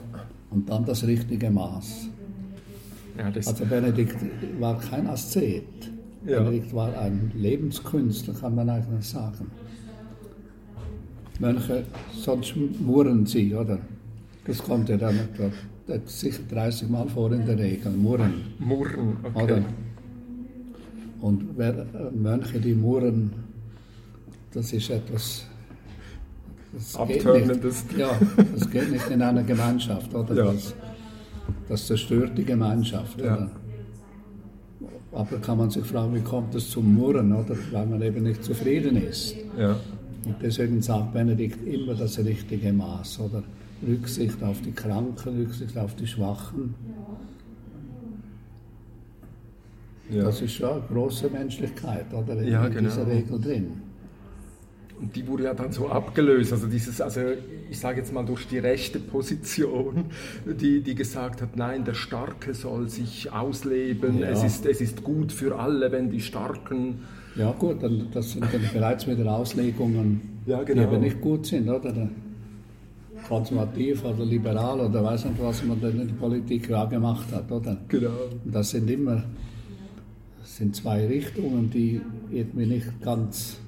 Und 0.50 0.70
dann 0.70 0.86
das 0.86 1.06
richtige 1.06 1.52
Maß. 1.52 2.08
Ja, 3.18 3.26
also 3.26 3.66
Benedikt 3.66 4.16
war 4.60 4.80
kein 4.80 5.08
Aszet. 5.08 5.92
Ja. 6.26 6.40
Benedikt 6.42 6.74
war 6.74 6.98
ein 6.98 7.32
Lebenskünstler, 7.36 8.34
kann 8.34 8.56
man 8.56 8.70
eigentlich 8.70 9.06
sagen. 9.06 9.52
Mönche, 11.40 11.84
sonst 12.14 12.54
murren 12.80 13.26
sie, 13.26 13.54
oder? 13.54 13.80
Das 14.46 14.60
kommt 14.60 14.88
ja 14.88 14.96
dann 14.96 15.18
etwa 15.18 15.52
sicher 16.06 16.44
30 16.50 16.90
Mal 16.90 17.08
vor 17.08 17.32
in 17.32 17.46
der 17.46 17.58
Regel. 17.58 17.92
Murren. 17.92 18.54
Murren, 18.60 19.18
okay. 19.24 19.44
Oder? 19.44 19.64
Und 21.22 21.46
wer, 21.56 21.74
äh, 21.74 22.12
Mönche, 22.14 22.60
die 22.60 22.74
murren, 22.74 23.32
das 24.54 24.74
ist 24.74 24.90
etwas. 24.90 25.46
Das 26.74 26.96
Abtörnendes. 26.96 27.86
Nicht, 27.86 27.98
ja, 27.98 28.10
das 28.54 28.70
geht 28.70 28.92
nicht 28.92 29.10
in 29.10 29.22
einer 29.22 29.44
Gemeinschaft, 29.44 30.14
oder? 30.14 30.36
Ja. 30.36 30.52
Das, 30.52 30.74
das 31.70 31.88
zerstört 31.88 32.38
die 32.38 32.44
Gemeinschaft. 32.44 33.22
Ja. 33.22 33.50
Aber 35.12 35.38
kann 35.38 35.60
man 35.60 35.70
sich 35.70 35.86
fragen, 35.86 36.16
wie 36.16 36.22
kommt 36.22 36.56
es 36.56 36.72
zum 36.72 36.96
Murren, 36.96 37.32
oder? 37.32 37.56
Weil 37.72 37.86
man 37.86 38.02
eben 38.02 38.24
nicht 38.24 38.44
zufrieden 38.44 38.98
ist. 38.98 39.36
Ja. 39.58 39.78
Und 40.26 40.36
deswegen 40.42 40.82
sagt 40.82 41.14
Benedikt 41.14 41.66
immer 41.68 41.94
das 41.94 42.18
richtige 42.18 42.74
Maß, 42.74 43.20
oder? 43.20 43.44
Rücksicht 43.88 44.42
auf 44.44 44.62
die 44.62 44.72
Kranken, 44.72 45.38
Rücksicht 45.38 45.78
auf 45.78 45.96
die 45.96 46.08
Schwachen. 46.08 46.76
Ja. 50.10 50.24
Das 50.24 50.42
ist 50.42 50.54
schon 50.54 50.70
eine 50.70 50.82
große 50.82 51.30
Menschlichkeit, 51.30 52.14
oder? 52.14 52.38
In, 52.42 52.52
ja, 52.52 52.68
genau. 52.68 52.90
dieser 52.90 53.08
Regel 53.08 53.40
drin. 53.40 53.82
Und 55.00 55.16
die 55.16 55.28
wurde 55.28 55.46
ja 55.46 55.54
dann 55.54 55.72
so 55.72 55.90
abgelöst, 55.90 56.54
also 56.54 56.68
dieses, 56.68 57.02
also 57.02 57.22
ich 57.70 57.80
sage 57.80 58.00
jetzt 58.00 58.14
mal 58.14 58.24
durch 58.24 58.48
die 58.48 58.60
rechte 58.60 59.00
Position, 59.00 60.06
die, 60.46 60.82
die 60.82 60.96
gesagt 60.96 61.42
hat, 61.42 61.58
nein, 61.58 61.84
der 61.84 61.94
Starke 61.94 62.54
soll 62.54 62.90
sich 62.90 63.32
ausleben, 63.32 64.20
ja. 64.20 64.30
es, 64.30 64.44
ist, 64.44 64.66
es 64.66 64.82
ist 64.82 65.04
gut 65.04 65.32
für 65.32 65.60
alle, 65.60 65.92
wenn 65.92 66.10
die 66.10 66.22
Starken... 66.22 67.00
Ja 67.36 67.52
gut, 67.52 67.82
dann, 67.82 68.10
das 68.14 68.32
sind 68.32 68.46
dann 68.54 68.62
bereits 68.72 69.08
wieder 69.08 69.30
Auslegungen, 69.30 70.22
ja, 70.46 70.62
genau. 70.64 70.82
die 70.82 70.88
aber 70.88 71.00
nicht 71.00 71.20
gut 71.20 71.48
sind, 71.48 71.68
oder? 71.68 72.10
Konservativ 73.28 74.04
oder 74.06 74.26
liberal 74.26 74.80
oder 74.82 75.04
weiß 75.04 75.26
nicht, 75.26 75.42
was 75.42 75.64
man 75.64 75.80
denn 75.80 76.02
in 76.02 76.08
der 76.08 76.16
Politik 76.16 76.70
ja 76.70 76.86
gemacht 76.86 77.32
hat, 77.32 77.52
oder? 77.52 77.78
Genau. 77.88 78.10
das 78.46 78.72
sind 78.72 78.90
immer 78.90 79.24
sind 80.44 80.76
zwei 80.76 81.08
Richtungen, 81.08 81.70
die 81.70 82.00
irgendwie 82.32 82.66
nicht 82.66 83.02
ganz 83.02 83.60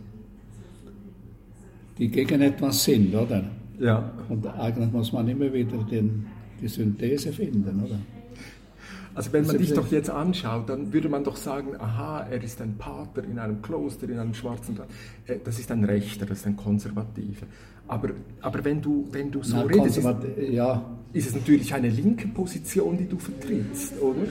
die 1.97 2.09
gegen 2.09 2.41
etwas 2.41 2.83
sind, 2.83 3.15
oder? 3.15 3.43
Ja. 3.79 4.11
Und 4.29 4.45
eigentlich 4.47 4.91
muss 4.91 5.11
man 5.13 5.27
immer 5.27 5.51
wieder 5.51 5.77
den, 5.89 6.25
die 6.61 6.67
Synthese 6.67 7.31
finden, 7.31 7.83
oder? 7.83 7.99
Also 9.15 9.31
wenn 9.31 9.47
man 9.47 9.57
dich 9.57 9.73
doch 9.73 9.89
jetzt 9.91 10.09
anschaut, 10.09 10.69
dann 10.69 10.91
würde 10.91 11.07
man 11.07 11.23
doch 11.23 11.37
sagen, 11.37 11.79
aha, 11.79 12.27
er 12.29 12.43
ist 12.43 12.61
ein 12.61 12.77
Pater 12.77 13.23
in 13.23 13.39
einem 13.39 13.61
Kloster, 13.61 14.09
in 14.09 14.19
einem 14.19 14.33
schwarzen 14.33 14.77
äh, 15.25 15.37
Das 15.43 15.57
ist 15.57 15.71
ein 15.71 15.85
Rechter, 15.85 16.25
das 16.25 16.39
ist 16.39 16.47
ein 16.47 16.57
Konservativer. 16.57 17.47
Aber, 17.87 18.09
aber 18.41 18.65
wenn, 18.65 18.81
du, 18.81 19.07
wenn 19.11 19.31
du 19.31 19.41
so 19.41 19.57
Na, 19.57 19.63
redest, 19.63 19.99
ist, 19.99 20.05
ja. 20.49 20.83
ist, 21.13 21.29
es 21.29 21.35
natürlich 21.35 21.73
eine 21.73 21.89
linke 21.89 22.27
Position, 22.27 22.97
die 22.97 23.07
du 23.07 23.17
vertrittst, 23.17 24.01
oder? 24.01 24.27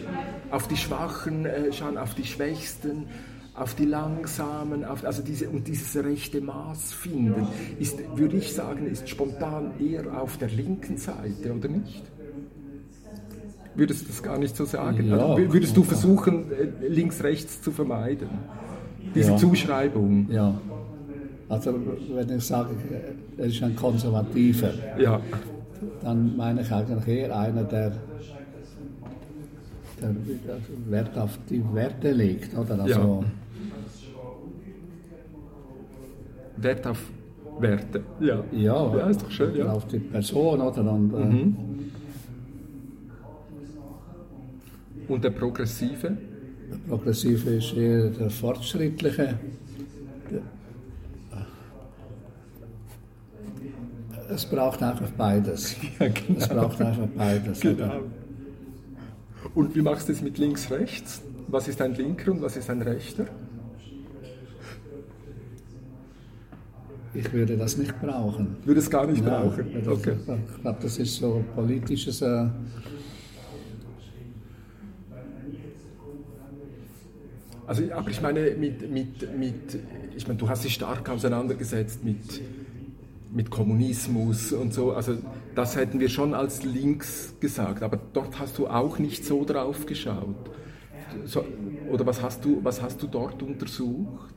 Auf 0.51 0.69
die 0.69 0.77
Schwachen 0.77 1.47
äh, 1.47 1.73
schauen, 1.73 1.97
auf 1.97 2.15
die 2.15 2.25
Schwächsten, 2.25 3.07
auf 3.55 3.75
die 3.75 3.85
Langsamen, 3.87 4.85
auf, 4.85 5.05
also 5.05 5.23
diese, 5.23 5.49
und 5.49 5.69
dieses 5.69 5.97
rechte 6.03 6.41
Maß 6.41 6.93
finden, 6.93 7.47
ist, 7.79 7.99
würde 8.17 8.37
ich 8.37 8.53
sagen, 8.53 8.87
ist 8.87 9.09
spontan 9.09 9.73
eher 9.79 10.21
auf 10.21 10.37
der 10.37 10.49
linken 10.49 10.97
Seite, 10.99 11.55
oder 11.55 11.69
nicht? 11.69 12.03
Würdest 13.77 14.03
du 14.03 14.07
das 14.07 14.23
gar 14.23 14.39
nicht 14.39 14.57
so 14.57 14.65
sagen? 14.65 15.09
Ja, 15.09 15.17
also 15.17 15.53
würdest 15.53 15.77
du 15.77 15.83
versuchen, 15.83 16.45
äh, 16.53 16.87
links-rechts 16.89 17.61
zu 17.61 17.73
vermeiden? 17.73 18.29
Diese 19.15 19.33
ja. 19.33 19.37
Zuschreibung? 19.37 20.29
Ja. 20.31 20.55
Also, 21.49 21.75
wenn 22.15 22.37
ich 22.37 22.45
sage, 22.45 22.71
er 23.37 23.45
ist 23.45 23.63
ein 23.63 23.77
Konservativer, 23.77 24.71
ja. 24.99 25.21
dann 26.03 26.37
meine 26.37 26.63
ich 26.63 26.73
eigentlich 26.73 27.07
eher 27.07 27.37
einer, 27.37 27.65
der, 27.65 27.93
der 30.01 30.15
Wert 30.89 31.19
auf 31.19 31.39
die 31.51 31.63
Werte 31.73 32.13
legt. 32.13 32.57
Oder? 32.57 32.81
Also. 32.81 33.25
Wert 36.57 36.87
auf 36.87 37.03
Werte. 37.59 38.03
Ja. 38.21 38.43
ja, 38.53 38.97
ja 38.97 39.07
ist 39.09 39.23
doch 39.23 39.31
schön. 39.31 39.55
Ja. 39.57 39.73
Auf 39.73 39.87
die 39.87 39.99
Person. 39.99 40.61
Oder? 40.61 40.93
Und, 40.93 41.13
äh, 41.13 41.17
mhm. 41.17 41.57
Und 45.09 45.25
der 45.25 45.31
Progressive? 45.31 46.17
Der 46.71 46.79
Progressive 46.89 47.51
ist 47.51 47.75
eher 47.75 48.09
der 48.11 48.31
Fortschrittliche. 48.31 49.39
Es 54.29 54.47
braucht 54.47 54.83
einfach 54.83 55.11
beides. 55.11 55.77
Ja, 56.01 56.09
genau. 56.09 56.39
Es 56.39 56.49
braucht 56.49 56.81
einfach 56.81 57.07
beides. 57.17 57.61
Genau. 57.61 58.01
Und 59.55 59.75
wie 59.77 59.83
machst 59.83 60.09
du 60.09 60.13
es 60.13 60.23
mit 60.23 60.39
links-rechts? 60.39 61.23
Was 61.49 61.69
ist 61.69 61.81
ein 61.83 61.95
Linker 61.95 62.33
und 62.33 62.43
was 62.43 62.57
ist 62.57 62.71
ein 62.71 62.83
Rechter? 62.83 63.27
Ich 67.13 67.33
würde 67.33 67.57
das 67.57 67.77
nicht 67.77 68.01
brauchen. 68.01 68.57
Würde 68.65 68.81
es 68.81 68.91
gar 68.91 69.07
nicht 69.07 69.25
Ja, 69.25 69.43
brauchen? 69.43 69.67
Okay. 69.87 70.15
Ich 70.19 70.63
glaube, 70.63 70.79
das 70.83 70.99
ist 70.99 71.17
so 71.17 71.45
politisches. 71.55 72.23
Äh, 72.23 72.49
Also, 77.67 77.83
aber 77.93 78.11
ich 78.11 78.21
meine, 78.21 78.51
mit, 78.53 78.91
mit, 78.91 79.39
mit, 79.39 79.79
ich 80.17 80.27
meine, 80.27 80.39
du 80.39 80.49
hast 80.49 80.65
dich 80.65 80.75
stark 80.75 81.09
auseinandergesetzt 81.09 82.05
mit, 82.05 82.41
mit 83.33 83.51
Kommunismus 83.51 84.53
und 84.53 84.75
so. 84.75 84.93
Also, 84.93 85.17
das 85.55 85.77
hätten 85.77 86.01
wir 86.01 86.09
schon 86.09 86.35
als 86.35 86.63
links 86.65 87.35
gesagt, 87.41 87.83
aber 87.83 87.99
dort 88.13 88.39
hast 88.39 88.59
du 88.59 88.67
auch 88.67 88.99
nicht 88.99 89.25
so 89.25 89.45
drauf 89.45 89.87
geschaut. 89.87 90.51
So, 91.27 91.45
oder 91.91 92.05
was 92.07 92.23
hast, 92.23 92.45
du, 92.45 92.61
was 92.63 92.83
hast 92.83 93.03
du 93.03 93.07
dort 93.07 93.43
untersucht? 93.43 94.35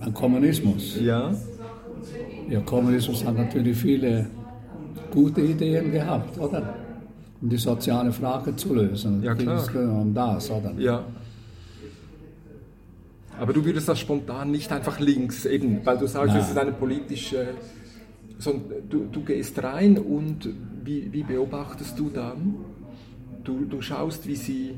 an 0.00 0.14
Kommunismus. 0.14 0.98
Ja. 1.00 1.34
Ja, 2.48 2.60
Kommunismus 2.60 3.24
hat 3.24 3.36
natürlich 3.36 3.76
viele 3.76 4.26
gute 5.10 5.40
Ideen 5.40 5.92
gehabt, 5.92 6.38
oder? 6.38 6.74
Um 7.42 7.48
die 7.48 7.56
soziale 7.56 8.12
Frage 8.12 8.54
zu 8.54 8.74
lösen. 8.74 9.22
Ja, 9.22 9.32
Ging 9.34 9.46
klar. 9.46 9.62
es 9.62 9.74
um 9.74 10.12
das, 10.12 10.50
oder? 10.50 10.72
Ja. 10.78 11.04
Aber 13.38 13.54
du 13.54 13.64
würdest 13.64 13.88
das 13.88 13.98
spontan 13.98 14.50
nicht 14.50 14.70
einfach 14.70 15.00
links, 15.00 15.46
eben, 15.46 15.80
weil 15.84 15.96
du 15.96 16.06
sagst, 16.06 16.34
Nein. 16.34 16.42
es 16.42 16.50
ist 16.50 16.58
eine 16.58 16.72
politische. 16.72 17.48
Sondern 18.38 18.88
du, 18.88 19.06
du 19.10 19.22
gehst 19.22 19.62
rein 19.62 19.98
und 19.98 20.48
wie, 20.84 21.12
wie 21.12 21.22
beobachtest 21.22 21.98
du 21.98 22.10
dann? 22.10 22.56
Du, 23.44 23.64
du 23.64 23.80
schaust, 23.80 24.26
wie 24.26 24.36
sie, 24.36 24.74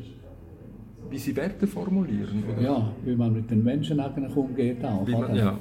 wie 1.11 1.19
sie 1.19 1.35
Werte 1.35 1.67
formulieren. 1.67 2.45
Oder? 2.53 2.63
Ja, 2.63 2.93
wie 3.05 3.17
man 3.17 3.33
mit 3.33 3.51
den 3.51 3.63
Menschen 3.65 3.99
eigentlich 4.01 4.35
umgeht 4.37 4.85
auch, 4.85 5.07
man, 5.07 5.35
ja. 5.35 5.59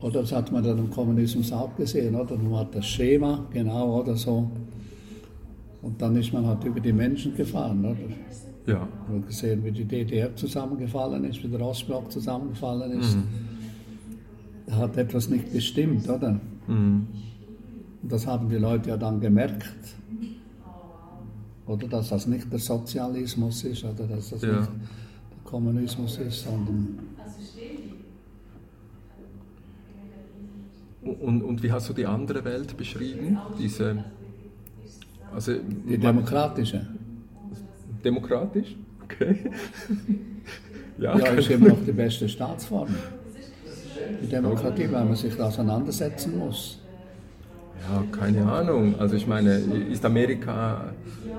Oder 0.00 0.20
das 0.20 0.32
hat 0.32 0.52
man 0.52 0.62
dann 0.62 0.78
im 0.78 0.90
Kommunismus 0.90 1.52
auch 1.52 1.74
gesehen, 1.76 2.14
oder? 2.14 2.36
Man 2.36 2.56
hat 2.56 2.74
das 2.74 2.86
Schema, 2.86 3.46
genau, 3.50 4.00
oder 4.00 4.14
so. 4.16 4.50
Und 5.82 6.00
dann 6.02 6.16
ist 6.16 6.32
man 6.32 6.44
halt 6.46 6.64
über 6.64 6.80
die 6.80 6.92
Menschen 6.92 7.34
gefahren, 7.34 7.84
oder? 7.84 7.96
ja. 8.72 8.86
Man 9.08 9.20
hat 9.20 9.28
gesehen, 9.28 9.64
wie 9.64 9.70
die 9.70 9.84
DDR 9.84 10.34
zusammengefallen 10.36 11.24
ist, 11.24 11.42
wie 11.42 11.48
der 11.48 11.60
Ostblock 11.60 12.10
zusammengefallen 12.12 13.00
ist. 13.00 13.16
Da 14.66 14.76
hat 14.76 14.96
etwas 14.96 15.28
nicht 15.30 15.52
gestimmt, 15.52 16.08
oder? 16.08 16.40
Mhm. 16.66 17.06
Und 18.02 18.12
das 18.12 18.26
haben 18.26 18.48
die 18.48 18.56
Leute 18.56 18.90
ja 18.90 18.96
dann 18.96 19.20
gemerkt. 19.20 19.64
Oder 21.66 21.88
dass 21.88 22.10
das 22.10 22.26
nicht 22.26 22.52
der 22.52 22.58
Sozialismus 22.58 23.64
ist, 23.64 23.84
oder 23.84 24.04
dass 24.06 24.30
das 24.30 24.42
Ja. 24.42 24.48
nicht 24.60 24.68
der 24.68 25.42
Kommunismus 25.44 26.18
ist, 26.18 26.42
sondern 26.44 26.98
Und, 31.08 31.42
und 31.42 31.62
wie 31.62 31.72
hast 31.72 31.88
du 31.88 31.92
die 31.92 32.06
andere 32.06 32.44
Welt 32.44 32.76
beschrieben? 32.76 33.38
Diese. 33.58 34.04
Also, 35.34 35.54
die 35.54 35.98
demokratische. 35.98 36.86
demokratisch? 38.04 38.76
Okay. 39.04 39.50
ja, 40.98 41.18
Ja, 41.18 41.26
ist 41.26 41.50
immer 41.50 41.68
noch 41.68 41.84
die 41.84 41.92
beste 41.92 42.28
Staatsform. 42.28 42.88
Die 44.22 44.28
Demokratie, 44.28 44.90
weil 44.90 45.04
man 45.04 45.16
sich 45.16 45.38
auseinandersetzen 45.40 46.38
muss. 46.38 46.80
Ja, 47.82 48.04
keine 48.10 48.44
Ahnung. 48.46 48.94
Also 48.98 49.16
ich 49.16 49.26
meine, 49.26 49.52
ist 49.56 50.04
Amerika 50.04 50.92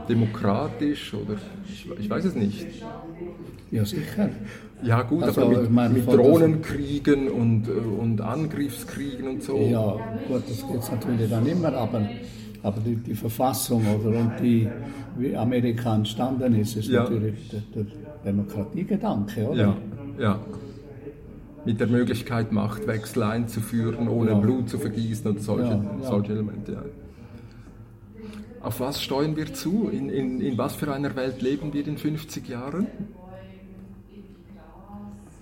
demokratisch 0.08 1.14
oder 1.14 1.36
ich, 1.70 1.88
ich 2.00 2.10
weiß 2.10 2.26
es 2.26 2.36
nicht. 2.36 2.66
Ja, 3.72 3.84
sicher. 3.86 4.30
Ja 4.84 5.02
gut, 5.02 5.24
Also, 5.24 5.42
aber 5.42 5.62
mit, 5.62 5.72
meine, 5.72 5.94
mit 5.96 6.08
Drohnenkriegen 6.08 7.30
und, 7.30 7.68
und 7.68 8.22
Angriffskriegen 8.22 9.28
und 9.28 9.44
so. 9.44 9.58
Ja, 9.60 10.00
gut, 10.28 10.44
das 10.50 10.68
geht 10.68 10.92
natürlich 10.92 11.30
dann 11.30 11.46
immer, 11.48 11.74
aber, 11.74 12.08
aber 12.64 12.80
die, 12.82 12.96
die 12.96 13.16
Verfassung 13.16 13.84
oder 13.88 14.18
und 14.20 14.40
die, 14.40 14.70
wie 15.18 15.36
Amerika 15.36 15.96
entstanden 15.96 16.54
ist, 16.56 16.76
ist 16.78 16.90
Ja. 16.90 17.04
natürlich 17.04 17.34
der, 17.50 17.62
der 17.76 17.86
Demokratiegedanke, 18.24 19.48
oder? 19.50 19.62
ja, 19.62 19.78
ja. 20.20 20.40
Mit 21.68 21.82
der 21.82 21.88
Möglichkeit, 21.88 22.54
Machtwechsel 22.54 23.24
einzuführen, 23.24 24.08
ohne 24.08 24.32
Ja. 24.32 24.40
Blut 24.40 24.70
zu 24.70 24.80
vergießen 24.80 25.30
und 25.30 25.42
solche, 25.42 25.72
Ja, 25.72 25.84
ja. 26.02 26.08
solche 26.08 26.32
Elemente. 26.32 26.72
Ja. 26.72 26.84
Auf 28.62 28.80
was 28.80 29.04
steuern 29.04 29.36
wir 29.36 29.54
zu? 29.54 29.90
In, 29.90 30.10
in, 30.10 30.40
in 30.40 30.58
was 30.58 30.76
für 30.76 30.94
einer 30.94 31.14
Welt 31.18 31.42
leben 31.42 31.74
wir 31.74 31.86
in 31.86 31.98
50 31.98 32.48
Jahren? 32.48 32.88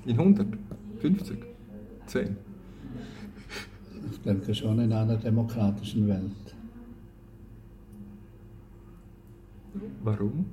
In 0.07 0.17
100? 0.19 0.47
50? 1.01 1.38
10? 2.07 2.38
Ich 4.11 4.21
denke 4.21 4.55
schon 4.55 4.80
in 4.80 4.91
einer 4.93 5.17
demokratischen 5.17 6.07
Welt. 6.07 6.55
Warum? 10.03 10.45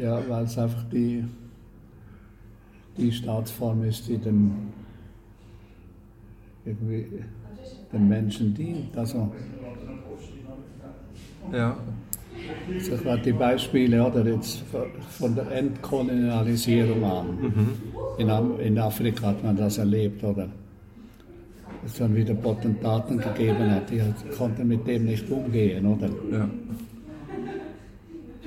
Ja, 0.00 0.26
weil 0.26 0.44
es 0.44 0.56
einfach 0.56 0.84
die, 0.90 1.24
die 2.96 3.12
Staatsform 3.12 3.84
ist, 3.84 4.08
die 4.08 4.18
dem, 4.18 4.52
irgendwie 6.64 7.06
dem 7.92 8.08
Menschen 8.08 8.54
dient. 8.54 8.96
Also, 8.96 9.32
Ja, 11.52 11.76
das 12.90 13.02
gerade 13.02 13.22
die 13.22 13.32
Beispiele, 13.32 14.02
oder 14.04 14.26
jetzt 14.26 14.62
von 15.10 15.34
der 15.34 15.50
Entkolonialisierung 15.52 17.04
an. 17.04 17.72
In, 18.18 18.30
Am- 18.30 18.58
in 18.60 18.78
Afrika 18.78 19.26
hat 19.28 19.44
man 19.44 19.56
das 19.56 19.78
erlebt, 19.78 20.22
oder? 20.24 20.48
Es 21.84 21.94
dann 21.98 22.14
wieder 22.16 22.32
Potentaten 22.34 23.18
gegeben 23.20 23.70
hat, 23.70 23.90
die 23.90 24.00
halt 24.00 24.14
konnten 24.38 24.66
mit 24.68 24.86
dem 24.86 25.04
nicht 25.04 25.30
umgehen, 25.30 25.84
oder? 25.86 26.08
ja. 26.32 26.48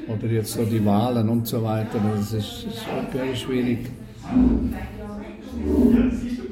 Oder 0.07 0.27
jetzt 0.31 0.53
so 0.53 0.63
die 0.65 0.83
Wahlen 0.83 1.27
und 1.29 1.45
so 1.45 1.61
weiter, 1.61 1.99
das 2.15 2.31
ist, 2.33 2.65
ist 2.65 2.85
wirklich 3.11 3.39
schwierig. 3.41 3.79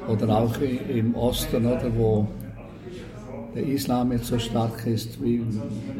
Oder 0.08 0.28
auch 0.38 0.54
im 0.60 1.14
Osten, 1.14 1.66
oder, 1.66 1.90
wo 1.96 2.26
der 3.54 3.66
Islam 3.66 4.12
jetzt 4.12 4.26
so 4.26 4.38
stark 4.38 4.86
ist, 4.86 5.22
wie, 5.22 5.42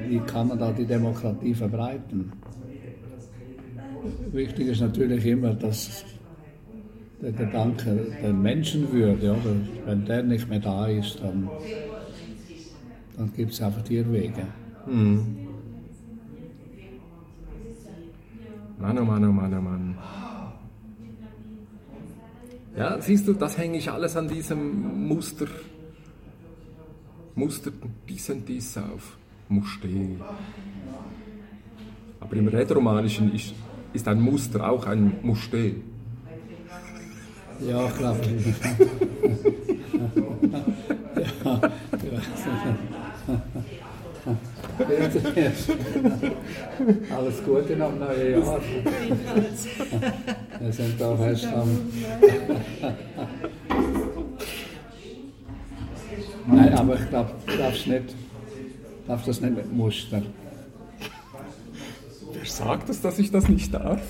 wie 0.08 0.18
kann 0.20 0.48
man 0.48 0.58
da 0.58 0.70
die 0.72 0.84
Demokratie 0.84 1.54
verbreiten? 1.54 2.32
Wichtig 4.32 4.68
ist 4.68 4.80
natürlich 4.80 5.24
immer, 5.26 5.54
dass 5.54 6.04
der 7.20 7.32
Gedanke 7.32 8.12
der 8.22 8.32
Menschenwürde, 8.32 9.32
oder, 9.32 9.56
wenn 9.86 10.04
der 10.04 10.22
nicht 10.22 10.48
mehr 10.48 10.60
da 10.60 10.86
ist, 10.86 11.18
dann, 11.22 11.48
dann 13.16 13.32
gibt 13.32 13.52
es 13.52 13.62
einfach 13.62 13.88
Irrwege. 13.90 14.46
Mann, 18.78 18.98
oh 18.98 19.04
Mann, 19.04 19.24
oh 19.24 19.32
Mann, 19.32 19.54
oh 19.54 19.60
Mann. 19.60 19.96
Ja, 22.76 23.00
siehst 23.00 23.26
du, 23.26 23.32
das 23.32 23.56
hänge 23.56 23.78
ich 23.78 23.90
alles 23.90 24.16
an 24.16 24.28
diesem 24.28 25.08
Muster, 25.08 25.46
Muster 27.34 27.70
dies 28.08 28.28
und 28.28 28.46
dies 28.46 28.76
auf. 28.76 29.16
Muste. 29.48 29.88
Aber 32.20 32.36
im 32.36 32.48
Rätoromanischen 32.48 33.34
ist, 33.34 33.54
ist 33.92 34.08
ein 34.08 34.20
Muster 34.20 34.68
auch 34.68 34.84
ein 34.86 35.18
Muste. 35.22 35.76
Ja, 37.60 37.88
klar. 37.90 38.16
Alles 47.16 47.44
Gute 47.44 47.76
noch 47.76 47.92
im 47.92 47.98
neuen 47.98 48.42
Jahr. 48.42 48.60
Wir 50.60 50.72
sind 50.72 51.00
da 51.00 51.16
fest 51.16 51.46
am. 51.46 51.68
Nein, 56.46 56.74
aber 56.74 56.94
ich 56.94 57.08
glaube, 57.08 57.30
darfst, 57.58 57.86
nicht, 57.88 58.14
darfst 59.06 59.28
das 59.28 59.40
nicht 59.40 59.56
mit 59.56 59.72
Muster. 59.72 60.22
Wer 62.32 62.44
sagt 62.44 62.88
es, 62.88 63.00
dass 63.00 63.18
ich 63.18 63.30
das 63.30 63.48
nicht 63.48 63.74
darf? 63.74 64.00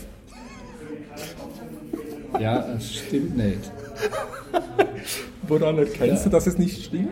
Ja, 2.39 2.67
es 2.77 2.95
stimmt 2.97 3.37
nicht. 3.37 3.73
Woran 5.49 5.79
erkennst 5.79 6.27
du, 6.27 6.31
dass 6.31 6.47
es 6.47 6.59
nicht 6.59 6.85
stimmt? 6.85 7.09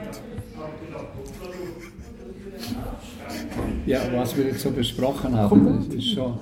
Ja, 3.86 4.00
was 4.12 4.36
wir 4.36 4.44
jetzt 4.46 4.60
so 4.60 4.70
besprochen 4.70 5.36
haben, 5.36 5.86
das 5.88 5.94
ist 5.94 6.10
schon. 6.14 6.38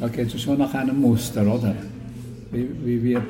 Da 0.00 0.08
geht 0.08 0.34
es 0.34 0.40
schon 0.42 0.58
nach 0.58 0.72
einem 0.74 1.00
Muster, 1.00 1.42
oder? 1.42 1.74
Wie, 2.50 2.68
wie, 2.84 3.02
wird, 3.02 3.22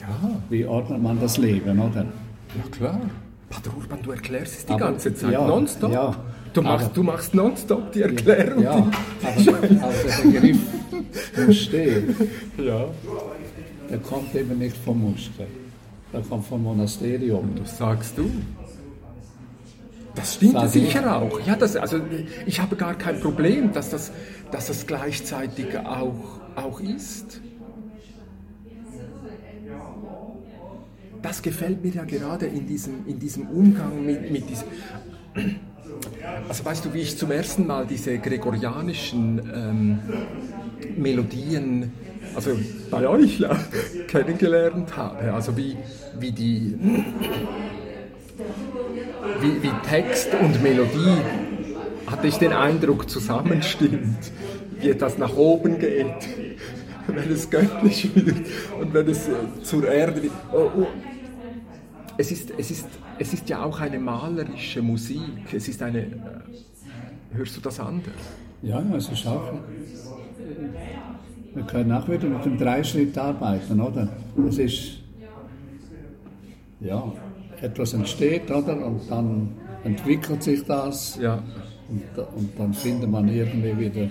Ja, 0.00 0.30
wie 0.50 0.64
ordnet 0.66 1.02
man 1.02 1.18
das 1.20 1.38
Leben, 1.38 1.78
oder? 1.78 2.04
ja 2.04 2.64
klar. 2.70 3.00
Pater 3.48 3.70
Urban, 3.76 3.98
du 4.02 4.10
erklärst 4.10 4.58
es 4.58 4.66
die 4.66 4.72
Aber- 4.72 4.80
ganze 4.86 5.14
Zeit, 5.14 5.32
ja, 5.32 5.46
nonstop. 5.46 5.92
Ja, 5.92 6.14
Du 6.54 6.62
machst, 6.62 6.90
du 6.94 7.02
machst 7.02 7.34
nonstop 7.34 7.92
die 7.92 8.02
Erklärung. 8.02 8.62
Ja, 8.62 8.72
aber, 8.72 8.88
aber 9.82 9.92
der 9.92 10.22
Begriff 10.40 10.58
Muster, 11.46 11.84
ja. 12.58 12.84
der 13.90 13.98
kommt 13.98 14.34
eben 14.34 14.58
nicht 14.58 14.76
vom 14.78 15.00
Muster. 15.10 15.44
Der 16.12 16.20
kommt 16.22 16.46
vom 16.46 16.62
Monasterium. 16.62 17.50
Das 17.56 17.76
sagst 17.78 18.16
du. 18.16 18.30
Das 20.18 20.34
stimmt 20.34 20.70
sicher 20.70 21.00
ich. 21.00 21.06
auch. 21.06 21.46
Ja, 21.46 21.54
das, 21.54 21.76
also, 21.76 22.00
ich 22.46 22.60
habe 22.60 22.76
gar 22.76 22.94
kein 22.94 23.20
Problem, 23.20 23.72
dass 23.72 23.90
das, 23.90 24.10
dass 24.50 24.66
das 24.66 24.86
gleichzeitig 24.86 25.78
auch, 25.78 26.40
auch 26.56 26.80
ist. 26.80 27.40
Das 31.22 31.42
gefällt 31.42 31.84
mir 31.84 31.92
ja 31.92 32.04
gerade 32.04 32.46
in 32.46 32.66
diesem, 32.66 33.06
in 33.06 33.18
diesem 33.18 33.48
Umgang 33.48 34.04
mit, 34.04 34.30
mit 34.30 34.48
diesem. 34.48 34.66
Also 36.48 36.64
weißt 36.64 36.84
du, 36.84 36.94
wie 36.94 37.00
ich 37.00 37.16
zum 37.18 37.30
ersten 37.30 37.66
Mal 37.66 37.86
diese 37.86 38.18
gregorianischen 38.18 39.40
ähm, 39.54 39.98
Melodien, 40.96 41.92
also 42.34 42.52
bei 42.90 43.08
euch 43.08 43.40
ja, 43.40 43.56
kennengelernt 44.08 44.96
habe. 44.96 45.32
Also 45.32 45.56
wie, 45.56 45.76
wie 46.18 46.32
die 46.32 46.76
wie, 49.40 49.62
wie 49.62 49.72
Text 49.88 50.28
und 50.40 50.62
Melodie 50.62 51.16
hatte 52.06 52.26
ich 52.26 52.36
den 52.36 52.52
Eindruck 52.52 53.08
zusammenstimmt, 53.08 54.32
wie 54.80 54.90
etwas 54.90 55.18
nach 55.18 55.36
oben 55.36 55.78
geht, 55.78 56.06
wenn 57.06 57.30
es 57.30 57.48
göttlich 57.50 58.14
wird 58.14 58.46
und 58.80 58.94
wenn 58.94 59.08
es 59.08 59.28
äh, 59.28 59.32
zur 59.62 59.86
Erde 59.88 60.22
wird. 60.22 60.32
Oh, 60.52 60.70
oh. 60.76 60.86
Es, 62.16 62.32
ist, 62.32 62.52
es, 62.58 62.70
ist, 62.70 62.86
es 63.18 63.32
ist 63.32 63.48
ja 63.48 63.62
auch 63.62 63.80
eine 63.80 63.98
malerische 63.98 64.82
Musik, 64.82 65.52
es 65.52 65.68
ist 65.68 65.82
eine... 65.82 66.00
äh, 66.00 66.06
Hörst 67.34 67.56
du 67.56 67.60
das 67.60 67.78
anders? 67.78 68.14
Ja, 68.62 68.82
es 68.96 69.08
ist 69.10 69.26
auch. 69.26 69.52
Wir 71.54 71.62
können 71.64 71.92
auch 71.92 72.08
wieder 72.08 72.26
mit 72.26 72.44
dem 72.44 72.58
Dreischritt 72.58 73.16
arbeiten, 73.18 73.80
oder? 73.80 74.08
Es 74.48 74.58
ist. 74.58 75.00
Ja, 76.80 77.12
etwas 77.62 77.94
entsteht, 77.94 78.50
oder? 78.50 78.84
Und 78.84 79.00
dann 79.10 79.48
entwickelt 79.84 80.42
sich 80.42 80.64
das. 80.64 81.18
Ja. 81.20 81.42
Und, 81.88 82.02
und 82.36 82.50
dann 82.58 82.74
findet 82.74 83.10
man 83.10 83.28
irgendwie 83.28 83.78
wieder 83.78 84.08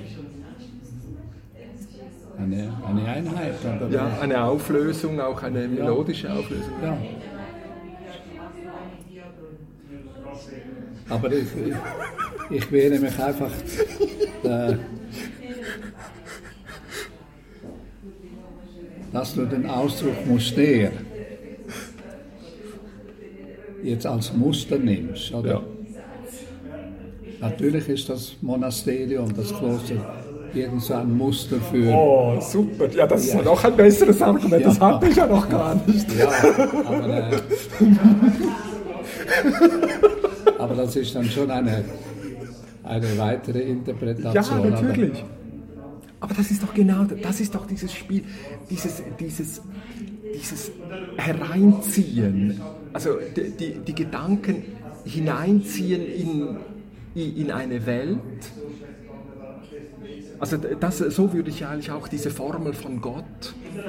eine, 2.38 2.74
eine 2.86 3.06
Einheit, 3.06 3.56
oder? 3.64 3.90
Ja, 3.90 4.18
eine 4.22 4.44
Auflösung, 4.44 5.20
auch 5.20 5.42
eine 5.44 5.68
melodische 5.68 6.32
Auflösung. 6.32 6.74
Ja. 6.82 6.98
Aber 11.10 11.32
ich, 11.32 11.46
ich, 11.56 12.58
ich 12.58 12.72
wehre 12.72 13.00
mich 13.00 13.20
einfach. 13.20 13.52
Äh, 14.44 14.76
dass 19.14 19.34
du 19.34 19.46
den 19.46 19.68
Ausdruck 19.68 20.28
Muster 20.28 20.92
jetzt 23.88 24.06
als 24.06 24.34
Muster 24.34 24.78
nimmst. 24.78 25.34
Oder? 25.34 25.50
Ja. 25.52 25.62
Natürlich 27.40 27.88
ist 27.90 28.10
das 28.10 28.34
Monasterium, 28.42 29.34
das 29.36 29.48
Kloster, 29.54 29.96
irgend 30.54 30.82
so 30.82 30.94
ein 30.96 31.16
Muster 31.16 31.58
für. 31.72 31.92
Oh, 31.94 32.40
super. 32.42 32.90
Ja, 32.92 33.06
das 33.06 33.26
ist 33.26 33.34
ja 33.36 33.42
noch 33.44 33.64
ein 33.64 33.76
besseres 33.76 34.22
Argument. 34.22 34.66
Das 34.66 34.78
Ja. 34.78 34.96
hatte 34.96 35.08
ich 35.08 35.16
ja 35.16 35.28
noch 35.28 35.48
gar 35.48 35.76
nicht. 35.86 36.08
Ja, 36.18 36.30
aber, 36.86 37.32
äh, 37.32 37.38
aber 40.58 40.76
das 40.76 40.96
ist 40.96 41.16
dann 41.16 41.26
schon 41.26 41.52
eine, 41.52 41.84
eine 42.84 43.18
weitere 43.18 43.62
Ja, 43.62 43.68
Interpretation. 43.68 44.70
natürlich. 44.72 45.24
Aber 46.20 46.34
das 46.34 46.50
ist 46.50 46.64
doch 46.64 46.74
genau, 46.74 47.04
das 47.22 47.40
ist 47.40 47.54
doch 47.54 47.68
dieses 47.68 47.94
Spiel, 47.94 48.24
dieses, 48.72 49.04
dieses, 49.20 49.62
dieses 50.34 50.72
Hereinziehen, 51.18 52.60
also 52.94 53.18
die, 53.36 53.52
die, 53.52 53.80
die 53.80 53.96
Gedanken 53.96 54.64
hineinziehen 55.06 56.06
in, 56.06 56.58
in 57.16 57.52
eine 57.52 57.86
Welt. 57.86 58.18
Also 60.40 60.58
das, 60.58 61.00
so 61.00 61.34
würde 61.34 61.50
ich 61.50 61.66
eigentlich 61.66 61.92
auch 61.92 62.08
diese 62.08 62.30
Formel 62.30 62.74
von 62.74 63.02
Gott 63.02 63.24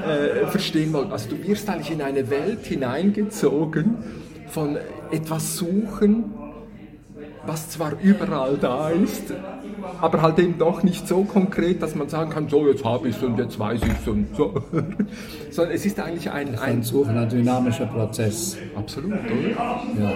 äh, 0.06 0.46
verstehen 0.46 0.92
wollen. 0.92 1.12
Also 1.12 1.30
du 1.30 1.46
wirst 1.46 1.68
eigentlich 1.68 1.90
in 1.90 2.00
eine 2.00 2.30
Welt 2.30 2.64
hineingezogen 2.64 3.98
von 4.48 4.78
etwas 5.10 5.56
suchen, 5.56 6.32
was 7.48 7.70
zwar 7.70 7.94
überall 8.02 8.58
da 8.60 8.90
ist, 8.90 9.32
aber 10.00 10.22
halt 10.22 10.38
eben 10.38 10.58
doch 10.58 10.82
nicht 10.82 11.08
so 11.08 11.24
konkret, 11.24 11.82
dass 11.82 11.94
man 11.94 12.08
sagen 12.08 12.30
kann, 12.30 12.48
so 12.48 12.68
jetzt 12.68 12.84
habe 12.84 13.08
ich 13.08 13.16
es 13.16 13.22
und 13.22 13.38
jetzt 13.38 13.58
weiß 13.58 13.80
ich 13.82 13.92
es 14.00 14.06
und 14.06 14.36
so. 14.36 14.62
Sondern 15.50 15.74
es 15.74 15.86
ist 15.86 15.98
eigentlich 15.98 16.30
ein, 16.30 16.58
Ein 16.58 16.82
ein 16.82 17.28
dynamischer 17.28 17.86
Prozess. 17.86 18.58
absolut, 18.76 19.12
oder? 19.14 19.48
Ja. 19.98 20.12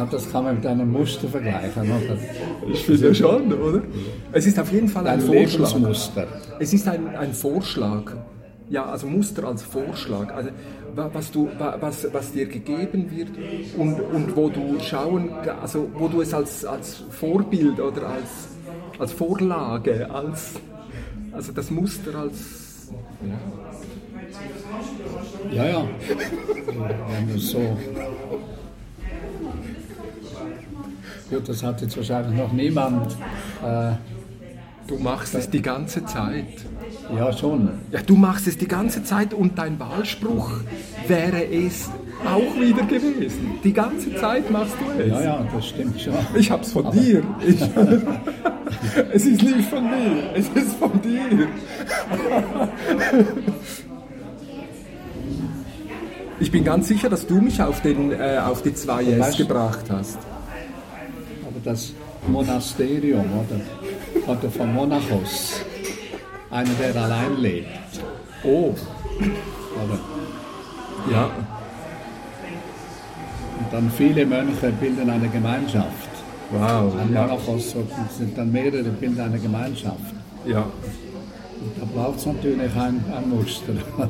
Und 0.00 0.12
das 0.12 0.30
kann 0.30 0.44
man 0.44 0.56
mit 0.56 0.66
einem 0.66 0.92
Muster 0.92 1.28
vergleichen. 1.28 1.90
Ich 2.70 2.84
finde 2.84 3.14
schon, 3.14 3.52
oder? 3.52 3.82
Es 4.32 4.46
ist 4.46 4.60
auf 4.60 4.70
jeden 4.70 4.88
Fall 4.88 5.06
ein 5.06 5.14
Ein 5.14 5.20
Vorschlag. 5.20 6.26
Es 6.60 6.72
ist 6.72 6.86
ein, 6.86 7.16
ein 7.16 7.32
Vorschlag. 7.32 8.12
Ja, 8.70 8.84
also 8.84 9.06
Muster 9.06 9.44
als 9.44 9.62
Vorschlag. 9.62 10.32
Also 10.32 10.50
was, 10.94 11.30
du, 11.30 11.48
wa- 11.58 11.76
was, 11.80 12.06
was 12.12 12.32
dir 12.32 12.46
gegeben 12.46 13.10
wird 13.10 13.28
und, 13.76 14.00
und 14.00 14.36
wo 14.36 14.48
du 14.48 14.78
schauen, 14.80 15.30
also 15.62 15.88
wo 15.94 16.08
du 16.08 16.20
es 16.22 16.32
als, 16.34 16.64
als 16.64 17.02
Vorbild 17.10 17.78
oder 17.80 18.08
als, 18.08 18.48
als 18.98 19.12
Vorlage, 19.12 20.10
als, 20.10 20.54
also 21.32 21.52
das 21.52 21.70
Muster 21.70 22.14
als, 22.16 22.88
Ja, 25.50 25.66
ja. 25.66 25.84
Wenn 27.10 27.28
du 27.32 27.38
so. 27.38 27.76
Gut, 31.30 31.48
das 31.48 31.62
hat 31.62 31.80
jetzt 31.82 31.96
wahrscheinlich 31.96 32.36
noch 32.38 32.52
niemand. 32.52 33.12
Äh, 33.64 33.92
du 34.86 34.96
machst 34.98 35.34
es 35.34 35.48
die 35.50 35.60
ganze 35.62 36.04
Zeit. 36.06 36.44
Ja, 37.16 37.32
schon. 37.32 37.70
Ja, 37.90 38.00
du 38.02 38.16
machst 38.16 38.46
es 38.46 38.58
die 38.58 38.68
ganze 38.68 39.02
Zeit 39.02 39.34
und 39.34 39.58
dein 39.58 39.78
Wahlspruch 39.78 40.50
wäre 41.06 41.44
es 41.44 41.90
auch 42.24 42.60
wieder 42.60 42.82
gewesen. 42.82 43.58
Die 43.62 43.72
ganze 43.72 44.14
Zeit 44.16 44.50
machst 44.50 44.74
du 44.80 45.00
es. 45.00 45.08
Ja, 45.08 45.22
ja, 45.22 45.46
das 45.54 45.68
stimmt 45.68 46.00
schon. 46.00 46.14
Ich 46.34 46.50
hab's 46.50 46.72
von 46.72 46.90
dir. 46.90 47.22
Ich, 47.46 47.60
es 49.12 49.26
ist 49.26 49.42
nicht 49.42 49.68
von 49.68 49.84
mir, 49.84 50.32
es 50.34 50.48
ist 50.48 50.76
von 50.76 51.00
dir. 51.02 51.48
Ich 56.40 56.52
bin 56.52 56.62
ganz 56.62 56.86
sicher, 56.86 57.08
dass 57.08 57.26
du 57.26 57.40
mich 57.40 57.60
auf, 57.60 57.82
den, 57.82 58.12
äh, 58.12 58.38
auf 58.38 58.62
die 58.62 58.70
2S 58.70 59.18
weißt 59.18 59.38
gebracht 59.38 59.86
hast. 59.90 60.18
Aber 61.42 61.58
das 61.64 61.92
Monasterium, 62.28 63.24
oder? 63.32 64.32
Oder 64.32 64.50
vom 64.50 64.72
Monachos. 64.72 65.62
Einer, 66.50 66.70
der 66.80 67.02
allein 67.02 67.36
lebt. 67.40 67.66
Oh, 68.42 68.74
Oder? 69.84 69.98
ja. 71.12 71.24
Und 73.58 73.72
dann 73.72 73.90
viele 73.90 74.24
Mönche 74.24 74.70
bilden 74.80 75.10
eine 75.10 75.28
Gemeinschaft. 75.28 76.08
Wow. 76.50 76.94
Ein 76.98 77.12
Ja. 77.12 77.22
Monachos 77.26 77.74
sind 78.16 78.38
dann 78.38 78.50
mehrere, 78.50 78.82
bilden 78.84 79.20
eine 79.20 79.38
Gemeinschaft. 79.38 80.14
ja. 80.46 80.66
Da 81.78 81.84
braucht 81.92 82.18
es 82.18 82.26
natürlich 82.26 82.72
ein, 82.76 83.04
ein 83.14 83.28
Muster. 83.28 83.72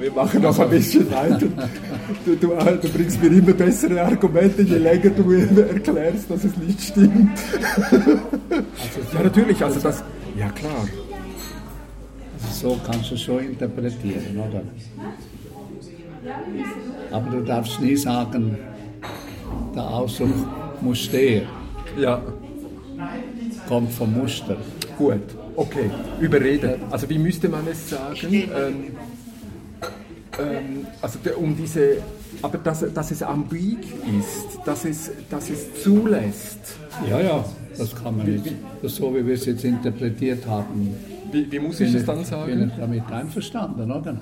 Wir 0.00 0.12
machen 0.12 0.40
noch 0.40 0.58
ein 0.58 0.70
bisschen 0.70 1.10
weiter. 1.10 1.46
Du, 2.24 2.34
du, 2.34 2.52
äh, 2.52 2.78
du 2.78 2.88
bringst 2.88 3.22
mir 3.22 3.28
immer 3.28 3.52
bessere 3.52 4.00
Argumente, 4.02 4.62
je 4.62 4.78
länger 4.78 5.10
du 5.10 5.24
mir 5.24 5.68
erklärst, 5.68 6.30
dass 6.30 6.44
es 6.44 6.56
nicht 6.56 6.80
stimmt. 6.80 7.38
ja, 9.12 9.22
natürlich, 9.22 9.62
also 9.62 9.78
das. 9.80 10.02
Ja, 10.38 10.48
klar. 10.48 10.88
So 12.50 12.78
kannst 12.86 13.10
du 13.10 13.14
es 13.14 13.20
schon 13.22 13.40
interpretieren, 13.44 14.38
oder? 14.38 14.62
Aber 17.10 17.30
du 17.30 17.42
darfst 17.42 17.80
nie 17.80 17.96
sagen, 17.96 18.56
der 19.74 19.82
Ausdruck 19.82 20.30
Muster 20.80 21.42
Ja, 21.98 22.22
kommt 23.68 23.92
vom 23.92 24.14
Muster. 24.14 24.56
gut. 24.96 25.20
Okay, 25.56 25.90
überreden. 26.20 26.80
Also, 26.90 27.08
wie 27.10 27.18
müsste 27.18 27.48
man 27.48 27.66
es 27.70 27.90
sagen? 27.90 28.32
Ähm, 28.32 28.92
ähm, 30.40 30.86
also, 31.02 31.18
der, 31.24 31.38
um 31.40 31.56
diese. 31.56 31.98
Aber 32.42 32.58
dass, 32.58 32.84
dass 32.94 33.10
es 33.10 33.22
ambig 33.22 33.78
ist, 34.18 34.58
dass 34.64 34.84
es, 34.84 35.10
dass 35.28 35.50
es 35.50 35.82
zulässt. 35.82 36.58
Ja, 37.08 37.20
ja, 37.20 37.44
das 37.76 37.94
kann 37.94 38.16
man 38.16 38.26
nicht. 38.26 38.52
Das 38.82 38.96
so 38.96 39.14
wie 39.14 39.26
wir 39.26 39.34
es 39.34 39.44
jetzt 39.46 39.64
interpretiert 39.64 40.46
haben, 40.46 40.94
Wie, 41.32 41.50
wie 41.50 41.58
muss 41.58 41.80
ich 41.80 41.90
bin 41.92 42.00
es 42.00 42.06
dann 42.06 42.16
Bin 42.16 42.24
sagen? 42.24 42.70
ich 42.72 42.78
damit 42.80 43.10
einverstanden, 43.10 43.90
oder? 43.90 44.20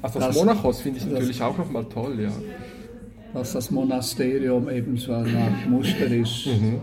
Also 0.00 0.18
das 0.18 0.28
das- 0.28 0.36
Monachos 0.36 0.80
finde 0.80 0.98
ich 0.98 1.04
das- 1.04 1.12
natürlich 1.12 1.42
auch 1.42 1.56
nochmal 1.58 1.84
toll, 1.84 2.18
ja. 2.20 2.32
Dass 3.34 3.52
das 3.52 3.70
Monasterium 3.70 4.68
eben 4.68 4.96
so 4.98 5.12
eine 5.12 5.38
Art 5.38 5.68
Muster 5.68 6.06
ist 6.06 6.46
Mhm. 6.46 6.80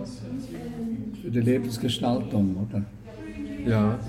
für 1.22 1.30
die 1.32 1.42
Lebensgestaltung, 1.42 2.56
oder? 2.70 2.84
Ja. 3.70 4.00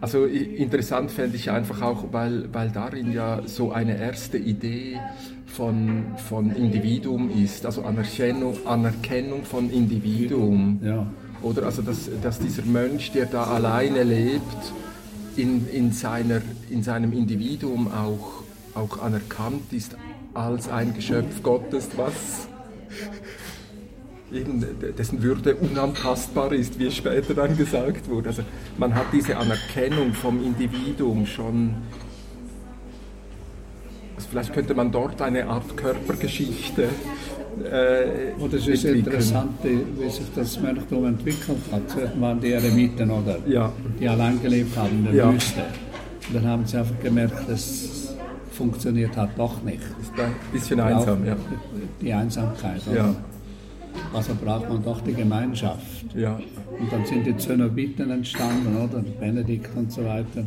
Also 0.00 0.24
interessant 0.24 1.10
fände 1.10 1.36
ich 1.36 1.50
einfach 1.50 1.82
auch, 1.82 2.12
weil, 2.12 2.52
weil 2.52 2.70
darin 2.70 3.12
ja 3.12 3.42
so 3.46 3.72
eine 3.72 3.98
erste 3.98 4.38
Idee 4.38 4.98
von, 5.46 6.04
von 6.28 6.54
Individuum 6.54 7.30
ist, 7.30 7.64
also 7.66 7.82
Anerkennung, 7.82 8.66
Anerkennung 8.66 9.44
von 9.44 9.70
Individuum. 9.70 10.80
Ja. 10.84 11.06
Oder 11.42 11.64
also 11.64 11.82
dass, 11.82 12.10
dass 12.22 12.38
dieser 12.38 12.62
Mönch, 12.64 13.12
der 13.12 13.26
da 13.26 13.44
alleine 13.44 14.02
lebt, 14.02 14.72
in, 15.36 15.68
in, 15.68 15.92
seiner, 15.92 16.40
in 16.70 16.82
seinem 16.82 17.12
Individuum 17.12 17.88
auch, 17.88 18.42
auch 18.74 19.02
anerkannt 19.02 19.72
ist 19.72 19.96
als 20.34 20.68
ein 20.68 20.94
Geschöpf 20.94 21.42
Gottes, 21.42 21.88
was 21.96 22.48
eben 24.32 24.64
dessen 24.98 25.22
Würde 25.22 25.54
unantastbar 25.56 26.52
ist, 26.52 26.78
wie 26.78 26.86
es 26.86 26.96
später 26.96 27.34
dann 27.34 27.56
gesagt 27.56 28.08
wurde. 28.08 28.30
Also 28.30 28.42
man 28.76 28.94
hat 28.94 29.06
diese 29.12 29.36
Anerkennung 29.36 30.12
vom 30.12 30.42
Individuum 30.44 31.26
schon. 31.26 31.74
Also 34.16 34.28
vielleicht 34.30 34.52
könnte 34.52 34.74
man 34.74 34.90
dort 34.90 35.20
eine 35.22 35.46
Art 35.46 35.76
Körpergeschichte 35.76 36.88
äh, 37.64 38.32
Und 38.38 38.52
es 38.52 38.66
ist 38.66 38.84
interessant, 38.84 39.52
wie 39.62 39.78
wie 39.98 40.10
sich 40.10 40.26
das 40.34 40.60
Mönchtum 40.60 41.06
entwickelt 41.06 41.58
hat. 41.70 41.88
Zuerst 41.88 42.20
waren 42.20 42.40
die 42.40 42.52
Eremiten, 42.52 43.10
oder? 43.10 43.38
Ja. 43.46 43.72
Die 43.98 44.08
allein 44.08 44.40
gelebt 44.42 44.76
haben 44.76 44.98
in 44.98 45.04
der 45.04 45.14
Ja. 45.14 45.32
Wüste. 45.32 45.60
Und 46.28 46.34
dann 46.34 46.46
haben 46.46 46.66
sie 46.66 46.76
einfach 46.78 46.98
gemerkt, 47.02 47.48
das 47.48 48.14
funktioniert 48.52 49.16
halt 49.16 49.30
doch 49.36 49.62
nicht. 49.62 49.80
Ist 50.00 50.12
ein 50.18 50.34
bisschen 50.52 50.80
einsam, 50.80 51.24
ja. 51.24 51.36
Die 52.00 52.12
Einsamkeit. 52.12 52.80
Oder? 52.88 52.96
Ja. 52.96 53.14
Also 54.12 54.34
braucht 54.34 54.68
man 54.68 54.82
doch 54.82 55.00
die 55.00 55.14
Gemeinschaft. 55.14 56.14
Ja. 56.14 56.40
Und 56.78 56.92
dann 56.92 57.04
sind 57.06 57.26
die 57.26 57.36
Zönobiten 57.36 58.10
entstanden, 58.10 58.76
oder? 58.76 59.02
Benedikt 59.20 59.76
und 59.76 59.92
so 59.92 60.04
weiter. 60.04 60.46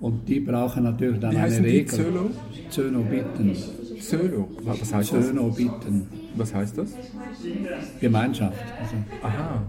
Und 0.00 0.28
die 0.28 0.40
brauchen 0.40 0.84
natürlich 0.84 1.20
dann 1.20 1.32
Wie 1.32 1.38
eine? 1.38 1.58
Regel. 1.64 1.86
Zölo? 1.86 2.30
Zönobiten. 2.70 3.56
Sölo. 4.00 4.48
Was 4.62 4.94
heißt 4.94 5.12
das? 5.12 5.26
Zönobiten. 5.26 6.06
Was 6.36 6.54
heißt 6.54 6.78
das? 6.78 6.94
Gemeinschaft. 8.00 8.64
Also 8.80 8.94
Aha. 9.22 9.62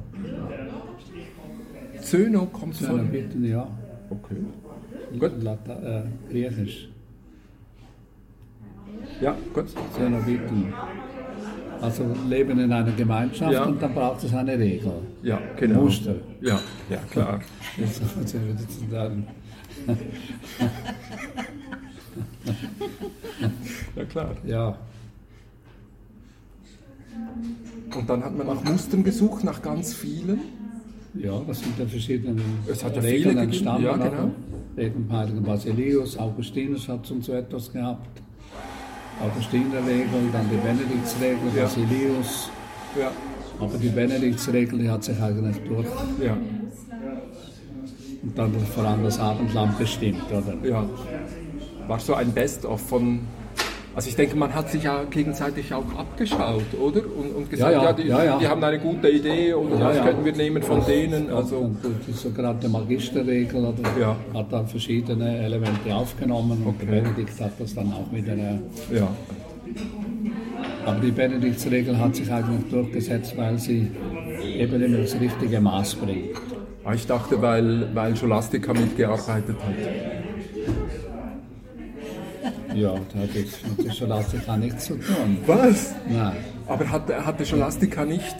Zöno 2.01 2.45
kommt 2.45 2.75
von. 2.77 2.87
Zönobiten, 2.87 3.43
ja. 3.45 3.67
Okay. 4.09 4.37
Gut. 5.19 5.43
Lata, 5.43 6.01
äh, 6.01 6.03
Griechisch. 6.31 6.89
Ja, 9.21 9.35
gut. 9.53 9.65
Zönobiten. 9.95 10.73
Also 11.81 12.03
leben 12.27 12.59
in 12.59 12.71
einer 12.71 12.91
Gemeinschaft 12.91 13.53
Ja. 13.53 13.63
und 13.65 13.81
dann 13.81 13.93
braucht 13.93 14.23
es 14.23 14.33
eine 14.33 14.57
Regel. 14.57 14.91
Ja, 15.23 15.39
genau. 15.57 15.83
Muster. 15.83 16.15
Ja, 16.41 16.59
ja, 16.89 16.97
klar. 17.09 17.39
Ja, 23.95 24.05
klar. 24.05 24.35
Ja, 24.45 24.77
Und 27.95 28.09
dann 28.09 28.23
hat 28.23 28.37
man 28.37 28.47
nach 28.47 28.63
Mustern 28.63 29.03
gesucht, 29.03 29.43
nach 29.43 29.61
ganz 29.61 29.93
vielen. 29.93 30.39
ja, 31.15 31.41
das 31.47 31.59
sind 31.59 31.77
ja 31.79 31.85
verschiedene 31.85 32.39
Es 32.67 32.83
hat 32.83 32.95
ja 32.95 33.01
Regeln 33.01 33.37
entstanden. 33.37 33.83
ja, 33.83 33.97
genau. 33.97 34.31
Dem 34.77 35.11
heiligen 35.11 35.43
Basilius, 35.43 36.17
Augustinus 36.17 36.87
hat 36.87 37.05
schon 37.07 37.21
so 37.21 37.33
etwas 37.33 37.71
gehabt. 37.73 38.21
Augustinerregel, 39.21 40.29
dann 40.31 40.49
die 40.49 40.57
Benediktsregel, 40.57 41.49
Ja. 41.55 41.63
Basilius. 41.63 42.49
Ja. 42.99 43.11
Aber 43.59 43.77
die 43.77 43.89
Benediktsregel, 43.89 44.79
die 44.79 44.89
hat 44.89 45.03
sich 45.03 45.21
eigentlich 45.21 45.57
durch. 45.67 45.87
Ja, 46.23 46.37
Und 48.23 48.37
dann 48.37 48.53
vor 48.73 48.85
allem 48.85 49.03
das 49.03 49.19
Abendland 49.19 49.77
bestimmt, 49.77 50.23
oder? 50.31 50.55
ja. 50.67 50.85
War 51.87 51.99
so 51.99 52.13
ein 52.13 52.31
Best-of 52.31 52.79
von. 52.81 53.19
Also 53.99 54.11
ich 54.11 54.15
denke, 54.15 54.37
man 54.37 54.55
hat 54.55 54.69
sich 54.69 54.83
ja 54.83 55.03
gegenseitig 55.11 55.73
auch 55.73 55.83
abgeschaut, 55.97 56.63
oder? 56.79 57.01
Und, 57.01 57.35
und 57.35 57.49
gesagt, 57.49 57.73
Ja, 57.73 57.81
ja, 57.81 57.83
ja, 57.83 57.93
die, 57.93 58.07
ja, 58.07 58.37
die 58.37 58.47
haben 58.47 58.63
eine 58.63 58.79
gute 58.79 59.09
Idee 59.09 59.51
und 59.51 59.77
das 59.77 60.01
könnten 60.01 60.23
wir 60.23 60.31
nehmen 60.31 60.63
von 60.63 60.85
denen. 60.85 61.29
Also 61.29 61.57
Und 61.57 61.79
die 62.07 62.13
sogenannte 62.13 62.69
Magisterregel 62.69 63.59
oder, 63.65 64.15
hat 64.33 64.53
dann 64.53 64.67
verschiedene 64.67 65.39
Elemente 65.39 65.93
aufgenommen 65.93 66.63
und 66.65 66.75
Okay. 66.79 66.85
Benedikt 67.01 67.41
hat 67.41 67.51
das 67.59 67.75
dann 67.75 67.91
auch 67.91 68.09
wieder. 68.13 68.31
Äh, 68.31 68.59
ja, 68.95 69.09
aber 70.85 70.99
die 71.01 71.11
Benediktsregel 71.11 71.97
hat 71.99 72.15
sich 72.15 72.31
eigentlich 72.31 72.71
durchgesetzt, 72.71 73.35
weil 73.35 73.59
sie 73.59 73.91
eben 74.41 74.81
immer 74.81 74.99
das 74.99 75.19
richtige 75.19 75.59
Maß 75.59 75.95
bringt. 75.95 76.37
Ah, 76.85 76.93
ich 76.93 77.05
dachte, 77.05 77.41
weil, 77.41 77.93
weil 77.93 78.15
Scholastica 78.15 78.71
mitgearbeitet 78.71 79.57
hat. 79.57 80.18
Ja, 82.75 82.93
da 82.93 83.19
hat 83.19 83.33
jetzt 83.33 83.77
mit 83.77 83.87
der 83.87 83.91
Scholastika 83.91 84.57
nichts 84.57 84.85
zu 84.85 84.95
tun. 84.95 85.37
Was? 85.45 85.95
Nein, 86.07 86.33
Aber 86.67 86.89
hatte, 86.89 87.25
hatte 87.25 87.45
Scholastica 87.45 88.05
nicht? 88.05 88.35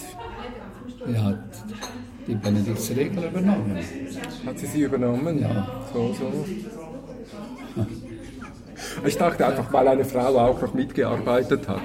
die 1.08 1.18
hat 1.18 1.40
die 2.28 2.36
Benediktsregel 2.36 3.24
übernommen. 3.24 3.78
Hat 4.46 4.60
sie 4.60 4.68
sie 4.68 4.82
übernommen? 4.84 5.40
Ja. 5.40 5.68
So, 5.94 6.14
so. 6.14 6.46
Ich 9.06 9.18
dachte 9.18 9.48
einfach, 9.48 9.72
weil 9.74 9.88
eine 9.88 10.06
Frau 10.06 10.38
auch 10.38 10.62
noch 10.62 10.74
mitgearbeitet 10.74 11.68
hat, 11.68 11.82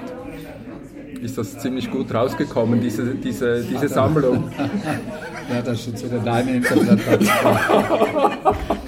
ist 1.21 1.37
das 1.37 1.57
ziemlich 1.59 1.89
gut 1.89 2.13
rausgekommen, 2.13 2.79
diese, 2.81 3.15
diese, 3.15 3.63
diese 3.63 3.87
Sammlung. 3.87 4.51
Ja, 5.47 5.61
das 5.61 5.81
ist 5.81 5.87
jetzt 5.89 6.05
wieder 6.05 6.17
deine 6.21 6.55
Interpretation. 6.55 7.29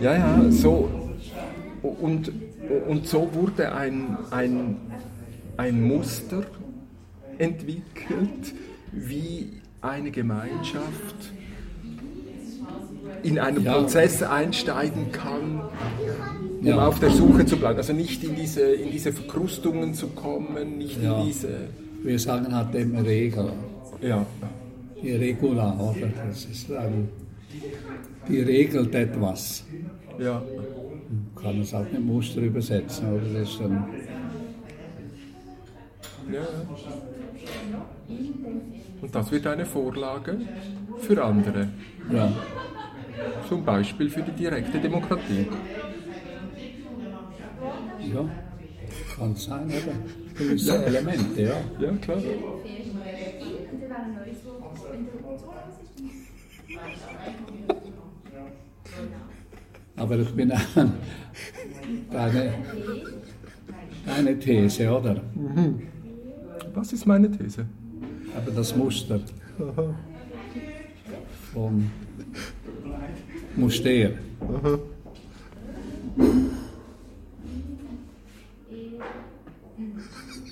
Ja, 0.00 0.14
ja, 0.14 0.50
so. 0.50 0.90
Und, 1.82 2.30
und 2.88 3.06
so 3.06 3.30
wurde 3.32 3.74
ein, 3.74 4.16
ein, 4.30 4.76
ein 5.56 5.82
Muster 5.82 6.44
entwickelt, 7.38 8.54
wie 8.92 9.60
eine 9.80 10.10
Gemeinschaft 10.10 11.32
in 13.22 13.38
einen 13.38 13.62
Ja. 13.62 13.74
Prozess 13.78 14.22
einsteigen 14.22 15.12
kann, 15.12 15.62
um 16.60 16.66
Ja. 16.66 16.86
auf 16.86 16.98
der 17.00 17.10
Suche 17.10 17.46
zu 17.46 17.56
bleiben. 17.56 17.78
Also 17.78 17.92
nicht 17.92 18.22
in 18.24 18.34
diese, 18.34 18.62
in 18.62 18.90
diese 18.90 19.12
Verkrustungen 19.12 19.94
zu 19.94 20.08
kommen, 20.08 20.78
nicht 20.78 21.02
Ja. 21.02 21.18
in 21.20 21.26
diese. 21.26 21.48
Wir 22.02 22.18
sagen 22.18 22.54
halt 22.54 22.74
eben 22.74 22.96
Regel. 22.98 23.52
Ja, 24.02 24.26
Die 25.02 25.12
Regula, 25.12 25.72
oder? 25.78 26.08
Das 26.28 26.44
ist 26.46 26.70
ein, 26.72 27.08
die 28.28 28.40
regelt 28.40 28.94
etwas. 28.94 29.64
ja, 30.18 30.42
Man 30.42 31.42
kann 31.42 31.60
es 31.60 31.74
auch 31.74 31.84
mit 31.92 32.04
Muster 32.04 32.40
übersetzen, 32.40 33.12
oder? 33.12 33.40
Das 33.40 33.48
ist 33.50 33.60
dann, 33.60 33.84
ja. 36.32 36.40
Und 39.02 39.14
das 39.14 39.30
wird 39.30 39.46
eine 39.46 39.66
Vorlage 39.66 40.38
für 41.00 41.22
andere. 41.22 41.68
ja, 42.12 42.32
Zum 43.48 43.64
Beispiel 43.64 44.10
für 44.10 44.22
die 44.22 44.32
direkte 44.32 44.78
Demokratie. 44.78 45.46
ja, 48.12 48.24
kann 49.16 49.36
sein, 49.36 49.66
oder? 49.66 49.94
Gewisse 50.36 50.84
Elemente, 50.84 51.42
ja. 51.42 51.56
Ja, 51.78 51.92
klar. 52.00 52.18
Aber 59.96 60.18
ich 60.18 60.30
bin 60.30 60.52
an 60.52 60.92
deine, 62.10 62.54
deine 64.06 64.38
These, 64.38 64.90
oder? 64.90 65.20
Was 66.74 66.92
ist 66.92 67.06
meine 67.06 67.30
These? 67.30 67.66
Aber 68.36 68.50
das 68.50 68.74
Muster 68.74 69.20
vom 71.52 71.90
Muster. 73.56 74.10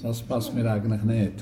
Das 0.03 0.23
passt 0.23 0.55
mir 0.55 0.71
eigentlich 0.71 1.03
nicht. 1.03 1.33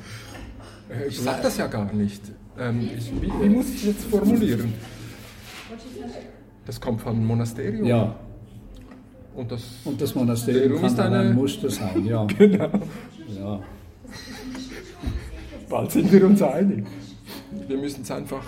Ich 1.09 1.21
sage 1.21 1.41
das 1.43 1.57
ja 1.57 1.67
gar 1.67 1.93
nicht. 1.93 2.21
Ähm, 2.59 2.89
ich, 2.97 3.11
wie, 3.23 3.31
wie 3.43 3.49
muss 3.49 3.69
ich 3.71 3.77
es 3.77 3.85
jetzt 3.85 4.05
formulieren? 4.05 4.73
Das 6.67 6.81
kommt 6.81 7.01
von 7.01 7.25
Monasterium. 7.25 7.87
Ja, 7.87 8.15
Und 9.35 9.51
das, 9.51 9.63
Und 9.85 10.01
das 10.01 10.15
Monasterium 10.15 10.81
kann 10.83 10.99
eine- 11.01 11.19
ein 11.31 11.35
Muster 11.35 11.71
sein, 11.71 12.05
ja. 12.05 12.25
genau. 12.39 12.71
ja. 13.29 13.61
Bald 15.69 15.91
sind 15.93 16.13
wir 16.13 16.27
uns 16.27 16.43
einig. 16.43 16.85
Wir 17.69 17.79
müssen 17.79 18.03
es 18.03 18.11
einfach. 18.11 18.45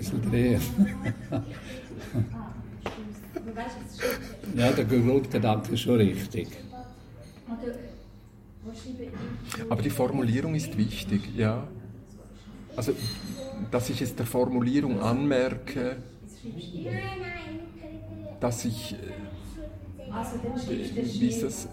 Ein 0.00 0.20
bisschen 0.20 0.30
drehen. 0.30 0.60
ja, 4.56 4.72
der 4.72 4.84
Grundgedanke 4.86 5.72
ist 5.74 5.80
schon 5.80 5.96
richtig. 5.96 6.48
Aber 9.68 9.82
die 9.82 9.90
Formulierung 9.90 10.54
ist 10.54 10.78
wichtig, 10.78 11.20
ja. 11.36 11.68
Also, 12.76 12.94
dass 13.70 13.90
ich 13.90 14.00
es 14.00 14.16
der 14.16 14.24
Formulierung 14.24 15.00
anmerke, 15.00 15.96
dass 18.40 18.64
ich 18.64 18.94
äh, 18.94 18.96
dieses. 21.04 21.68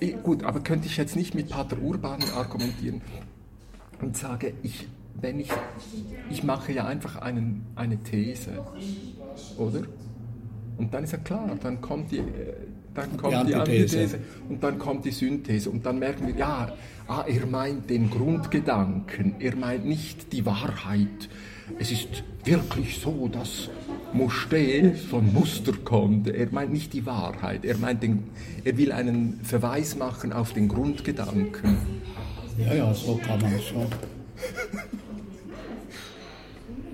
Eh, 0.00 0.12
Gut, 0.24 0.42
aber 0.42 0.58
könnte 0.60 0.88
ich 0.88 0.96
jetzt 0.96 1.14
nicht 1.14 1.36
mit 1.36 1.50
Pater 1.50 1.78
Urban 1.80 2.20
argumentieren 2.34 3.00
und 4.04 4.16
sage, 4.16 4.52
ich, 4.62 4.86
wenn 5.20 5.40
ich, 5.40 5.50
ich 6.30 6.44
mache 6.44 6.72
ja 6.72 6.86
einfach 6.86 7.16
einen, 7.16 7.64
eine 7.74 7.96
These, 8.02 8.62
oder? 9.56 9.82
Und 10.76 10.92
dann 10.92 11.04
ist 11.04 11.12
ja 11.12 11.18
klar, 11.18 11.56
dann 11.62 11.80
kommt 11.80 12.12
die, 12.12 12.22
dann 12.92 13.16
kommt 13.16 13.48
die, 13.48 13.54
Antithese. 13.54 13.98
Antithese 13.98 14.18
und 14.48 14.62
dann 14.62 14.78
kommt 14.78 15.04
die 15.06 15.10
Synthese 15.10 15.70
und 15.70 15.86
dann 15.86 15.98
merken 15.98 16.26
wir, 16.26 16.34
ja, 16.34 16.72
ah, 17.06 17.24
er 17.26 17.46
meint 17.46 17.88
den 17.88 18.10
Grundgedanken, 18.10 19.36
er 19.38 19.56
meint 19.56 19.86
nicht 19.86 20.32
die 20.32 20.44
Wahrheit. 20.44 21.30
Es 21.78 21.90
ist 21.90 22.24
wirklich 22.44 22.98
so, 22.98 23.28
dass 23.28 23.70
Moschee 24.12 24.92
von 24.92 25.32
Muster 25.32 25.72
kommt. 25.72 26.28
Er 26.28 26.48
meint 26.50 26.72
nicht 26.72 26.92
die 26.92 27.06
Wahrheit, 27.06 27.64
er, 27.64 27.78
meint 27.78 28.02
den, 28.02 28.24
er 28.64 28.76
will 28.76 28.92
einen 28.92 29.40
Verweis 29.42 29.96
machen 29.96 30.32
auf 30.32 30.52
den 30.52 30.68
Grundgedanken. 30.68 31.93
Ja, 32.58 32.74
ja, 32.74 32.94
so 32.94 33.16
kann 33.16 33.40
man 33.40 33.52
es 33.54 33.64
schon. 33.64 33.86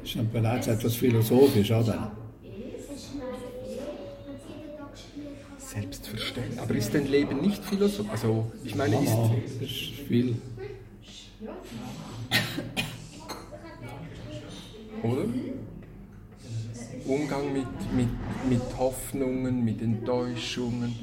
Ist 0.02 0.12
schon 0.12 0.30
bereits 0.30 0.66
etwas 0.66 0.94
philosophisch, 0.96 1.70
oder? 1.70 2.12
Selbstverständlich. 5.58 6.61
Aber 6.61 6.74
ist 6.74 6.94
dein 6.94 7.06
Leben 7.06 7.40
nicht 7.40 7.64
philosophisch? 7.64 8.11
Also, 8.11 8.50
ich 8.64 8.74
meine, 8.74 8.96
ist, 8.96 9.12
Ja, 9.12 9.30
ist 9.61 10.08
viel. 10.08 10.36
oder? 15.02 15.24
Umgang 17.06 17.52
mit, 17.52 17.66
mit, 17.96 18.08
mit 18.48 18.78
Hoffnungen, 18.78 19.64
mit 19.64 19.80
Enttäuschungen, 19.82 20.94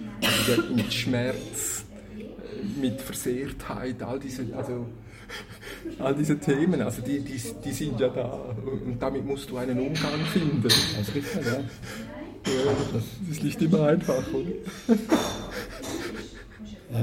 mit 0.76 0.94
Schmerz, 0.94 1.77
mit 2.82 3.02
Versehrtheit, 3.02 4.02
all 4.04 4.20
diese, 4.20 4.44
also, 4.56 4.86
all 6.00 6.16
diese 6.16 6.38
Themen, 6.40 6.82
also 6.82 7.02
die, 7.02 7.20
die, 7.20 7.40
die 7.64 7.72
sind 7.72 8.00
ja 8.00 8.10
da 8.10 8.32
und 8.86 8.98
damit 9.00 9.26
musst 9.26 9.50
du 9.50 9.58
einen 9.58 9.80
Umgang 9.80 10.20
finden. 10.32 10.62
Das 10.64 10.76
ist 10.76 11.16
richtig, 11.16 11.46
ja. 11.46 11.60
Das 12.94 13.04
ist 13.30 13.44
nicht 13.44 13.62
immer 13.62 13.84
einfach, 13.88 14.24
oder? 14.34 14.52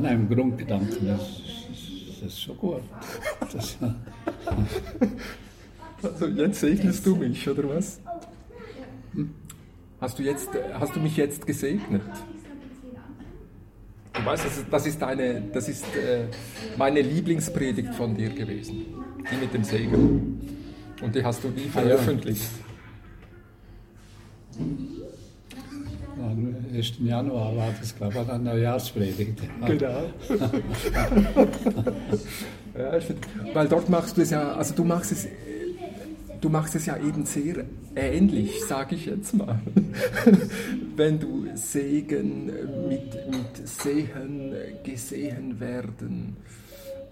Nein, 0.01 0.05
im 0.29 0.29
Grundgedanken, 0.35 1.07
das, 1.07 1.21
ist- 1.21 2.23
das 2.23 2.33
ist 2.33 2.41
schon 2.43 2.57
gut. 2.57 2.81
Das, 3.53 3.77
Also 6.03 6.27
jetzt 6.27 6.61
segnest 6.61 7.07
du 7.07 7.17
mich, 7.17 7.49
oder 7.49 7.69
was? 7.69 8.01
Hast 10.01 10.19
du, 10.19 10.23
jetzt, 10.23 10.49
hast 10.75 10.95
du 10.97 11.01
mich 11.01 11.17
jetzt 11.17 11.47
gesegnet? 11.47 12.03
Du 14.15 14.25
weißt, 14.25 14.45
das 14.45 14.57
ist, 14.59 14.67
das 14.71 14.87
ist, 14.87 15.03
eine, 15.03 15.43
das 15.53 15.69
ist 15.69 15.85
äh, 15.97 16.27
meine 16.77 17.01
Lieblingspredigt 17.03 17.95
von 17.95 18.15
dir 18.17 18.31
gewesen. 18.31 18.87
Die 19.31 19.37
mit 19.37 19.53
dem 19.53 19.65
Segen. 19.65 20.41
Und 21.03 21.15
die 21.15 21.25
hast 21.25 21.43
du 21.43 21.49
nie 21.49 21.63
Ah, 21.75 21.81
ja. 21.81 21.83
veröffentlicht. 21.97 22.49
am 26.17 26.55
1. 26.73 26.93
Januar 27.01 27.57
war 27.57 27.69
das, 27.79 27.95
glaube 27.97 28.15
ich, 28.23 28.29
eine 28.31 28.45
Neujahrspredigt. 28.45 29.43
Genau. 29.67 30.05
ja, 32.79 32.97
ich 32.97 33.05
find, 33.05 33.19
weil 33.53 33.69
dort 33.69 33.89
machst 33.89 34.17
du 34.17 34.23
es 34.23 34.31
ja, 34.31 34.53
also 34.55 34.75
du 34.75 34.85
machst 34.85 35.13
es, 35.13 35.27
du 36.45 36.51
machst 36.51 36.75
es 36.75 36.85
ja 36.85 36.97
eben 36.99 37.25
sehr 37.25 37.65
ähnlich, 37.97 38.63
sage 38.67 38.97
ich 38.97 39.07
jetzt 39.07 39.35
mal. 39.35 39.59
Wenn 40.97 41.19
du 41.19 41.47
Segen 41.55 42.47
mit, 42.87 43.01
mit 43.31 43.67
Sehen, 43.67 44.55
gesehen 44.83 45.59
werden. 45.59 46.37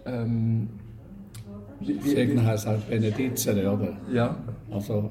Ähm, 0.04 0.68
wie- 1.80 2.04
wie- 2.04 2.10
Segen 2.10 2.44
heißt 2.44 2.66
halt 2.66 2.88
Benedizere, 2.90 3.70
oder? 3.72 3.92
Ja, 4.12 4.36
Also 4.70 5.10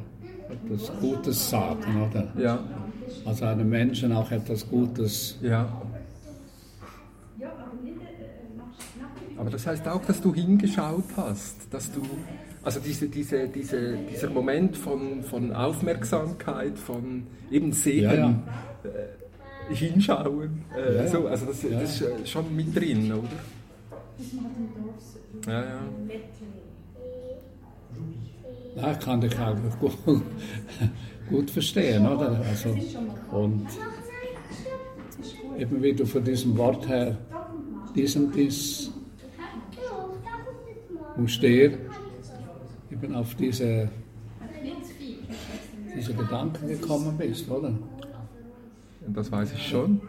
etwas 0.50 0.92
Gutes 1.00 1.50
sagen, 1.50 2.02
oder? 2.10 2.32
ja, 2.38 2.60
Also 3.26 3.46
einem 3.46 3.70
Menschen 3.70 4.12
auch 4.12 4.30
etwas 4.32 4.70
Gutes. 4.70 5.38
ja. 5.42 5.68
Aber 9.38 9.50
das 9.50 9.66
heißt 9.66 9.88
auch, 9.88 10.06
dass 10.06 10.22
du 10.22 10.36
hingeschaut 10.36 11.06
hast, 11.18 11.56
dass 11.72 11.92
du, 11.92 12.02
also 12.64 12.80
diese, 12.80 13.08
diese, 13.08 13.48
diese, 13.48 13.98
dieser 14.10 14.30
Moment 14.30 14.78
von, 14.78 15.24
von 15.24 15.52
Aufmerksamkeit, 15.54 16.78
von 16.78 17.26
eben 17.50 17.72
Sehen, 17.72 18.04
Ja, 18.04 18.14
ja. 18.14 18.30
Äh, 18.84 19.76
hinschauen, 19.76 20.64
äh, 20.76 20.96
Ja, 20.96 21.04
ja. 21.04 21.08
so, 21.08 21.28
also 21.28 21.46
das, 21.48 21.64
Ja, 21.64 21.80
das 21.80 21.96
ist 21.96 22.02
äh, 22.02 22.26
schon 22.26 22.56
mit 22.56 22.76
drin, 22.76 23.12
oder? 23.12 23.28
Ja, 25.48 25.64
ja. 25.64 25.80
Ja, 28.76 28.92
ich 28.94 29.00
kann 29.00 29.20
dich 29.20 29.38
auch 29.38 29.56
gut, 29.80 29.98
gut 31.30 31.52
verstehen, 31.52 32.08
oder? 32.08 32.42
Also, 32.48 32.70
und 33.32 33.68
eben 35.58 35.84
wie 35.84 35.94
du 35.94 36.06
von 36.06 36.24
diesem 36.24 36.58
Wort 36.58 36.88
her, 36.88 37.18
dies 37.96 38.16
und 38.16 38.34
dies, 38.34 38.92
musst 41.18 41.44
du 41.44 41.48
eben 42.92 43.16
auf 43.16 43.36
diese, 43.36 43.90
diese 45.96 46.14
Gedanken 46.14 46.68
gekommen 46.68 47.18
bist, 47.18 47.50
oder? 47.50 47.74
Das 49.08 49.32
weiß 49.32 49.54
ich 49.54 49.68
schon, 49.68 50.02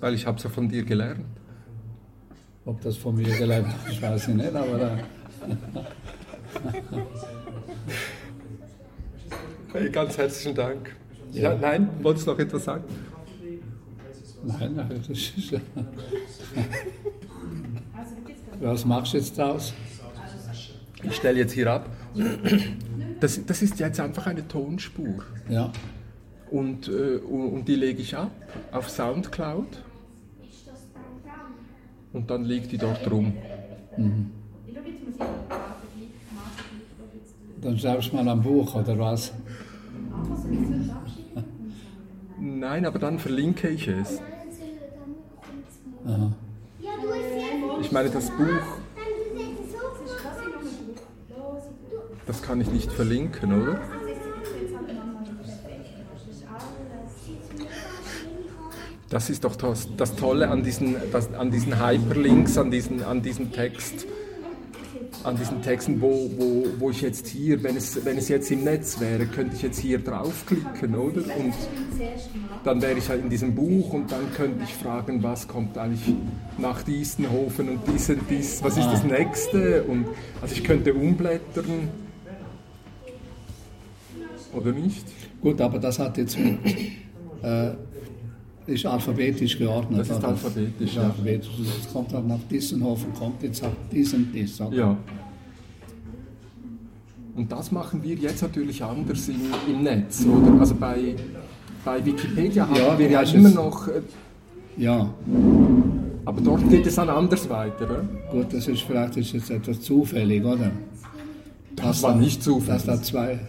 weil 0.00 0.14
ich 0.14 0.26
habe 0.26 0.38
es 0.38 0.44
ja 0.44 0.50
von 0.50 0.68
dir 0.68 0.84
gelernt. 0.84 1.24
Ob 2.64 2.80
das 2.82 2.96
von 2.96 3.16
mir 3.16 3.36
gelernt 3.36 3.74
ist, 3.88 4.00
weiß 4.00 4.28
ich 4.28 4.34
nicht, 4.34 4.54
aber 4.54 4.92
äh, 4.92 4.98
Hey, 9.72 9.88
ganz 9.90 10.18
herzlichen 10.18 10.54
Dank. 10.54 10.96
Ja. 11.32 11.52
Ja, 11.52 11.58
nein, 11.58 11.88
wolltest 12.02 12.26
du 12.26 12.32
noch 12.32 12.38
etwas 12.38 12.64
sagen? 12.64 12.84
nein, 14.42 14.74
nein, 14.74 14.88
das 15.06 15.08
ist. 15.08 15.52
Was 18.60 18.84
machst 18.84 19.12
du 19.12 19.18
jetzt 19.18 19.38
draus? 19.38 19.72
Ich 21.02 21.16
stelle 21.16 21.38
jetzt 21.38 21.52
hier 21.52 21.70
ab. 21.70 21.88
Das, 23.20 23.44
das 23.44 23.62
ist 23.62 23.78
jetzt 23.78 24.00
einfach 24.00 24.26
eine 24.26 24.46
Tonspur. 24.46 25.22
Ja, 25.48 25.72
Und, 26.50 26.88
äh, 26.88 27.16
und, 27.18 27.66
die 27.66 27.76
lege 27.76 28.00
ich 28.00 28.16
ab 28.16 28.30
auf 28.72 28.88
Soundcloud. 28.88 29.82
Und 32.12 32.30
dann 32.30 32.44
liegt 32.44 32.72
die 32.72 32.78
dort 32.78 33.08
rum. 33.10 33.34
dann 37.60 37.78
schreibst 37.78 38.10
du 38.10 38.16
mal 38.16 38.28
ein 38.28 38.42
Buch, 38.42 38.74
oder 38.74 38.98
was? 38.98 39.32
Nein, 42.38 42.86
aber 42.86 42.98
dann 42.98 43.18
verlinke 43.18 43.68
ich 43.68 43.86
es. 43.86 44.20
Aha. 46.06 46.32
Ich 47.80 47.92
meine, 47.92 48.10
das 48.10 48.30
Buch, 48.30 48.79
das 52.30 52.42
kann 52.42 52.60
ich 52.60 52.70
nicht 52.70 52.92
verlinken, 52.92 53.60
oder? 53.60 53.80
Das 59.08 59.28
ist 59.28 59.42
doch 59.42 59.56
das, 59.56 59.88
das 59.96 60.14
Tolle 60.14 60.48
an 60.48 60.62
diesen, 60.62 60.94
das, 61.10 61.34
an 61.34 61.50
diesen 61.50 61.84
Hyperlinks, 61.84 62.56
an 62.56 62.70
diesen, 62.70 63.02
an 63.02 63.20
diesen 63.20 63.50
Text, 63.50 64.06
an 65.24 65.36
diesen 65.36 65.60
Texten, 65.60 66.00
wo, 66.00 66.30
wo, 66.38 66.66
wo 66.78 66.90
ich 66.90 67.00
jetzt 67.00 67.26
hier, 67.26 67.64
wenn 67.64 67.76
es, 67.76 68.04
wenn 68.04 68.16
es 68.16 68.28
jetzt 68.28 68.48
im 68.52 68.62
Netz 68.62 69.00
wäre, 69.00 69.26
könnte 69.26 69.56
ich 69.56 69.62
jetzt 69.62 69.80
hier 69.80 69.98
draufklicken, 69.98 70.94
oder? 70.94 71.22
Und 71.36 71.54
dann 72.62 72.80
wäre 72.80 72.96
ich 72.96 73.08
halt 73.08 73.24
in 73.24 73.30
diesem 73.30 73.56
Buch 73.56 73.92
und 73.92 74.12
dann 74.12 74.32
könnte 74.36 74.62
ich 74.62 74.74
fragen, 74.74 75.20
was 75.24 75.48
kommt 75.48 75.76
eigentlich 75.76 76.14
nach 76.58 76.84
Diesenhofen 76.84 77.70
und 77.70 77.80
dies 77.92 78.08
und 78.08 78.20
dies, 78.30 78.62
was 78.62 78.76
ist 78.76 78.86
das 78.86 79.02
nächste? 79.02 79.82
Und 79.82 80.06
also 80.40 80.54
ich 80.54 80.62
könnte 80.62 80.94
umblättern 80.94 81.88
oder 84.54 84.72
nicht? 84.72 85.04
Gut, 85.40 85.60
aber 85.60 85.78
das 85.78 85.98
hat 85.98 86.16
jetzt 86.18 86.38
mit, 86.38 86.58
äh, 87.42 87.72
ist 88.66 88.86
alphabetisch 88.86 89.58
geordnet. 89.58 90.00
Das 90.00 90.10
ist 90.10 90.24
alphabetisch, 90.24 90.94
ja. 90.94 91.02
alphabetisch. 91.02 91.50
Es 91.80 91.92
kommt 91.92 92.12
dann 92.12 92.26
nach 92.26 92.38
Dissenhofen, 92.50 93.12
kommt 93.14 93.42
jetzt 93.42 93.64
auch 93.64 93.72
diesen 93.90 94.32
Diss. 94.32 94.58
Ja. 94.70 94.96
Und 97.36 97.50
das 97.50 97.72
machen 97.72 98.02
wir 98.02 98.16
jetzt 98.16 98.42
natürlich 98.42 98.82
anders 98.82 99.28
im, 99.28 99.40
im 99.68 99.82
Netz, 99.82 100.24
oder? 100.26 100.60
Also 100.60 100.74
bei, 100.74 101.14
bei 101.84 102.04
Wikipedia 102.04 102.66
haben 102.68 102.76
Ja, 102.76 102.98
wir 102.98 103.10
ja 103.10 103.22
immer 103.22 103.50
noch, 103.50 103.88
äh, 103.88 104.02
ja, 104.76 105.08
aber 106.24 106.40
dort 106.42 106.68
geht 106.68 106.86
es 106.86 106.96
dann 106.96 107.08
anders 107.08 107.48
weiter, 107.48 107.84
oder? 107.84 108.04
gut, 108.30 108.52
das 108.52 108.68
ist 108.68 108.82
vielleicht 108.82 109.16
ist 109.16 109.32
jetzt 109.32 109.50
etwas 109.50 109.80
zufällig, 109.80 110.44
oder? 110.44 110.70
Das 111.76 112.02
war 112.02 112.14
nicht 112.14 112.42
zufällig. 112.42 112.84
Dass 112.84 112.98
da 112.98 113.02
zwei, 113.02 113.40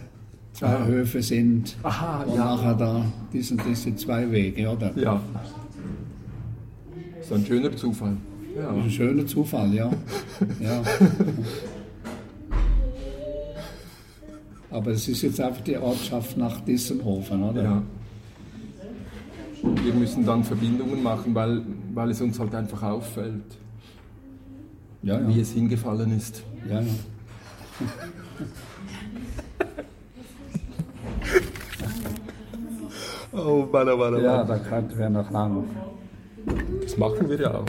zwei 0.52 0.66
Aha. 0.66 0.84
Höfe 0.84 1.22
sind 1.22 1.76
Aha, 1.82 2.22
und 2.22 2.36
ja. 2.36 2.44
nachher 2.44 2.74
da 2.74 3.04
diese 3.32 3.56
zwei 3.96 4.30
Wege, 4.30 4.68
oder? 4.68 4.96
Ja. 4.96 5.20
So 7.22 7.34
ein 7.34 7.46
schöner 7.46 7.74
Zufall. 7.76 8.16
Ja. 8.56 8.70
Ein 8.70 8.90
schöner 8.90 9.26
Zufall, 9.26 9.72
ja. 9.72 9.90
ja. 10.60 10.82
Aber 14.70 14.90
es 14.90 15.08
ist 15.08 15.22
jetzt 15.22 15.40
einfach 15.40 15.62
die 15.62 15.76
Ortschaft 15.76 16.36
nach 16.36 16.60
Dissenhofen, 16.60 17.42
oder? 17.42 17.62
ja. 17.62 17.82
Wir 19.62 19.94
müssen 19.94 20.26
dann 20.26 20.42
Verbindungen 20.42 21.02
machen, 21.02 21.34
weil, 21.34 21.62
weil 21.94 22.10
es 22.10 22.20
uns 22.20 22.38
halt 22.38 22.54
einfach 22.54 22.82
auffällt, 22.82 23.44
ja. 25.02 25.20
ja. 25.20 25.28
wie 25.28 25.40
es 25.40 25.52
hingefallen 25.52 26.16
ist. 26.16 26.42
ja, 26.68 26.80
ja. 26.80 26.86
Oh, 33.32 33.66
Mann, 33.72 33.86
Mann, 33.98 34.22
ja 34.22 34.44
da 34.44 34.58
könnten 34.58 34.98
wir 34.98 35.08
noch 35.08 35.30
lang. 35.30 35.64
Das 36.82 36.98
machen 36.98 37.30
wir 37.30 37.40
ja 37.40 37.54
auch. 37.54 37.66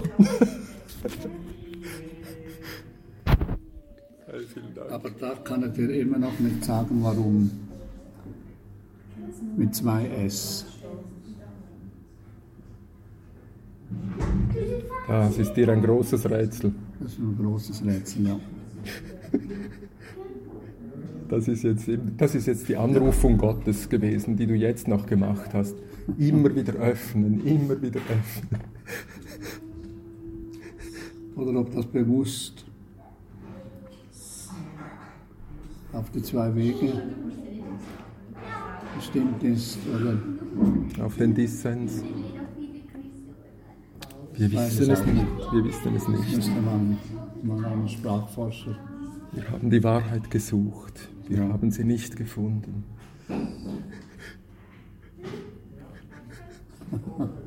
Aber 4.91 5.09
da 5.09 5.36
kann 5.43 5.64
ich 5.68 5.74
dir 5.74 5.89
immer 6.01 6.18
noch 6.18 6.38
nicht 6.39 6.66
sagen, 6.66 6.99
warum. 7.01 7.49
Mit 9.55 9.74
zwei 9.76 10.07
S. 10.26 10.66
Das 15.07 15.38
ist 15.38 15.53
dir 15.53 15.70
ein 15.70 15.82
großes 15.82 16.30
Rätsel. 16.30 16.74
Das 16.99 17.14
ist 17.14 17.20
ein 17.20 17.38
großes 17.39 17.86
Rätsel, 17.86 18.28
ja. 18.28 18.39
Das 21.34 21.47
ist, 21.47 21.63
jetzt, 21.63 21.89
das 22.15 22.36
ist 22.36 22.45
jetzt 22.45 22.69
die 22.69 22.77
Anrufung 22.77 23.39
Gottes 23.39 23.89
gewesen, 23.89 24.36
die 24.36 24.45
du 24.45 24.53
jetzt 24.53 24.88
noch 24.88 25.07
gemacht 25.07 25.51
hast. 25.51 25.75
Immer 26.19 26.53
wieder 26.55 26.73
öffnen, 26.73 27.43
immer 27.43 27.81
wieder 27.81 27.99
öffnen. 28.01 28.61
Oder 31.36 31.59
ob 31.59 31.73
das 31.73 31.88
bewusst 31.88 32.63
auf 35.91 36.11
die 36.11 36.21
zwei 36.21 36.53
Wege 36.53 37.01
bestimmt 38.95 39.41
ist. 39.41 39.79
Oder 39.88 41.03
Auf 41.03 41.17
den 41.17 41.34
Dissens. 41.34 42.03
Wir 44.36 44.51
wissen 44.51 44.91
es 44.91 45.03
nicht. 45.03 45.51
Wir 45.51 45.63
wissen 45.63 45.95
es 45.95 46.07
nicht. 46.07 46.63
man 46.63 46.99
mal 47.41 47.65
einen 47.65 47.89
Sprachforscher. 47.89 48.77
Wir 49.31 49.49
haben 49.49 49.71
die 49.71 49.84
Wahrheit 49.84 50.29
gesucht. 50.29 51.09
Wir 51.34 51.47
haben 51.47 51.71
sie 51.71 51.84
nicht 51.84 52.15
gefunden. 52.15 52.84